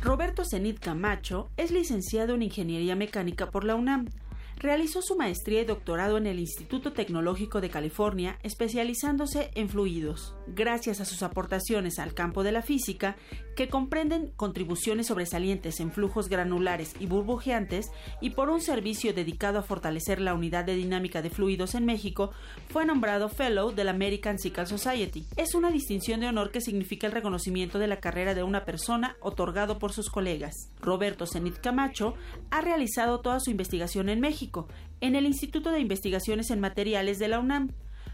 [0.00, 4.08] Roberto Zenit Camacho es licenciado en Ingeniería Mecánica por la UNAM.
[4.56, 10.34] Realizó su maestría y doctorado en el Instituto Tecnológico de California, especializándose en fluidos.
[10.54, 13.16] Gracias a sus aportaciones al campo de la física,
[13.54, 17.90] que comprenden contribuciones sobresalientes en flujos granulares y burbujeantes,
[18.20, 22.32] y por un servicio dedicado a fortalecer la unidad de dinámica de fluidos en México,
[22.68, 25.24] fue nombrado Fellow de la American Physical Society.
[25.36, 29.16] Es una distinción de honor que significa el reconocimiento de la carrera de una persona
[29.20, 30.54] otorgado por sus colegas.
[30.80, 32.14] Roberto Zenit Camacho
[32.50, 34.66] ha realizado toda su investigación en México
[35.00, 37.70] en el Instituto de Investigaciones en Materiales de la UNAM,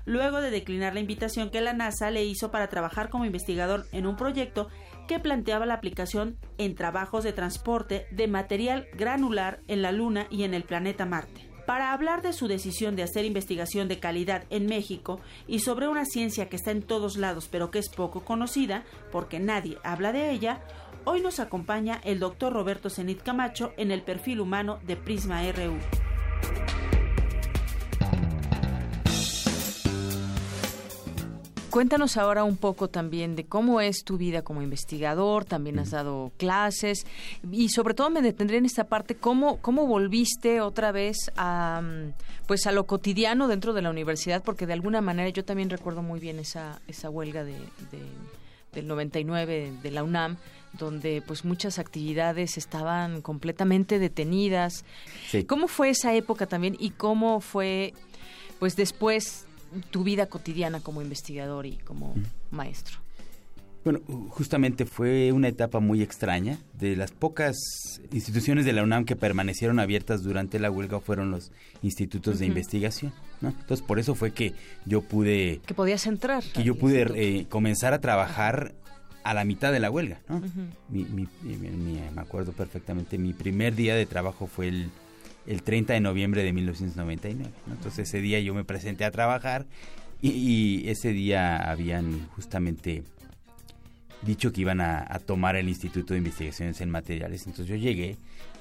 [0.06, 4.06] luego de declinar la invitación que la NASA le hizo para trabajar como investigador en
[4.06, 4.68] un proyecto
[5.06, 10.44] que planteaba la aplicación en trabajos de transporte de material granular en la Luna y
[10.44, 11.50] en el planeta Marte.
[11.66, 16.04] Para hablar de su decisión de hacer investigación de calidad en México y sobre una
[16.04, 20.30] ciencia que está en todos lados pero que es poco conocida, porque nadie habla de
[20.30, 20.60] ella,
[21.04, 25.76] hoy nos acompaña el doctor Roberto Zenit Camacho en el perfil humano de Prisma RU.
[31.76, 36.32] Cuéntanos ahora un poco también de cómo es tu vida como investigador, también has dado
[36.38, 37.04] clases
[37.52, 41.82] y sobre todo me detendré en esta parte cómo cómo volviste otra vez a
[42.46, 46.00] pues a lo cotidiano dentro de la universidad porque de alguna manera yo también recuerdo
[46.00, 47.56] muy bien esa esa huelga de,
[48.72, 50.38] del 99 de la UNAM
[50.78, 54.86] donde pues muchas actividades estaban completamente detenidas.
[55.46, 57.92] ¿Cómo fue esa época también y cómo fue
[58.58, 59.45] pues después
[59.82, 62.14] tu vida cotidiana como investigador y como
[62.50, 62.98] maestro?
[63.86, 64.00] Bueno,
[64.30, 66.58] justamente fue una etapa muy extraña.
[66.72, 67.56] De las pocas
[68.10, 73.12] instituciones de la UNAM que permanecieron abiertas durante la huelga fueron los institutos de investigación.
[73.40, 73.50] ¿no?
[73.50, 74.54] Entonces, por eso fue que
[74.86, 75.60] yo pude...
[75.64, 76.42] Que podías entrar.
[76.42, 78.74] Que yo pude eh, comenzar a trabajar
[79.22, 80.20] a la mitad de la huelga.
[80.28, 80.42] ¿no?
[80.90, 84.90] me acuerdo perfectamente, mi primer día de trabajo fue el
[85.46, 87.50] el 30 de noviembre de 1999.
[87.70, 89.66] Entonces ese día yo me presenté a trabajar
[90.22, 93.04] y, ese día habían justamente
[94.22, 97.46] dicho que iban a, tomar el Instituto de Investigaciones en Materiales.
[97.46, 98.16] Entonces yo llegué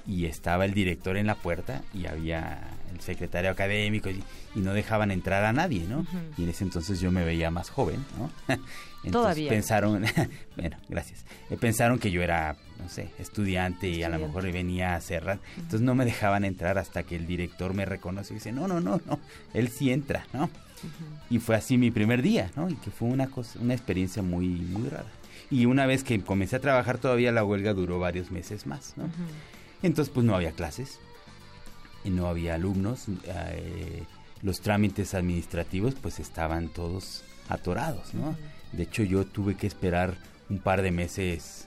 [0.07, 2.59] y estaba el director en la puerta y había
[2.93, 4.23] el secretario académico y,
[4.55, 6.05] no dejaban entrar a nadie, ¿no?
[6.37, 8.31] Y en ese entonces yo me veía más joven, ¿no?
[8.47, 9.49] entonces Todavía.
[9.49, 10.05] pensaron,
[10.55, 11.25] bueno, gracias.
[11.49, 15.39] Eh, pensaron que yo era, no sé, estudiante y a lo mejor venía a cerrar.
[15.55, 18.79] Entonces no me dejaban entrar hasta que el director me reconoció y dice, no, no,
[18.79, 19.19] no, no,
[19.53, 20.49] él sí entra, ¿no?
[21.29, 22.69] Y fue así mi primer día, ¿no?
[22.69, 25.09] Y que fue una cosa, una experiencia muy, muy rara.
[25.49, 29.09] Y una vez que comencé a trabajar todavía la huelga duró varios meses más, ¿no?
[29.81, 30.99] Entonces pues no había clases,
[32.05, 34.03] y no había alumnos, eh,
[34.43, 38.37] los trámites administrativos pues estaban todos atorados, ¿no?
[38.71, 40.15] De hecho yo tuve que esperar
[40.49, 41.64] un par de meses,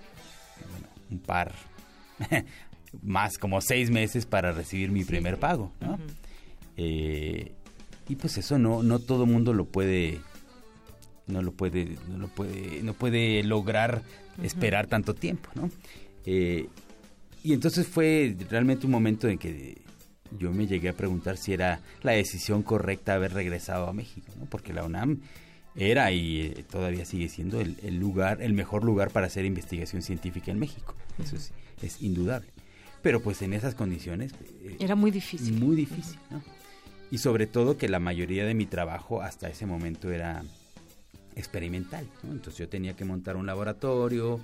[1.11, 1.55] un par,
[3.03, 5.99] más como seis meses para recibir mi primer pago, ¿no?
[6.77, 7.53] Eh,
[8.09, 10.21] y pues eso no, no todo mundo lo puede
[11.27, 14.03] no lo puede no lo puede no puede lograr
[14.43, 15.71] esperar tanto tiempo no
[16.25, 16.69] eh,
[17.43, 19.83] y entonces fue realmente un momento en que
[20.39, 24.47] yo me llegué a preguntar si era la decisión correcta haber regresado a México, ¿no?
[24.47, 25.21] porque la UNAM
[25.79, 30.51] era y eh, todavía sigue siendo el, lugar, el mejor lugar para hacer investigación científica
[30.51, 30.95] en México.
[31.23, 31.53] Eso es,
[31.83, 32.49] es indudable.
[33.03, 34.33] Pero pues en esas condiciones...
[34.63, 35.55] Eh, era muy difícil.
[35.55, 36.43] Muy difícil, ¿no?
[37.11, 40.43] Y sobre todo que la mayoría de mi trabajo hasta ese momento era
[41.37, 42.33] experimental, ¿no?
[42.33, 44.41] Entonces yo tenía que montar un laboratorio,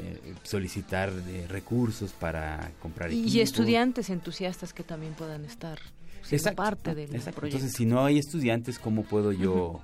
[0.00, 5.78] eh, solicitar eh, recursos para comprar y estudiantes entusiastas que también puedan estar
[6.22, 7.44] siendo parte del proyecto.
[7.44, 9.80] Entonces, si no hay estudiantes, ¿cómo puedo yo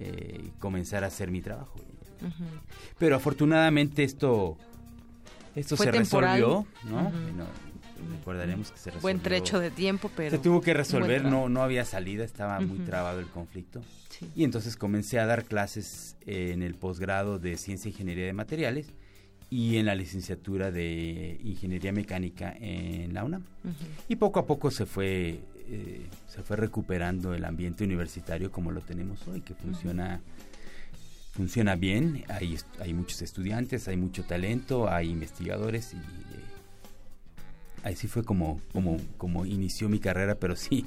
[0.00, 1.80] eh, comenzar a hacer mi trabajo?
[2.98, 4.56] Pero afortunadamente esto
[5.54, 7.12] esto se resolvió, ¿no?
[8.18, 9.02] Recordaremos que se resolvió.
[9.02, 12.78] Buen trecho de tiempo, pero se tuvo que resolver, no no había salida, estaba muy
[12.78, 13.82] trabado el conflicto.
[14.34, 18.92] Y entonces comencé a dar clases en el posgrado de Ciencia e Ingeniería de Materiales
[19.50, 23.44] y en la licenciatura de Ingeniería Mecánica en la UNAM.
[24.08, 28.80] Y poco a poco se fue, eh, se fue recuperando el ambiente universitario como lo
[28.80, 30.20] tenemos hoy, que funciona,
[31.32, 36.00] funciona bien, hay, hay muchos estudiantes, hay mucho talento, hay investigadores y eh,
[37.84, 40.86] así fue como, como, como inició mi carrera, pero sí,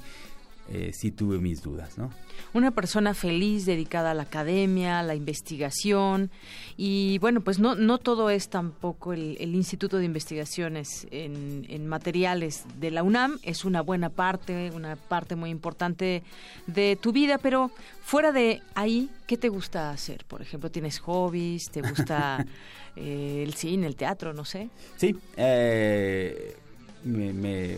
[0.73, 2.10] eh, sí tuve mis dudas, ¿no?
[2.53, 6.31] Una persona feliz, dedicada a la academia, a la investigación
[6.77, 12.64] y bueno, pues no, no todo es tampoco el, Instituto de Investigaciones en, en, materiales
[12.80, 16.23] de la UNAM, es una buena parte, una parte muy importante
[16.68, 17.69] de tu vida, pero
[18.02, 20.23] fuera de ahí, ¿qué te gusta hacer?
[20.26, 21.69] Por ejemplo, ¿tienes hobbies?
[21.69, 22.45] ¿Te gusta
[22.95, 24.69] eh, el cine, el teatro, no sé?
[24.95, 26.56] Sí, eh
[27.03, 27.78] me,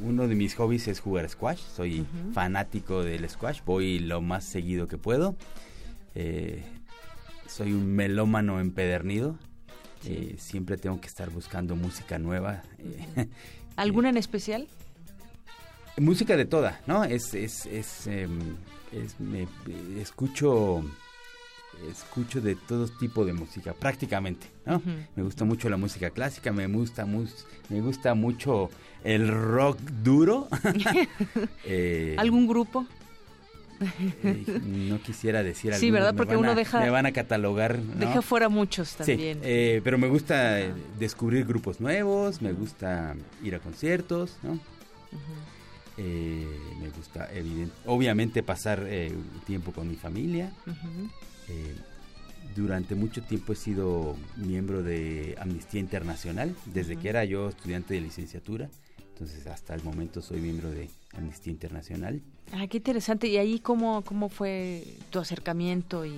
[0.00, 1.60] uno de mis hobbies es jugar squash.
[1.74, 3.60] Soy fanático del squash.
[3.64, 5.36] Voy lo más seguido que puedo.
[6.14, 6.62] Eh,
[7.46, 9.36] soy un melómano empedernido.
[10.04, 12.62] Eh, siempre tengo que estar buscando música nueva.
[13.16, 13.28] Eh,
[13.76, 14.68] ¿Alguna en especial?
[15.96, 17.04] Música de toda, ¿no?
[17.04, 18.56] Es, es, es, em,
[19.18, 19.46] me,
[19.98, 20.82] escucho
[21.88, 24.82] escucho de todo tipo de música, prácticamente, ¿no?
[25.16, 28.70] Me gusta mucho la música clásica, me gusta, me gusta mucho
[29.04, 30.48] el rock duro.
[31.64, 32.86] Eh, ¿Algún grupo?
[34.24, 35.80] Eh, no quisiera decir algo.
[35.80, 36.14] Sí, ¿verdad?
[36.14, 36.80] Porque uno deja...
[36.80, 37.78] Me van a catalogar.
[37.80, 39.38] Deja fuera muchos también.
[39.38, 40.58] Sí, eh, pero me gusta
[40.98, 44.58] descubrir grupos nuevos, me gusta ir a conciertos, ¿no?
[45.96, 47.28] me gusta,
[47.84, 48.86] obviamente, pasar
[49.46, 50.50] tiempo con mi familia.
[51.50, 51.74] Eh,
[52.54, 58.00] durante mucho tiempo he sido miembro de Amnistía Internacional, desde que era yo estudiante de
[58.00, 58.68] licenciatura.
[59.12, 62.22] Entonces, hasta el momento soy miembro de Amnistía Internacional.
[62.52, 63.28] Ah, qué interesante.
[63.28, 66.14] ¿Y ahí cómo, cómo fue tu acercamiento y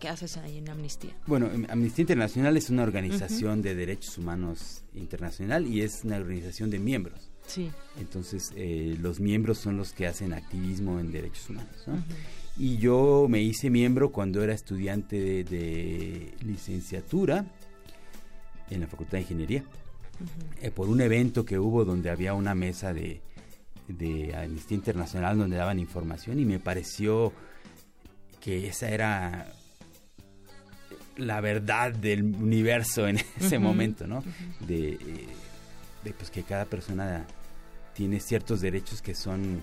[0.00, 1.10] qué haces ahí en Amnistía?
[1.26, 6.70] Bueno, em, Amnistía Internacional es una organización de derechos humanos internacional y es una organización
[6.70, 7.30] de miembros.
[7.46, 7.70] Sí.
[7.98, 11.76] Entonces, eh, los miembros son los que hacen activismo en derechos humanos.
[11.86, 12.04] ¿no?
[12.58, 17.46] Y yo me hice miembro cuando era estudiante de, licenciatura
[18.68, 19.64] en la Facultad de Ingeniería,
[20.60, 23.22] eh, por un evento que hubo donde había una mesa de,
[23.86, 27.32] de Amnistía Internacional donde daban información y me pareció
[28.40, 29.46] que esa era
[31.16, 34.24] la verdad del universo en ese momento, ¿no?
[34.66, 34.98] de,
[36.02, 37.24] de, pues que cada persona
[37.94, 39.62] tiene ciertos derechos que son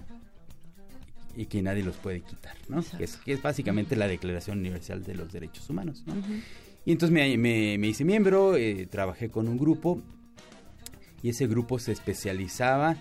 [1.36, 2.84] y que nadie los puede quitar, ¿no?
[2.98, 6.16] Que es, que es, básicamente la Declaración Universal de los Derechos Humanos, ¿no?
[6.86, 10.02] Y entonces me, me, hice miembro, eh, trabajé con un grupo
[11.24, 12.95] y ese grupo se especializaba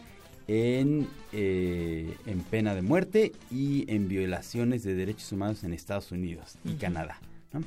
[0.48, 6.56] en, eh, en pena de muerte y en violaciones de derechos humanos en Estados Unidos
[6.64, 7.20] y Canadá,
[7.52, 7.60] ¿no?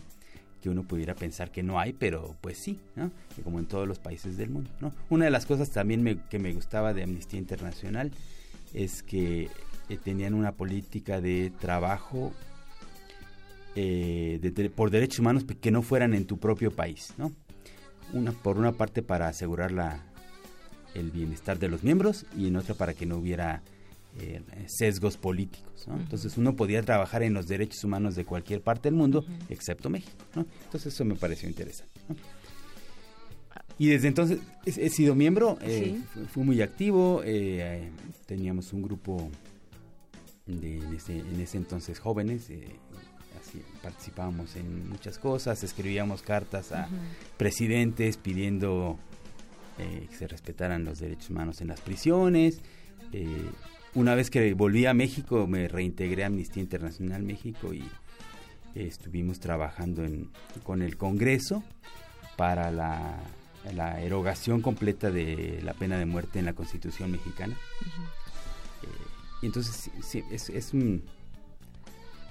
[0.61, 3.11] que uno pudiera pensar que no hay, pero pues sí, ¿no?
[3.43, 4.91] como en todos los países del mundo, ¿no?
[5.11, 8.11] Una de las cosas también que me gustaba de Amnistía Internacional
[8.73, 9.49] es que
[9.89, 12.33] eh, tenían una política de trabajo
[13.75, 17.31] eh, por derechos humanos que no fueran en tu propio país, ¿no?
[18.11, 20.03] Una, por una parte para asegurar la,
[20.93, 23.61] el bienestar de los miembros y en otra para que no hubiera
[24.19, 25.85] eh, sesgos políticos.
[25.87, 25.95] ¿no?
[25.97, 30.23] Entonces uno podía trabajar en los derechos humanos de cualquier parte del mundo, excepto México.
[30.35, 30.45] ¿no?
[30.65, 31.93] Entonces eso me pareció interesante.
[33.77, 35.59] Y desde entonces he, sido miembro,
[36.31, 37.21] fui, muy activo,
[38.25, 39.29] teníamos un grupo
[40.47, 42.49] de, en, ese, entonces jóvenes.
[42.49, 42.67] Eh,
[43.39, 46.89] así, participábamos en muchas cosas, escribíamos cartas a
[47.37, 48.97] presidentes pidiendo
[49.77, 52.61] eh, que se respetaran los derechos humanos en las prisiones.
[53.13, 53.49] Eh,
[53.93, 57.83] una vez que volví a México me reintegré a Amnistía Internacional México y
[58.75, 60.29] estuvimos trabajando en,
[60.63, 61.63] con el Congreso
[62.35, 63.19] para la,
[64.01, 67.57] erogación completa de la pena de muerte en la Constitución mexicana.
[69.41, 71.03] Y entonces sí, es, es, un,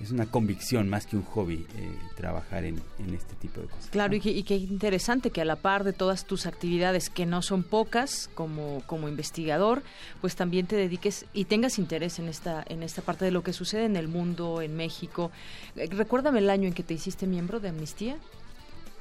[0.00, 2.82] es una convicción más que un hobby eh, trabajar en,
[3.14, 3.88] este tipo de cosas.
[3.90, 7.42] Claro, y, y, qué interesante que a la par de todas tus actividades, que no
[7.42, 9.82] son pocas como, como investigador,
[10.20, 13.52] pues también te dediques y tengas interés en esta, en esta parte de lo que
[13.52, 15.30] sucede en el mundo, en México.
[15.76, 18.16] Eh, recuérdame el año en que te hiciste miembro de Amnistía.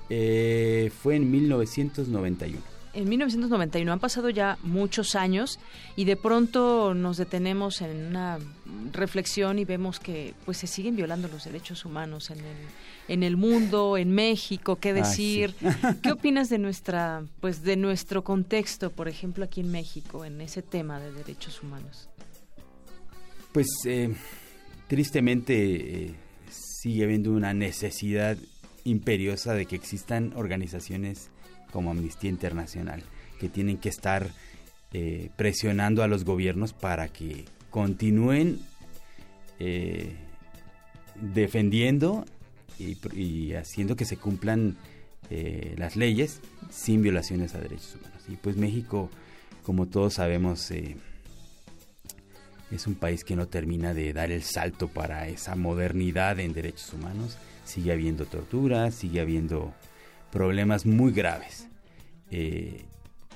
[0.09, 5.59] Eh, fue en 1991 en 1991 han pasado ya muchos años
[5.95, 8.39] y de pronto nos detenemos en una
[8.93, 12.55] reflexión y vemos que pues se siguen violando los derechos humanos en el
[13.07, 15.53] en el mundo, en México, qué decir.
[16.01, 20.61] ¿Qué opinas de nuestra pues de nuestro contexto, por ejemplo, aquí en México en ese
[20.61, 22.09] tema de derechos humanos?
[23.51, 24.13] Pues eh,
[24.87, 26.15] tristemente eh,
[26.49, 28.37] sigue habiendo una necesidad
[28.83, 31.29] imperiosa de que existan organizaciones
[31.75, 33.03] como Amnistía Internacional,
[33.37, 34.29] que tienen que estar
[34.93, 38.61] eh, presionando a los gobiernos para que continúen
[39.59, 40.15] eh,
[41.19, 42.23] defendiendo
[42.79, 44.77] y, haciendo que se cumplan
[45.29, 46.39] eh, las leyes
[46.69, 48.23] sin violaciones a derechos humanos.
[48.29, 49.09] Y pues México,
[49.63, 50.71] como todos sabemos,
[52.71, 56.93] es un país que no termina de dar el salto para esa modernidad en derechos
[56.93, 57.37] humanos.
[57.65, 59.73] Sigue habiendo tortura, sigue habiendo
[60.31, 61.67] problemas muy graves.
[62.31, 62.85] Eh,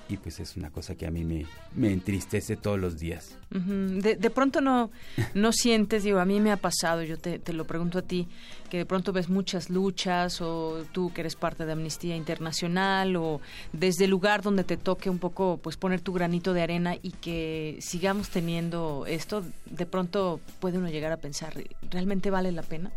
[0.10, 1.45] y pues es una cosa que a mí me,
[1.76, 3.38] me entristece todos los días.
[3.52, 4.90] de, de, pronto no,
[5.36, 8.28] no sientes, digo, a mí me ha pasado, yo te, te, lo pregunto a ti,
[8.72, 13.40] que de pronto ves muchas luchas o tú que eres parte de Amnistía Internacional o
[13.72, 17.11] desde el lugar donde te toque un poco pues poner tu granito de arena y
[17.11, 21.53] que sigamos teniendo esto, de pronto puede uno llegar a pensar,
[21.91, 22.91] ¿realmente vale la pena?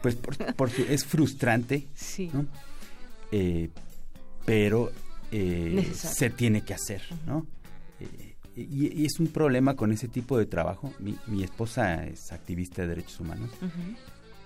[0.00, 0.16] Pues
[0.56, 2.30] porque es frustrante, sí.
[2.32, 2.46] ¿no?
[3.32, 3.70] Eh,
[4.44, 4.90] pero
[5.30, 7.46] eh, se tiene que hacer, ¿no?
[8.00, 10.92] Eh, y, es un problema con ese tipo de trabajo.
[10.98, 13.50] Mi, esposa es activista de derechos humanos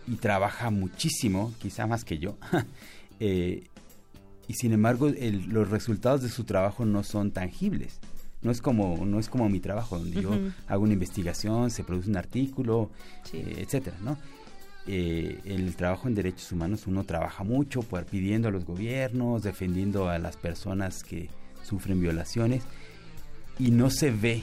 [0.06, 2.36] y trabaja muchísimo, quizá más que yo.
[3.18, 5.10] y sin embargo,
[5.48, 7.98] los resultados de su trabajo no son tangibles.
[8.42, 10.30] No es como no es como mi trabajo donde yo
[10.66, 12.90] hago una investigación, se produce un artículo,
[13.32, 14.18] etcétera, ¿no?
[14.86, 20.08] Eh, el trabajo en derechos humanos uno trabaja mucho por pidiendo a los gobiernos, defendiendo
[20.08, 21.30] a las personas que
[21.62, 22.64] sufren violaciones
[23.58, 24.42] y no se ve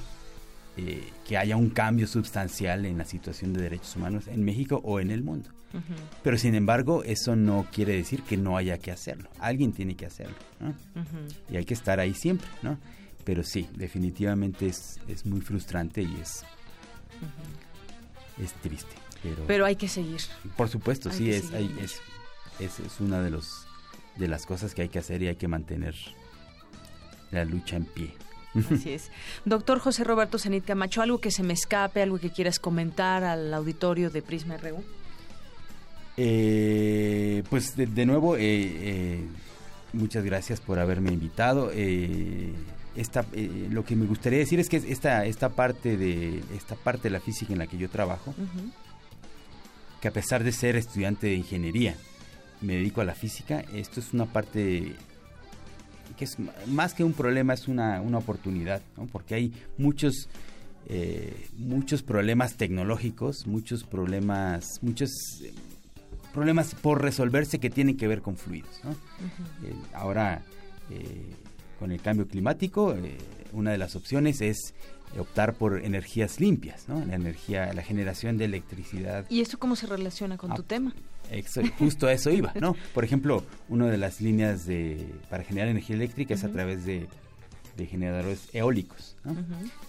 [0.78, 5.00] eh, que haya un cambio sustancial en la situación de derechos humanos en México o
[5.00, 5.50] en el mundo.
[6.22, 9.30] Pero sin embargo, eso no quiere decir que no haya que hacerlo.
[9.40, 10.36] Alguien tiene que hacerlo.
[11.50, 12.78] Y hay que estar ahí siempre, ¿no?
[13.24, 16.44] Pero sí, definitivamente es, es muy frustrante y es,
[18.42, 18.96] es triste.
[19.48, 20.22] Pero, hay que seguir.
[20.58, 22.00] Por supuesto, sí, es, es,
[22.60, 23.66] es, es, una de, los,
[24.18, 25.96] de las cosas que hay que hacer y hay que mantener
[27.32, 28.14] la lucha en pie.
[28.72, 29.12] Así es.
[29.46, 33.54] Doctor José Roberto Zenit Camacho, ¿algo que se me escape, algo que quieras comentar al
[33.54, 34.84] auditorio de Prisma RU?
[36.18, 39.20] Eh, pues de, nuevo, eh, eh,
[39.94, 41.72] muchas gracias por haberme invitado.
[42.96, 43.26] esta,
[43.70, 47.22] lo que me gustaría decir es que esta, esta, parte de, esta parte de la
[47.22, 48.34] física en la que yo trabajo,
[50.02, 51.96] que a pesar de ser estudiante de ingeniería,
[52.62, 54.96] me dedico a la física, esto es una parte
[56.18, 56.38] que es
[56.68, 60.28] más que un problema, es una, una oportunidad, porque hay muchos,
[60.88, 65.10] eh, muchos problemas tecnológicos, muchos problemas, muchos
[65.44, 65.54] eh,
[66.34, 68.82] problemas por resolverse que tienen que ver con fluidos.
[69.64, 70.44] Eh, ahora,
[71.80, 72.96] con el cambio climático,
[73.54, 74.74] una de las opciones es
[75.20, 77.04] optar por energías limpias, ¿no?
[77.06, 79.26] La energía, la generación de electricidad.
[79.30, 80.94] ¿Y esto cómo se relaciona con tu ah, tema?
[81.80, 82.76] justo a eso iba, ¿no?
[82.94, 87.08] Por ejemplo, una de las líneas de para generar energía eléctrica es a través de,
[87.90, 89.16] generadores eólicos.
[89.24, 89.36] ¿no?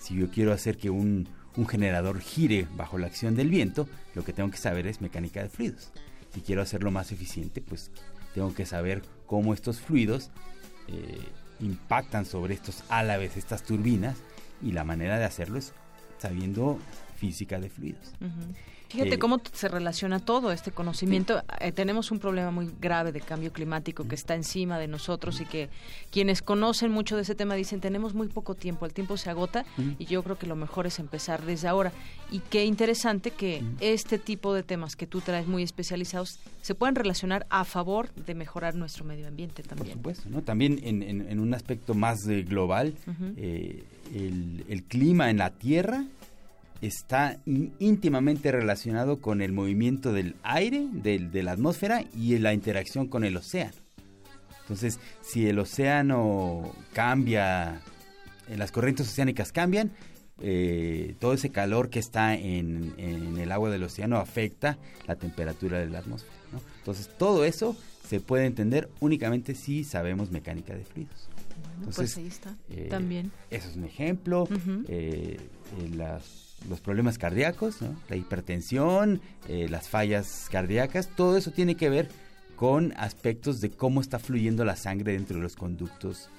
[0.00, 1.28] Si yo quiero hacer que un,
[1.68, 5.50] generador gire bajo la acción del viento, lo que tengo que saber es mecánica de
[5.50, 5.92] fluidos.
[6.32, 7.90] Si quiero hacerlo más eficiente, pues
[8.34, 10.30] tengo que saber cómo estos fluidos
[10.88, 11.20] eh,
[11.60, 14.16] impactan sobre estos álabes, estas turbinas,
[14.62, 15.72] y la manera de hacerlo es
[16.18, 16.78] sabiendo
[17.16, 18.14] física de fluidos.
[18.92, 21.42] Fíjate eh, cómo se relaciona todo este conocimiento.
[21.60, 25.46] Eh, tenemos un problema muy grave de cambio climático que está encima de nosotros y
[25.46, 25.70] que
[26.10, 29.64] quienes conocen mucho de ese tema dicen tenemos muy poco tiempo, el tiempo se agota
[29.98, 31.90] y yo creo que lo mejor es empezar desde ahora.
[32.30, 36.94] Y qué interesante que este tipo de temas que tú traes muy especializados se puedan
[36.94, 40.00] relacionar a favor de mejorar nuestro medio ambiente también.
[40.00, 40.42] Por supuesto, ¿no?
[40.42, 42.94] También en, un aspecto más global,
[43.38, 46.04] eh, el, el clima en la Tierra
[46.82, 53.24] está íntimamente relacionado con el movimiento del aire, de la atmósfera y la interacción con
[53.24, 53.82] el océano.
[54.62, 57.80] Entonces, si el océano cambia,
[58.48, 59.92] eh, las corrientes oceánicas cambian,
[60.40, 65.88] eh, todo ese calor que está en, el agua del océano afecta la temperatura de
[65.88, 66.34] la atmósfera.
[66.78, 67.76] Entonces, todo eso
[68.08, 71.28] se puede entender únicamente si sabemos mecánica de fluidos.
[71.94, 72.56] pues ahí está.
[72.70, 73.30] Eh, También.
[73.50, 74.48] Eso es un ejemplo.
[75.94, 77.78] las los problemas cardíacos,
[78.08, 82.08] la hipertensión, eh, las fallas cardíacas, todo eso tiene que ver
[82.56, 86.30] con aspectos de cómo está fluyendo la sangre dentro de los conductos,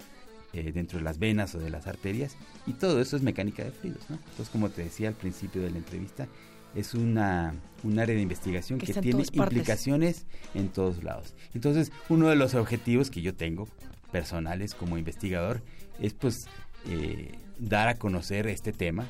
[0.54, 3.72] eh, dentro de las venas o de las arterias, y todo eso es mecánica de
[3.72, 4.04] fluidos.
[4.10, 6.28] Entonces, como te decía al principio de la entrevista,
[6.76, 11.36] es una, un área de investigación que, tiene implicaciones en todos lados.
[11.54, 13.68] Entonces, uno de los objetivos que yo tengo
[14.12, 15.62] personales como investigador
[16.00, 16.48] es pues
[16.88, 19.08] eh, dar a conocer este tema,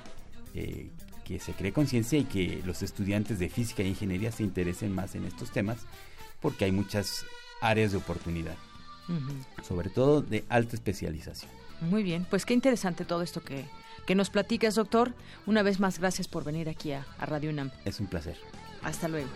[0.53, 0.91] eh,
[1.23, 5.15] que se cree conciencia y que los estudiantes de física e ingeniería se interesen más
[5.15, 5.79] en estos temas
[6.41, 7.25] porque hay muchas
[7.61, 8.55] áreas de oportunidad,
[9.63, 11.49] sobre todo de alta especialización.
[11.81, 13.65] Muy bien, pues qué interesante todo esto que,
[14.05, 15.13] que nos platicas, doctor.
[15.45, 17.71] Una vez más, gracias por venir aquí a, a Radio UNAM.
[17.85, 18.37] Es un placer.
[18.83, 19.29] Hasta luego.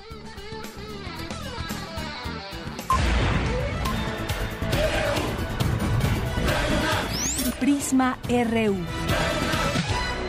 [7.60, 8.76] Prisma RU.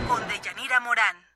[0.09, 1.28] Con Deyanira Morán.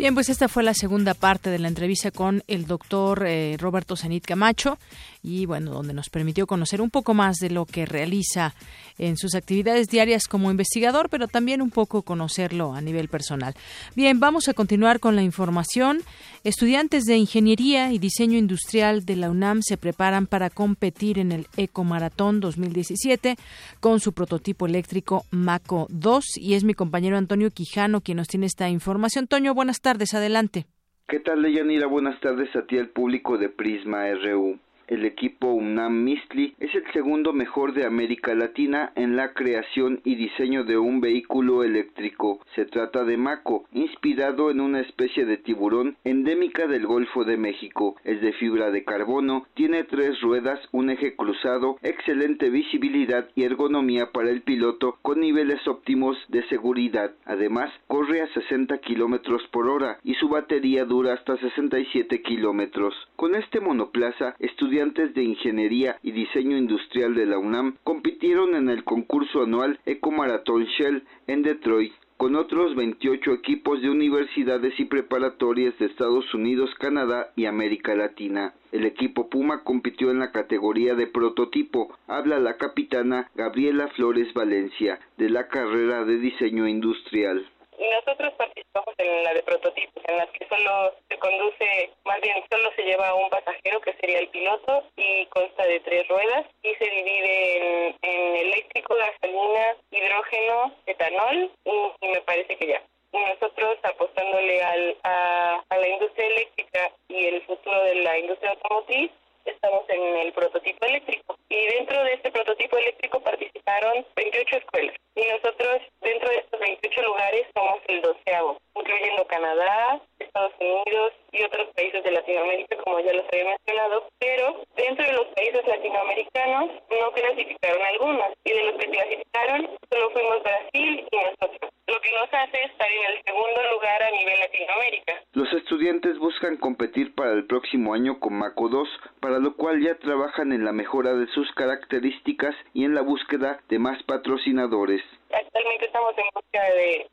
[0.00, 3.96] Bien, pues esta fue la segunda parte de la entrevista con el doctor eh, Roberto
[3.96, 4.78] Sanit Camacho
[5.22, 8.54] y bueno, donde nos permitió conocer un poco más de lo que realiza
[8.98, 13.54] en sus actividades diarias como investigador, pero también un poco conocerlo a nivel personal.
[13.94, 16.00] Bien, vamos a continuar con la información.
[16.44, 21.46] Estudiantes de Ingeniería y Diseño Industrial de la UNAM se preparan para competir en el
[21.56, 23.36] Ecomaratón 2017
[23.80, 28.46] con su prototipo eléctrico Maco 2 y es mi compañero Antonio Quijano quien nos tiene
[28.46, 29.26] esta información.
[29.26, 30.66] Toño, buenas tardes, adelante.
[31.08, 31.88] ¿Qué tal, Leyanira?
[31.88, 34.58] Buenas tardes a ti, el público de Prisma RU
[34.90, 40.16] el equipo UNAM Mistli es el segundo mejor de América Latina en la creación y
[40.16, 42.40] diseño de un vehículo eléctrico.
[42.56, 47.96] Se trata de Maco, inspirado en una especie de tiburón endémica del Golfo de México.
[48.02, 54.10] Es de fibra de carbono, tiene tres ruedas, un eje cruzado, excelente visibilidad y ergonomía
[54.10, 57.12] para el piloto con niveles óptimos de seguridad.
[57.26, 62.94] Además, corre a 60 kilómetros por hora y su batería dura hasta 67 kilómetros.
[63.14, 68.70] Con este monoplaza, estudia estudiantes de Ingeniería y Diseño Industrial de la UNAM compitieron en
[68.70, 75.78] el concurso anual Ecomarathon Shell en Detroit con otros 28 equipos de universidades y preparatorias
[75.78, 78.54] de Estados Unidos, Canadá y América Latina.
[78.72, 81.94] El equipo Puma compitió en la categoría de prototipo.
[82.06, 87.46] Habla la capitana Gabriela Flores Valencia de la carrera de diseño industrial.
[87.80, 92.70] Nosotros participamos en la de prototipos, en las que solo se conduce, más bien solo
[92.76, 96.84] se lleva un pasajero, que sería el piloto, y consta de tres ruedas, y se
[96.84, 102.82] divide en, eléctrico, gasolina, hidrógeno, etanol, y, me parece que ya.
[103.12, 109.10] Nosotros apostándole al, a, a la industria eléctrica y el futuro de la industria automotriz,
[109.44, 111.36] estamos en el prototipo eléctrico.
[111.48, 114.96] Y dentro de este prototipo eléctrico participaron 28 escuelas.
[115.14, 121.42] Y nosotros, dentro de estos 28 lugares, somos el doceavo, incluyendo Canadá, Estados Unidos y
[121.44, 124.08] otros países de Latinoamérica, como ya los había mencionado.
[124.18, 128.28] Pero dentro de los países latinoamericanos no clasificaron algunos.
[128.44, 131.70] Y de los que clasificaron, solo fuimos Brasil y nosotros.
[131.86, 135.14] Lo que nos hace estar en el segundo lugar a nivel Latinoamérica.
[135.32, 138.88] Los estudiantes buscan competir para el próximo año con Maco 2,
[139.20, 143.60] para lo cual ya trabajan en la mejora de sus características y en la búsqueda
[143.68, 145.02] de más patrocinadores.
[145.32, 147.06] Actualmente estamos en búsqueda de,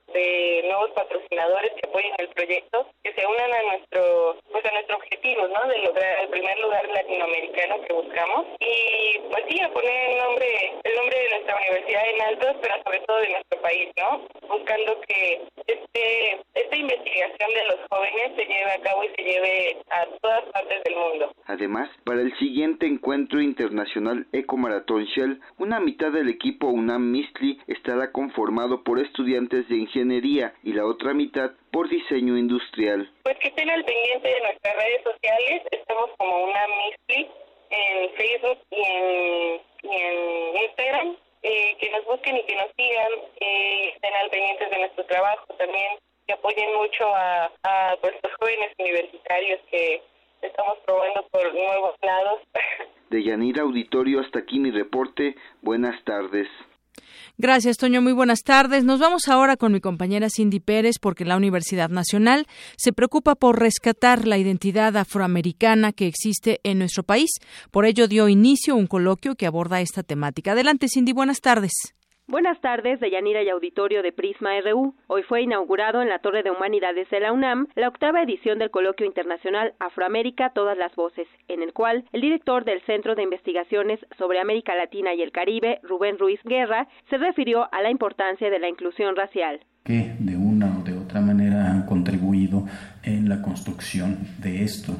[0.67, 5.47] nuevos patrocinadores que apoyen el proyecto, que se unan a nuestro, pues a nuestro objetivo,
[5.47, 5.67] ¿no?
[5.67, 10.47] De lograr el primer lugar latinoamericano que buscamos y pues sí, a poner el nombre,
[10.83, 14.27] el nombre de nuestra universidad en altos, pero sobre todo de nuestro país, ¿no?
[14.47, 19.77] Buscando que este, esta investigación de los jóvenes se lleve a cabo y se lleve
[19.91, 21.31] a todas partes del mundo.
[21.45, 27.59] Además, para el siguiente encuentro internacional Eco Maratón Shell, una mitad del equipo UNAM Mistli
[27.67, 33.09] estará conformado por estudiantes de ingeniería y la otra mitad por diseño industrial.
[33.23, 37.27] Pues que estén al pendiente de nuestras redes sociales, estamos como una MISPLI
[37.69, 39.61] en Facebook y en,
[40.63, 45.05] Instagram, eh, que nos busquen y que nos sigan, eh, estén al pendiente de nuestro
[45.05, 50.01] trabajo también, que apoyen mucho a, a los jóvenes universitarios que
[50.41, 52.41] estamos probando por nuevos lados.
[53.09, 55.35] De Yanira Auditorio, hasta aquí mi reporte.
[55.61, 56.47] Buenas tardes.
[57.39, 58.01] Gracias, Toño.
[58.01, 58.83] Muy buenas tardes.
[58.83, 62.47] Nos vamos ahora con mi compañera Cindy Pérez porque la Universidad Nacional
[62.77, 67.29] se preocupa por rescatar la identidad afroamericana que existe en nuestro país.
[67.69, 70.53] Por ello dio inicio un coloquio que aborda esta temática.
[70.53, 71.13] Adelante, Cindy.
[71.13, 71.96] Buenas tardes.
[72.29, 74.93] Buenas tardes, de Yanira y Auditorio de Prisma RU.
[75.07, 78.69] Hoy fue inaugurado en la Torre de Humanidades de la UNAM la octava edición del
[78.69, 84.01] Coloquio Internacional Afroamérica Todas las Voces, en el cual el director del Centro de Investigaciones
[84.17, 88.59] sobre América Latina y el Caribe, Rubén Ruiz Guerra, se refirió a la importancia de
[88.59, 89.61] la inclusión racial.
[89.85, 92.65] Que de una o de otra manera han contribuido
[93.03, 94.91] en la construcción de esto,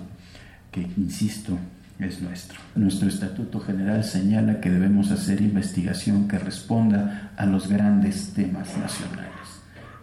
[0.71, 1.57] que, insisto,
[1.99, 2.59] es nuestro.
[2.75, 9.31] Nuestro Estatuto General señala que debemos hacer investigación que responda a los grandes temas nacionales.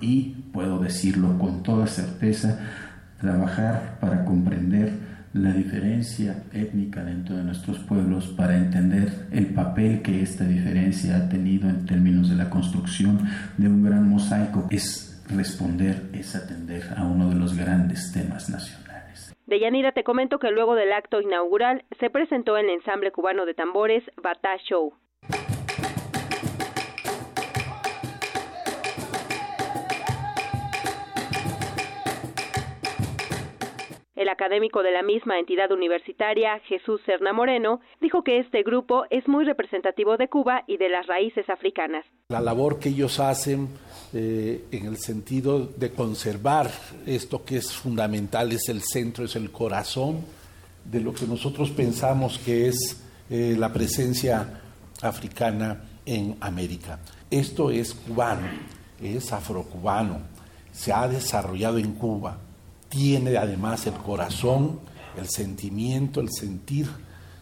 [0.00, 2.58] Y, puedo decirlo con toda certeza,
[3.20, 10.22] trabajar para comprender la diferencia étnica dentro de nuestros pueblos para entender el papel que
[10.22, 13.18] esta diferencia ha tenido en términos de la construcción
[13.56, 18.83] de un gran mosaico es responder, es atender a uno de los grandes temas nacionales.
[19.46, 23.52] De Yanira te comento que luego del acto inaugural se presentó el ensamble cubano de
[23.52, 24.94] tambores Bata Show.
[34.16, 39.28] El académico de la misma entidad universitaria, Jesús Serna Moreno, dijo que este grupo es
[39.28, 42.06] muy representativo de Cuba y de las raíces africanas.
[42.30, 43.68] La labor que ellos hacen
[44.16, 46.70] eh, en el sentido de conservar
[47.04, 50.20] esto que es fundamental, es el centro, es el corazón
[50.84, 54.60] de lo que nosotros pensamos que es eh, la presencia
[55.02, 57.00] africana en América.
[57.28, 58.46] Esto es cubano,
[59.02, 60.20] es afrocubano,
[60.72, 62.38] se ha desarrollado en Cuba,
[62.88, 64.78] tiene además el corazón,
[65.18, 66.88] el sentimiento, el sentir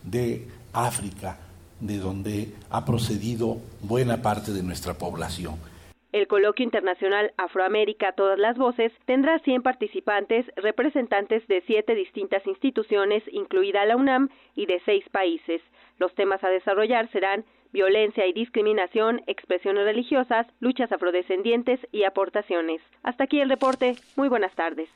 [0.03, 1.37] de África,
[1.81, 5.72] de donde ha procedido buena parte de nuestra población.
[6.13, 13.23] El coloquio internacional Afroamérica Todas las Voces tendrá 100 participantes, representantes de siete distintas instituciones,
[13.33, 15.63] incluida la UNAM, y de seis países.
[15.99, 22.83] Los temas a desarrollar serán violencia y discriminación, expresiones religiosas, luchas afrodescendientes y aportaciones.
[23.03, 23.97] Hasta aquí el reporte.
[24.17, 24.91] Muy buenas tardes.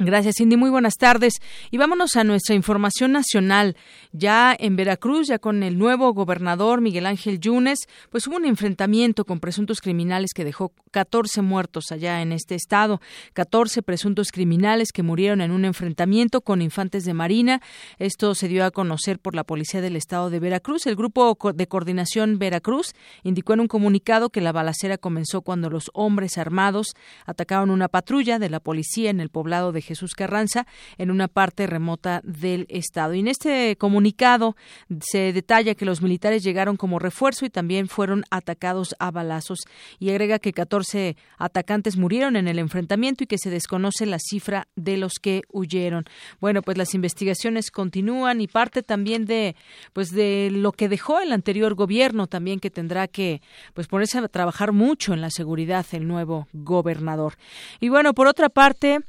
[0.00, 0.56] Gracias, Cindy.
[0.56, 1.34] Muy buenas tardes.
[1.72, 3.76] Y vámonos a nuestra información nacional.
[4.12, 9.24] Ya en Veracruz, ya con el nuevo gobernador Miguel Ángel Yunes, pues hubo un enfrentamiento
[9.24, 13.00] con presuntos criminales que dejó 14 muertos allá en este estado.
[13.32, 17.60] 14 presuntos criminales que murieron en un enfrentamiento con infantes de Marina.
[17.98, 20.86] Esto se dio a conocer por la Policía del Estado de Veracruz.
[20.86, 22.92] El Grupo de Coordinación Veracruz
[23.24, 26.94] indicó en un comunicado que la balacera comenzó cuando los hombres armados
[27.26, 30.66] atacaron una patrulla de la policía en el poblado de Jesús Carranza
[30.98, 33.14] en una parte remota del estado.
[33.14, 34.54] Y en este comunicado
[35.00, 39.60] se detalla que los militares llegaron como refuerzo y también fueron atacados a balazos
[39.98, 44.68] y agrega que 14 atacantes murieron en el enfrentamiento y que se desconoce la cifra
[44.76, 46.04] de los que huyeron.
[46.40, 49.56] Bueno, pues las investigaciones continúan y parte también de
[49.92, 53.40] pues de lo que dejó el anterior gobierno también que tendrá que
[53.74, 57.34] pues ponerse a trabajar mucho en la seguridad el nuevo gobernador.
[57.80, 59.00] Y bueno, por otra parte,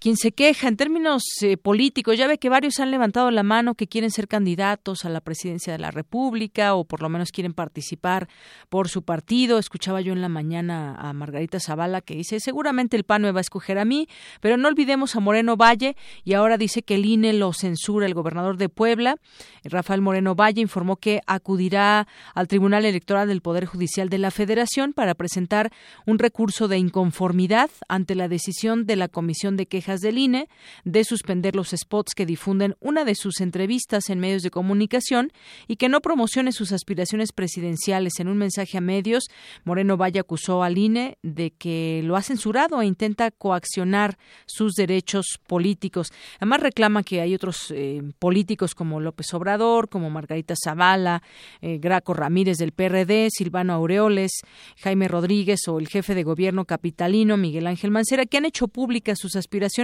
[0.00, 2.16] quien se queja en términos eh, políticos.
[2.16, 5.74] Ya ve que varios han levantado la mano que quieren ser candidatos a la presidencia
[5.74, 8.26] de la República o por lo menos quieren participar
[8.70, 9.58] por su partido.
[9.58, 13.40] Escuchaba yo en la mañana a Margarita Zavala que dice, seguramente el PAN me va
[13.40, 14.08] a escoger a mí,
[14.40, 18.14] pero no olvidemos a Moreno Valle y ahora dice que el INE lo censura el
[18.14, 19.16] gobernador de Puebla.
[19.64, 24.94] Rafael Moreno Valle informó que acudirá al Tribunal Electoral del Poder Judicial de la Federación
[24.94, 25.70] para presentar
[26.06, 30.48] un recurso de inconformidad ante la decisión de la Comisión de Quejas del INE
[30.84, 35.32] de suspender los spots que difunden una de sus entrevistas en medios de comunicación
[35.66, 38.20] y que no promocione sus aspiraciones presidenciales.
[38.20, 39.24] En un mensaje a medios,
[39.64, 45.40] Moreno Valle acusó al INE de que lo ha censurado e intenta coaccionar sus derechos
[45.48, 46.12] políticos.
[46.36, 51.22] Además reclama que hay otros eh, políticos como López Obrador, como Margarita Zavala,
[51.60, 54.32] eh, Graco Ramírez del PRD, Silvano Aureoles,
[54.78, 59.18] Jaime Rodríguez o el jefe de gobierno capitalino Miguel Ángel Mancera, que han hecho públicas
[59.18, 59.79] sus aspiraciones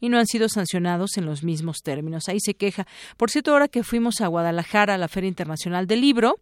[0.00, 2.28] y no han sido sancionados en los mismos términos.
[2.28, 2.86] Ahí se queja.
[3.16, 6.40] Por cierto, ahora que fuimos a Guadalajara a la Feria Internacional del Libro,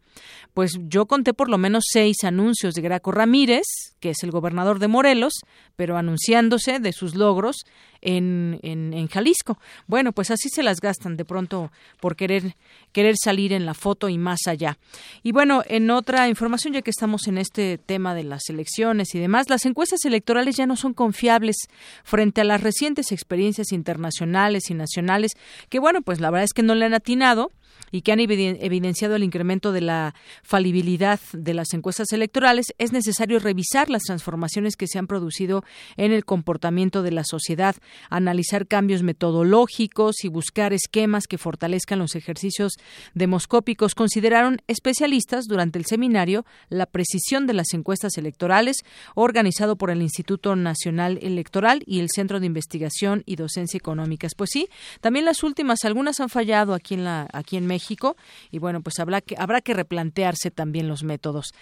[0.55, 3.65] pues yo conté por lo menos seis anuncios de Graco Ramírez,
[4.01, 5.33] que es el gobernador de Morelos,
[5.77, 7.65] pero anunciándose de sus logros
[8.01, 9.59] en, en, Jalisco.
[9.87, 11.71] Bueno, pues así se las gastan de pronto
[12.01, 12.55] por querer,
[12.93, 14.79] querer salir en la foto y más allá.
[15.23, 19.19] Y bueno, en otra información, ya que estamos en este tema de las elecciones y
[19.19, 21.57] demás, las encuestas electorales ya no son confiables
[22.05, 25.33] frente a las recientes experiencias internacionales y nacionales,
[25.69, 27.51] que bueno, pues la verdad es que no le han atinado
[27.91, 33.39] y que han evidenciado el incremento de la falibilidad de las encuestas electorales, es necesario
[33.39, 35.65] revisar las transformaciones que se han producido
[35.97, 37.77] en el comportamiento de la sociedad,
[38.11, 42.75] analizar cambios metodológicos y buscar esquemas que fortalezcan los ejercicios
[43.15, 43.95] demoscópicos.
[43.95, 48.77] Consideraron especialistas durante el seminario la precisión de las encuestas electorales
[49.15, 54.33] organizado por el Instituto Nacional Electoral y el Centro de Investigación y Docencia Económicas.
[54.37, 54.69] Pues sí,
[55.01, 58.17] también las últimas, algunas han fallado aquí en la aquí en México
[58.51, 61.53] y bueno, pues habrá que habrá que replantearse también los métodos.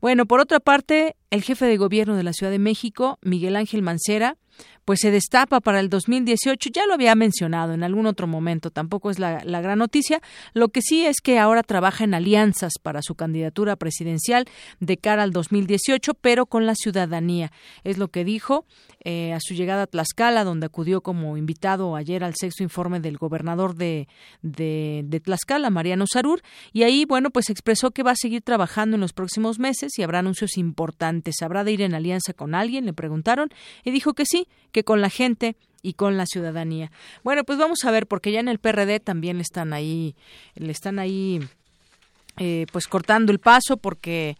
[0.00, 3.82] Bueno, por otra parte, el jefe de gobierno de la Ciudad de México, Miguel Ángel
[3.82, 4.36] Mancera,
[4.86, 6.70] pues se destapa para el 2018.
[6.72, 10.22] Ya lo había mencionado en algún otro momento, tampoco es la, gran noticia.
[10.54, 14.46] Lo que sí es que ahora trabaja en alianzas para su candidatura presidencial
[14.78, 17.50] de cara al 2018, pero con la ciudadanía.
[17.82, 18.64] Es lo que dijo
[19.04, 23.18] eh, a su llegada a Tlaxcala, donde acudió como invitado ayer al sexto informe del
[23.18, 24.06] gobernador de,
[24.42, 26.42] de, Tlaxcala, Mariano Sarur,
[26.72, 30.04] y ahí, bueno, pues expresó que va a seguir trabajando en los próximos meses y
[30.04, 31.42] habrá anuncios importantes.
[31.42, 32.86] ¿Habrá de ir en alianza con alguien?
[32.86, 33.48] Le preguntaron
[33.82, 34.46] y dijo que sí,
[34.76, 36.92] que con la gente y con la ciudadanía.
[37.24, 40.14] Bueno, pues vamos a ver, porque ya en el PRD también están ahí,
[40.54, 41.40] le están ahí,
[42.36, 44.36] eh, pues cortando el paso, porque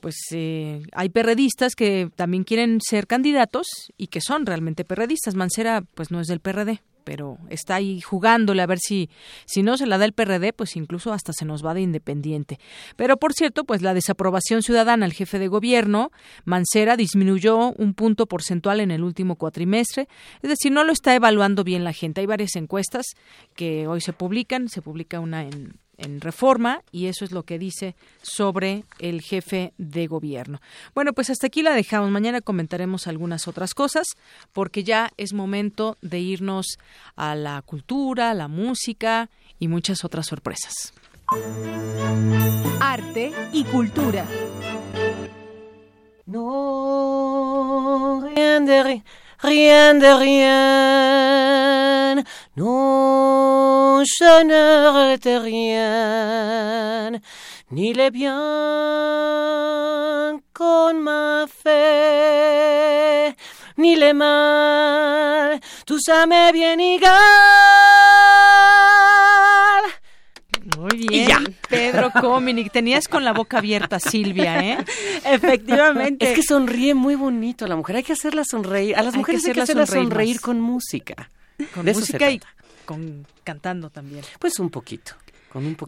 [0.00, 5.34] pues eh, hay perredistas que también quieren ser candidatos y que son realmente perredistas.
[5.34, 6.80] Mancera, pues no es del PRD.
[7.04, 9.10] Pero está ahí jugándole a ver si,
[9.46, 12.58] si no se la da el PRD, pues incluso hasta se nos va de independiente.
[12.96, 16.10] Pero por cierto, pues la desaprobación ciudadana al jefe de gobierno,
[16.44, 20.08] Mancera, disminuyó un punto porcentual en el último cuatrimestre,
[20.42, 22.20] es decir, no lo está evaluando bien la gente.
[22.20, 23.06] Hay varias encuestas
[23.54, 27.58] que hoy se publican, se publica una en en reforma y eso es lo que
[27.58, 30.60] dice sobre el jefe de gobierno.
[30.94, 32.10] Bueno, pues hasta aquí la dejamos.
[32.10, 34.06] Mañana comentaremos algunas otras cosas
[34.52, 36.78] porque ya es momento de irnos
[37.16, 40.92] a la cultura, la música y muchas otras sorpresas.
[42.80, 44.26] Arte y cultura.
[46.26, 48.24] No,
[49.44, 50.64] rien de rien.
[52.56, 57.12] Non, je ne regrette rien,
[57.70, 58.32] ni les biens
[60.54, 63.34] qu'on m'a fait,
[63.76, 67.10] ni les mal, tout ça m'est bien égal.
[70.94, 72.72] Muy bien, Pedro Cominic.
[72.72, 74.78] Tenías con la boca abierta, Silvia, ¿eh?
[75.24, 76.30] Efectivamente.
[76.30, 77.96] Es que sonríe muy bonito la mujer.
[77.96, 78.96] Hay que hacerla sonreír.
[78.96, 81.28] A las mujeres hay que hacerla sonreír, con música.
[81.74, 82.40] Con música y
[82.84, 84.24] con cantando también.
[84.38, 85.14] Pues un poquito.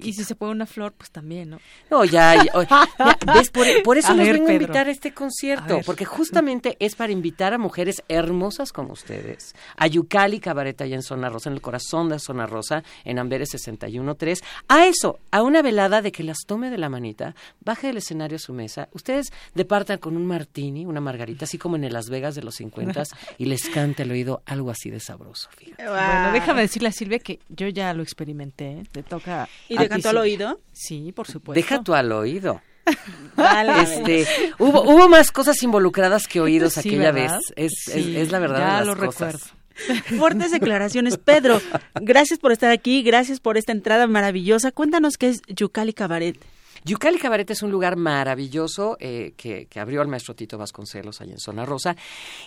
[0.07, 1.61] Y si se pone una flor, pues también, ¿no?
[1.91, 2.35] No, ya,
[3.35, 3.51] ¿ves?
[3.51, 7.59] Por, eso nos vengo a invitar a este concierto, porque justamente es para invitar a
[7.59, 12.19] mujeres hermosas como ustedes, a Yucali Cabaret allá en Zona Rosa, en el corazón de
[12.19, 16.79] Zona Rosa, en Amberes 613, a eso, a una velada de que las tome de
[16.79, 21.45] la manita, baje del escenario a su mesa, ustedes departan con un martini, una margarita,
[21.45, 23.05] así como en Las Vegas de los 50
[23.39, 27.41] y les cante al oído algo así de sabroso, Bueno, déjame decirle a Silvia que
[27.49, 28.83] yo ya lo experimenté, ¿eh?
[28.91, 30.61] te toca ¿Y te cantó al oído?
[30.73, 31.61] Sí, por supuesto.
[31.61, 32.61] Deja tú al oído.
[33.37, 34.27] Vale, este,
[34.59, 37.33] hubo, hubo más cosas involucradas que oídos aquella vez.
[37.57, 38.59] Es, es, la verdad.
[38.59, 39.35] Ya de las lo cosas.
[39.35, 39.57] recuerdo.
[40.19, 41.19] Fuertes declaraciones.
[41.19, 41.61] Pedro,
[42.01, 44.73] gracias por estar aquí, gracias por esta entrada maravillosa.
[44.73, 46.39] Cuéntanos qué es Yucali Cabaret.
[46.87, 51.41] Yucali Cabaret es un lugar maravilloso eh, que, abrió el maestro Tito Vasconcelos allá en
[51.41, 51.97] Zona Rosa.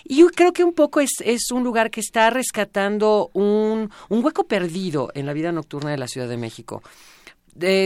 [0.02, 1.10] Y yo creo que un poco es,
[1.52, 6.26] un lugar que está rescatando un hueco perdido en la vida nocturna de la Ciudad
[6.26, 6.82] de México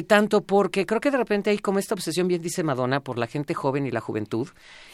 [0.07, 3.27] tanto porque creo que de repente hay como esta obsesión, bien dice Madonna, por la
[3.27, 4.49] gente joven y la juventud.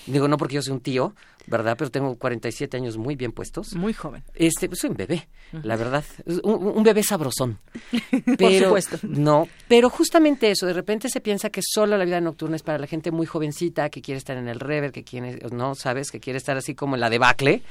[0.06, 1.14] Digo, no porque yo soy un tío,
[1.46, 1.76] ¿verdad?
[1.78, 3.74] Pero tengo 47 años muy bien puestos.
[3.74, 4.22] Muy joven.
[4.34, 6.04] Este, pues soy un bebé, la verdad.
[6.42, 7.58] Un, bebé sabrosón.
[8.24, 8.98] Pero, por supuesto.
[9.02, 12.78] No, pero justamente eso, de repente se piensa que solo la vida nocturna es para
[12.78, 16.10] la gente muy jovencita, que quiere estar en el rever, que quiere, no, ¿sabes?
[16.10, 17.62] Que quiere estar así como en la debacle.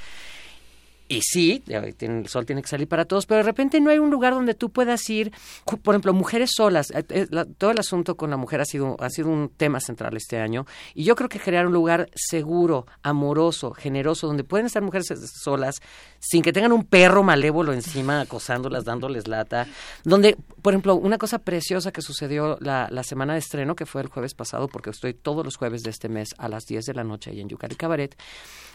[1.11, 4.11] Y sí, el sol tiene que salir para todos, pero de repente no hay un
[4.11, 5.31] lugar donde tú puedas ir,
[5.65, 6.91] por ejemplo, mujeres solas.
[6.91, 7.27] Eh, eh,
[7.57, 10.67] todo el asunto con la mujer ha sido, ha sido un tema central este año.
[10.93, 15.81] Y yo creo que crear un lugar seguro, amoroso, generoso, donde pueden estar mujeres solas,
[16.19, 19.65] sin que tengan un perro malévolo encima acosándolas, dándoles lata.
[20.03, 24.03] Donde, por ejemplo, una cosa preciosa que sucedió la, la semana de estreno, que fue
[24.03, 26.93] el jueves pasado, porque estoy todos los jueves de este mes a las 10 de
[26.93, 28.15] la noche ahí en Yucari Cabaret,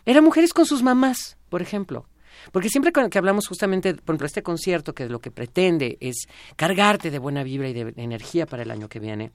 [0.05, 2.09] eran mujeres con sus mamás, por ejemplo
[2.53, 7.11] porque siempre que hablamos justamente, por ejemplo, este concierto, que lo que pretende es cargarte
[7.11, 9.33] de buena vibra y de energía para el año que viene,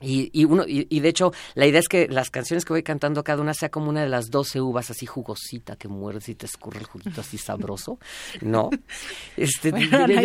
[0.00, 3.24] y, y, uno, y, de hecho, la idea es que las canciones que voy cantando,
[3.24, 6.46] cada una sea como una de las doce uvas así jugosita que muerdes y te
[6.46, 7.98] escurre el juguito así sabroso,
[8.40, 8.70] ¿no?
[9.36, 9.72] Este,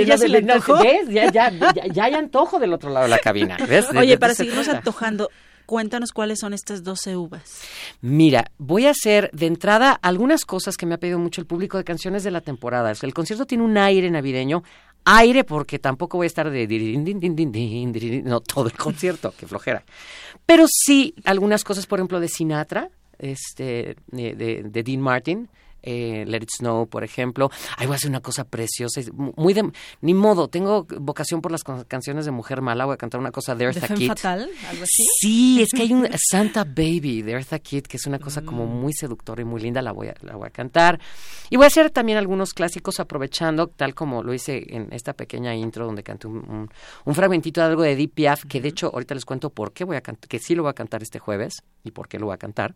[0.06, 1.10] ya, se le ¿ves?
[1.10, 3.58] Ya, ya, ya, ya, hay antojo del otro lado de la cabina.
[3.68, 3.88] ¿ves?
[3.96, 5.30] Oye, para seguirnos antojando,
[5.66, 7.62] Cuéntanos cuáles son estas 12 uvas.
[8.02, 11.78] Mira, voy a hacer de entrada algunas cosas que me ha pedido mucho el público
[11.78, 12.92] de canciones de la temporada.
[13.02, 14.64] el concierto tiene un aire navideño,
[15.06, 19.84] aire porque tampoco voy a estar de no todo el concierto, qué flojera.
[20.46, 25.50] Pero sí algunas cosas, por ejemplo, de Sinatra, este, de, de Dean Martin,
[25.84, 27.52] eh, Let It Snow, por ejemplo.
[27.78, 31.64] Ahí voy a hacer una cosa preciosa, muy de, ni modo, tengo vocación por las
[31.64, 34.08] canciones de Mujer Mala, voy a cantar una cosa de Eartha Kitt.
[34.08, 34.50] fatal?
[34.70, 35.04] ¿Algo así?
[35.20, 38.66] Sí, es que hay un Santa Baby de Eartha Kitt, que es una cosa como
[38.66, 38.82] mm.
[38.82, 41.00] muy seductora y muy linda, la voy, a, la voy a cantar.
[41.50, 45.54] Y voy a hacer también algunos clásicos aprovechando, tal como lo hice en esta pequeña
[45.56, 46.70] intro donde canté un,
[47.06, 49.84] un, fragmentito de algo de Deep Piaf, que de hecho ahorita les cuento por qué
[49.84, 52.28] voy a cantar, que sí lo voy a cantar este jueves y por qué lo
[52.28, 52.74] voy a cantar.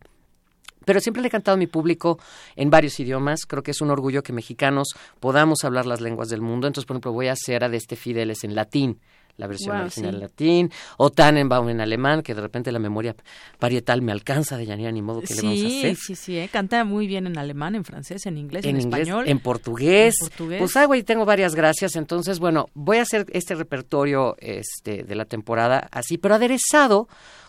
[0.87, 2.17] Pero siempre le he cantado a mi público
[2.55, 3.45] en varios idiomas.
[3.45, 4.87] Creo que es un orgullo que mexicanos
[5.19, 6.65] podamos hablar las lenguas del mundo.
[6.65, 9.01] Entonces, por ejemplo, voy a hacer a de este Fideles en latín
[9.37, 13.15] la versión original en latín, o Tannenbaum en alemán, que de repente la memoria
[13.59, 15.95] parietal me alcanza de Yanira, ni modo que le vamos a hacer.
[15.95, 16.49] Sí, sí, ¿eh?
[16.51, 19.27] canta muy bien en alemán, en francés, en inglés, en, español.
[19.27, 20.15] En portugués.
[20.19, 20.59] En portugués.
[20.59, 21.95] Pues, ah, güey, tengo varias gracias.
[21.95, 27.07] Entonces, bueno, voy a hacer este repertorio este, de la temporada así, pero aderezado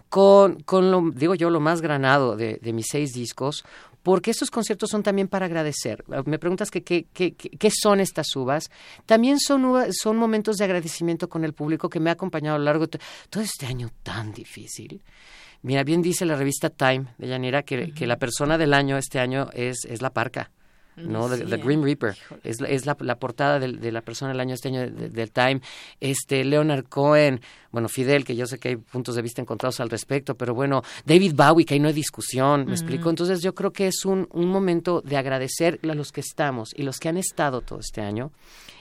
[0.08, 3.64] con, con lo, digo yo, lo más granado de, de mis seis discos,
[4.02, 6.04] porque estos conciertos son también para agradecer.
[6.24, 8.70] Me preguntas que, qué qué son estas uvas.
[9.04, 12.64] También son, son momentos de agradecimiento con el público que me ha acompañado a lo
[12.64, 12.98] largo de
[13.28, 15.02] todo este año tan difícil.
[15.62, 19.18] Mira, bien dice la revista Time de Yanira que, que la persona del año este
[19.18, 20.50] año es, es la parca.
[21.02, 21.28] ¿No?
[21.28, 21.58] The, ¿eh?
[21.58, 22.16] Grim Reaper.
[22.42, 25.60] Es, es la, la, portada de, de, la persona del año este año del Time.
[26.00, 29.90] Este, Leonard Cohen, bueno, Fidel, que yo sé que hay puntos de vista encontrados al
[29.90, 33.10] respecto, pero bueno, David Bowie, que ahí no hay discusión, ¿me explico?
[33.10, 36.82] Entonces yo creo que es un, un momento de agradecer a los que estamos y
[36.82, 38.32] los que han estado todo este año.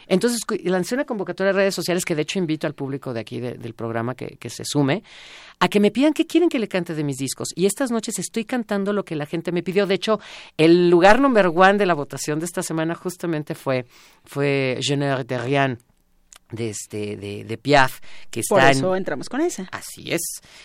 [0.08, 3.40] Entonces lancé una convocatoria de redes sociales que de hecho invito al público de aquí
[3.40, 5.04] del programa que, que, se sume
[5.60, 7.50] a que me pidan qué quieren que le cante de mis discos.
[7.56, 9.86] Y estas noches estoy cantando lo que la gente me pidió.
[9.86, 10.20] De hecho,
[10.58, 13.86] el lugar number one de la votación de esta semana justamente fue,
[14.24, 15.80] fue Je ne de rien
[16.52, 20.22] de este de, de, Piaf que está por eso entramos con esa así es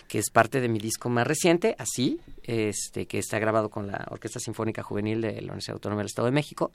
[0.07, 4.07] que es parte de mi disco más reciente así este que está grabado con la
[4.09, 6.71] Orquesta Sinfónica Juvenil de la Universidad Autónoma del Estado de México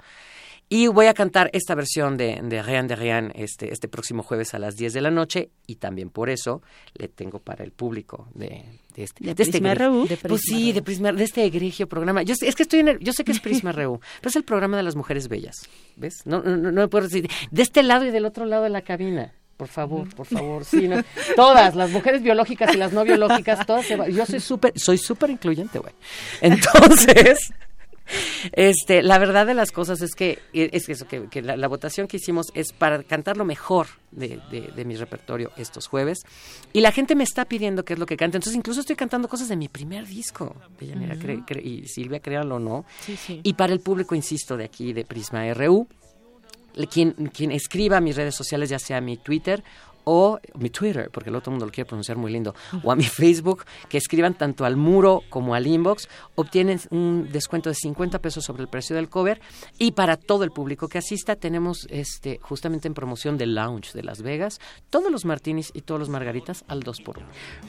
[0.68, 4.52] y voy a cantar esta versión de, de Rien de Rien este, este próximo jueves
[4.54, 6.62] a las 10 de la noche y también por eso
[6.94, 8.64] le tengo para el público de,
[8.94, 10.06] de este, de, de este Reú.
[10.28, 12.22] pues sí, de Prisma, de este egregio programa.
[12.22, 14.44] Yo, es que estoy en el, yo sé que es Prisma Reú, pero es el
[14.44, 15.56] programa de las mujeres bellas,
[15.96, 16.22] ¿ves?
[16.26, 18.82] No, no, no, no puedo decir de este lado y del otro lado de la
[18.82, 19.32] cabina.
[19.56, 21.02] Por favor, por favor, sí, no.
[21.34, 25.30] todas, las mujeres biológicas y las no biológicas, todas se Yo soy súper, soy súper
[25.30, 25.92] incluyente, güey.
[26.40, 27.52] Entonces,
[28.52, 32.08] este, la verdad de las cosas es que es eso que, que la, la, votación
[32.08, 36.18] que hicimos es para cantar lo mejor de, de, de, mi repertorio estos jueves
[36.72, 38.38] y la gente me está pidiendo qué es lo que cante.
[38.38, 41.62] Entonces incluso estoy cantando cosas de mi primer disco, uh -huh.
[41.62, 42.84] y Silvia, créanlo o no.
[43.00, 43.40] Sí, sí.
[43.42, 45.86] Y para el público, insisto, de aquí de Prisma RU,
[46.86, 49.62] quien, quien escriba a mis redes sociales, ya sea mi Twitter
[50.10, 53.04] o mi Twitter, porque el otro mundo lo quiere pronunciar muy lindo, o a mi
[53.04, 58.42] Facebook, que escriban tanto al muro como al inbox, obtienen un descuento de 50 pesos
[58.42, 59.38] sobre el precio del cover.
[59.78, 64.02] Y para todo el público que asista tenemos este justamente en promoción del lounge de
[64.02, 67.26] Las Vegas, todos los martinis y todos los margaritas al 2 por 1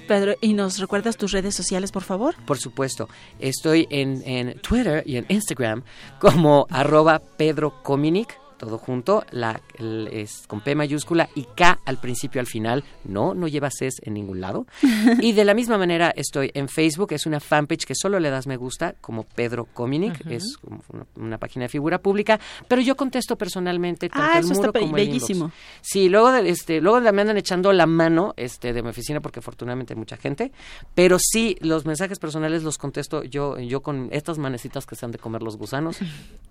[0.07, 2.35] Pedro, ¿y nos recuerdas tus redes sociales, por favor?
[2.45, 3.09] Por supuesto,
[3.39, 5.83] estoy en, en Twitter y en Instagram
[6.21, 11.97] como arroba Pedro Cominic, todo junto, la, el, es con P mayúscula y K al
[11.97, 12.83] principio al final.
[13.05, 14.67] No, no lleva Cs en ningún lado.
[15.21, 18.45] y de la misma manera estoy en Facebook, es una fanpage que solo le das
[18.45, 20.33] me gusta, como Pedro Cominic, uh -huh.
[20.33, 24.73] es una, una, página de figura pública, pero yo contesto personalmente tanto ah, el muro
[24.73, 25.45] como bellísimo.
[25.45, 25.51] el.
[25.81, 29.39] Sí, luego, de, este, luego me andan echando la mano este, de mi oficina porque
[29.39, 30.51] afortunadamente hay mucha gente,
[30.93, 35.11] pero sí, los mensajes personales los contesto yo, yo con estas manecitas que se han
[35.11, 35.97] de comer los gusanos,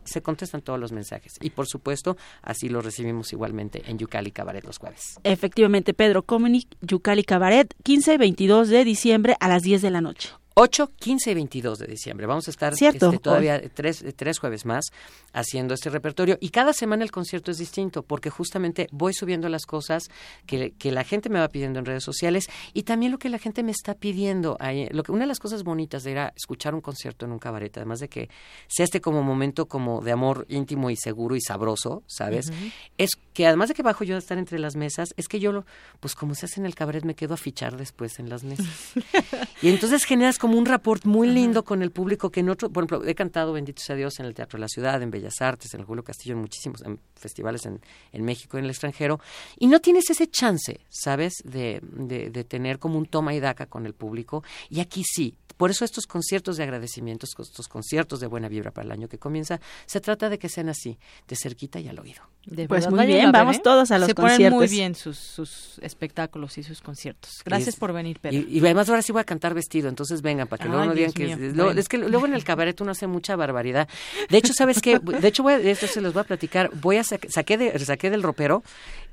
[0.05, 1.35] se contestan todos los mensajes.
[1.41, 1.98] Y por supuesto,
[2.43, 5.19] así lo recibimos igualmente en Yucali Cabaret los jueves.
[5.25, 10.01] Efectivamente, Pedro Cominic, Yucali Cabaret, 15 y 22 de diciembre a las 10 de la
[10.01, 10.31] noche.
[10.61, 12.27] 8, 15 y 22 de diciembre.
[12.27, 14.87] Vamos a estar Cierto, este, todavía tres, tres, jueves más
[15.33, 19.67] haciendo este repertorio y cada semana el concierto es distinto porque justamente voy subiendo las
[19.67, 20.09] cosas
[20.47, 23.39] que, que la gente me va pidiendo en redes sociales y también lo que la
[23.39, 24.57] gente me está pidiendo.
[24.59, 27.77] Ahí, lo que, una de las cosas bonitas era escuchar un concierto en un cabaret,
[27.77, 28.29] además de que
[28.67, 32.49] sea este como momento como de amor íntimo y seguro y sabroso, ¿sabes?
[32.49, 32.73] Uh -huh.
[32.99, 35.65] Es que además de que bajo yo a estar entre las mesas, es que yo,
[36.01, 38.67] pues como se hace en el cabaret, me quedo a fichar después en las mesas.
[39.63, 42.85] y entonces generas como un rapport muy lindo con el público que en otro, por
[42.85, 45.75] ejemplo, he cantado, bendito sea Dios, en el Teatro de la Ciudad, en Bellas Artes,
[45.75, 47.81] en el Julio Castillo, en muchísimos en festivales en,
[48.13, 49.21] en México y en el extranjero,
[49.59, 53.67] y no tienes ese chance, ¿sabes?, de, de, de tener como un toma y daca
[53.67, 58.29] con el público, y aquí sí, por eso estos conciertos de agradecimiento, estos conciertos de
[58.29, 61.81] buena vibra para el año que comienza, se trata de que sean así, de cerquita
[61.81, 62.23] y al oído.
[62.67, 63.61] Pues muy bien, vamos ¿eh?
[63.63, 64.45] todos a los se conciertos.
[64.45, 67.43] Se ponen muy bien sus, sus, espectáculos y sus conciertos.
[67.45, 68.37] Gracias es, por venir, Pedro.
[68.37, 70.95] Y, y, además ahora sí voy a cantar vestido, entonces vengan, para que luego no
[70.95, 71.33] digan que...
[71.33, 73.89] Es, lo, es, que luego en el cabaret uno hace mucha barbaridad.
[74.31, 74.99] De hecho, ¿sabes qué?
[74.99, 76.71] De hecho, voy a, esto se los voy a platicar.
[76.75, 78.63] Voy a sa saqué, de, saqué del ropero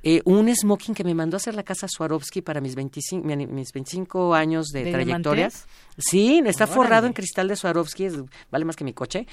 [0.07, 3.73] eh, un smoking que me mandó a hacer la casa Swarovski para mis 25, mis
[3.73, 5.47] 25 años de, ¿De trayectoria.
[5.47, 5.65] Diamantes?
[5.97, 6.75] Sí, está Órale.
[6.75, 8.13] forrado en cristal de Swarovski, es,
[8.51, 9.25] vale más que mi coche.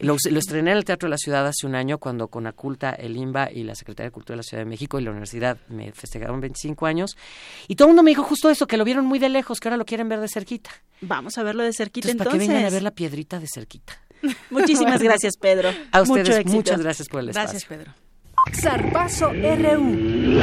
[0.00, 2.90] Lo, lo, estrené en el Teatro de la Ciudad hace un año cuando con Aculta,
[2.90, 5.58] el IMBA y la Secretaría de Cultura de la Ciudad de México y la universidad
[5.68, 7.16] me festejaron 25 años.
[7.68, 9.68] Y todo el mundo me dijo justo eso, que lo vieron muy de lejos, que
[9.68, 10.70] ahora lo quieren ver de cerquita.
[11.00, 12.34] Vamos a verlo de cerquita entonces.
[12.34, 12.38] entonces.
[12.38, 14.00] para que vengan a ver la piedrita de cerquita.
[14.50, 15.70] Muchísimas gracias, Pedro.
[15.92, 17.50] A ustedes, Mucho muchas gracias por el espacio.
[17.50, 17.94] Gracias, Pedro.
[18.52, 20.40] Zarpazo RU.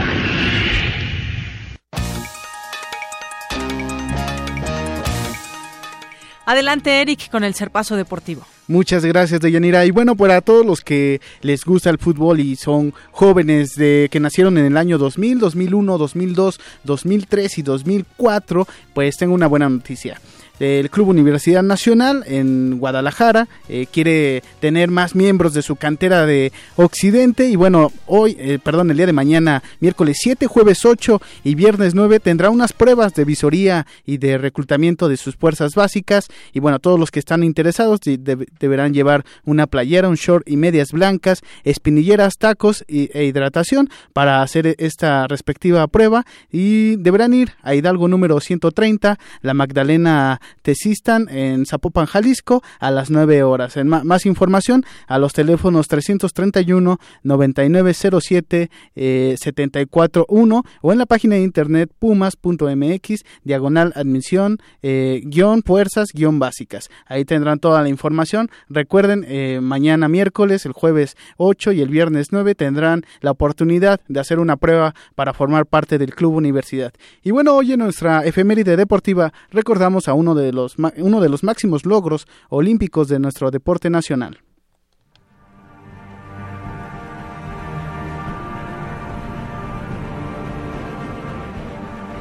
[6.45, 8.45] Adelante, Eric, con el Serpazo Deportivo.
[8.67, 9.85] Muchas gracias, Deyanira.
[9.85, 14.19] Y bueno, para todos los que les gusta el fútbol y son jóvenes de que
[14.19, 20.19] nacieron en el año 2000, 2001, 2002, 2003 y 2004, pues tengo una buena noticia.
[20.63, 23.49] Del Club Universidad Nacional en Guadalajara.
[23.67, 27.49] Eh, quiere tener más miembros de su cantera de Occidente.
[27.49, 31.95] Y bueno, hoy, eh, perdón, el día de mañana, miércoles 7, jueves 8 y viernes
[31.95, 36.27] 9, tendrá unas pruebas de visoría y de reclutamiento de sus fuerzas básicas.
[36.53, 40.93] Y bueno, todos los que están interesados deberán llevar una playera, un short y medias
[40.93, 46.25] blancas, espinilleras, tacos e hidratación para hacer esta respectiva prueba.
[46.49, 53.09] Y deberán ir a Hidalgo número 130, la Magdalena Tesistan en Zapopan, Jalisco, a las
[53.09, 53.75] 9 horas.
[53.83, 61.91] Más información a los teléfonos 331 9907 eh, 741 o en la página de internet
[61.99, 66.89] pumas.mx diagonal admisión eh, guion fuerzas guion básicas.
[67.05, 68.49] Ahí tendrán toda la información.
[68.69, 74.19] Recuerden, eh, mañana miércoles, el jueves 8 y el viernes 9 tendrán la oportunidad de
[74.19, 76.93] hacer una prueba para formar parte del Club Universidad.
[77.23, 81.43] Y bueno, hoy en nuestra efeméride deportiva recordamos a uno de los, uno de los
[81.43, 84.39] máximos logros olímpicos de nuestro deporte nacional.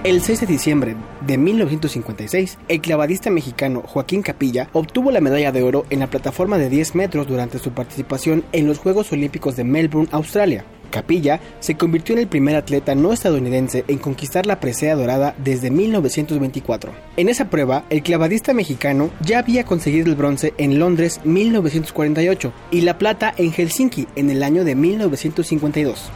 [0.04, 5.62] El 6 de diciembre de 1956, el clavadista mexicano Joaquín Capilla obtuvo la medalla de
[5.62, 9.62] oro en la plataforma de 10 metros durante su participación en los Juegos Olímpicos de
[9.62, 10.64] Melbourne, Australia.
[10.92, 15.72] Capilla se convirtió en el primer atleta no estadounidense en conquistar la presea dorada desde
[15.72, 16.92] 1924.
[17.16, 22.82] En esa prueba, el clavadista mexicano ya había conseguido el bronce en Londres 1948 y
[22.82, 26.10] la plata en Helsinki en el año de 1952.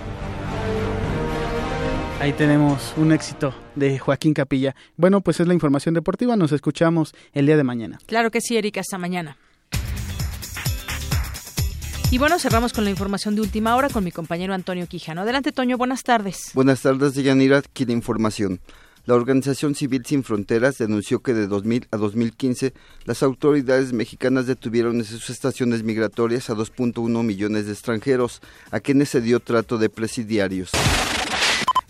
[2.21, 4.75] Ahí tenemos un éxito de Joaquín Capilla.
[4.97, 6.35] Bueno, pues es la información deportiva.
[6.35, 7.99] Nos escuchamos el día de mañana.
[8.07, 8.81] Claro que sí, Erika.
[8.81, 9.37] Hasta mañana.
[12.09, 15.23] Y bueno, cerramos con la información de última hora con mi compañero Antonio Quijano.
[15.23, 15.77] Adelante, Toño.
[15.77, 16.53] Buenas tardes.
[16.55, 17.59] Buenas tardes, Yanira.
[17.59, 18.61] Aquí información.
[19.07, 22.75] La Organización Civil Sin Fronteras denunció que de 2000 a 2015
[23.05, 29.09] las autoridades mexicanas detuvieron en sus estaciones migratorias a 2.1 millones de extranjeros, a quienes
[29.09, 30.71] se dio trato de presidiarios.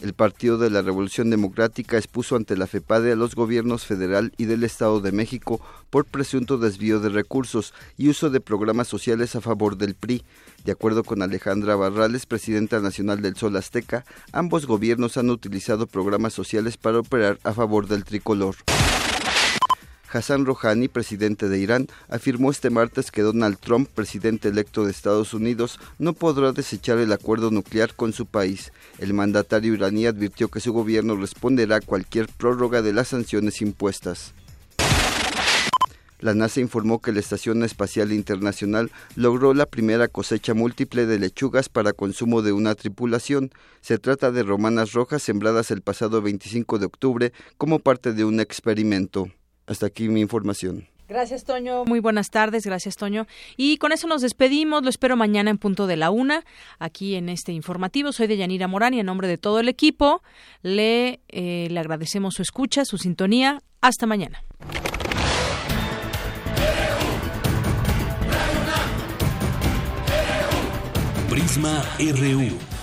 [0.07, 4.45] El Partido de la Revolución Democrática expuso ante la FEPADE a los gobiernos federal y
[4.45, 5.61] del Estado de México
[5.91, 10.23] por presunto desvío de recursos y uso de programas sociales a favor del PRI.
[10.65, 16.35] De acuerdo con Alejandra Barrales, presidenta nacional del Sol Azteca, ambos gobiernos han utilizado programas
[16.35, 18.55] sociales para operar a favor del tricolor.
[20.13, 25.35] Hassan Rouhani, presidente de Irán, afirmó este martes que Donald Trump, presidente electo de Estados
[25.35, 28.73] Unidos, no podrá desechar el acuerdo nuclear con su país.
[28.99, 34.33] El mandatario iraní advirtió que su gobierno responderá a cualquier prórroga de las sanciones impuestas.
[36.19, 41.69] La NASA informó que la Estación Espacial Internacional logró la primera cosecha múltiple de lechugas
[41.69, 43.51] para consumo de una tripulación.
[43.83, 48.41] Se trata de romanas rojas sembradas el pasado 25 de octubre como parte de un
[48.41, 49.29] experimento.
[49.67, 50.89] Hasta aquí mi información.
[51.09, 51.85] Gracias, Toño.
[51.85, 52.67] Muy buenas tardes.
[52.67, 53.27] Gracias, Toño.
[53.57, 54.83] Y con eso nos despedimos.
[54.83, 56.45] Lo espero mañana en punto de la una,
[56.79, 58.11] aquí en este informativo.
[58.13, 60.23] Soy de Yanira Morán y en nombre de todo el equipo
[60.63, 63.63] le, eh, le agradecemos su escucha, su sintonía.
[63.81, 64.43] Hasta mañana.
[71.29, 72.76] Prisma RU.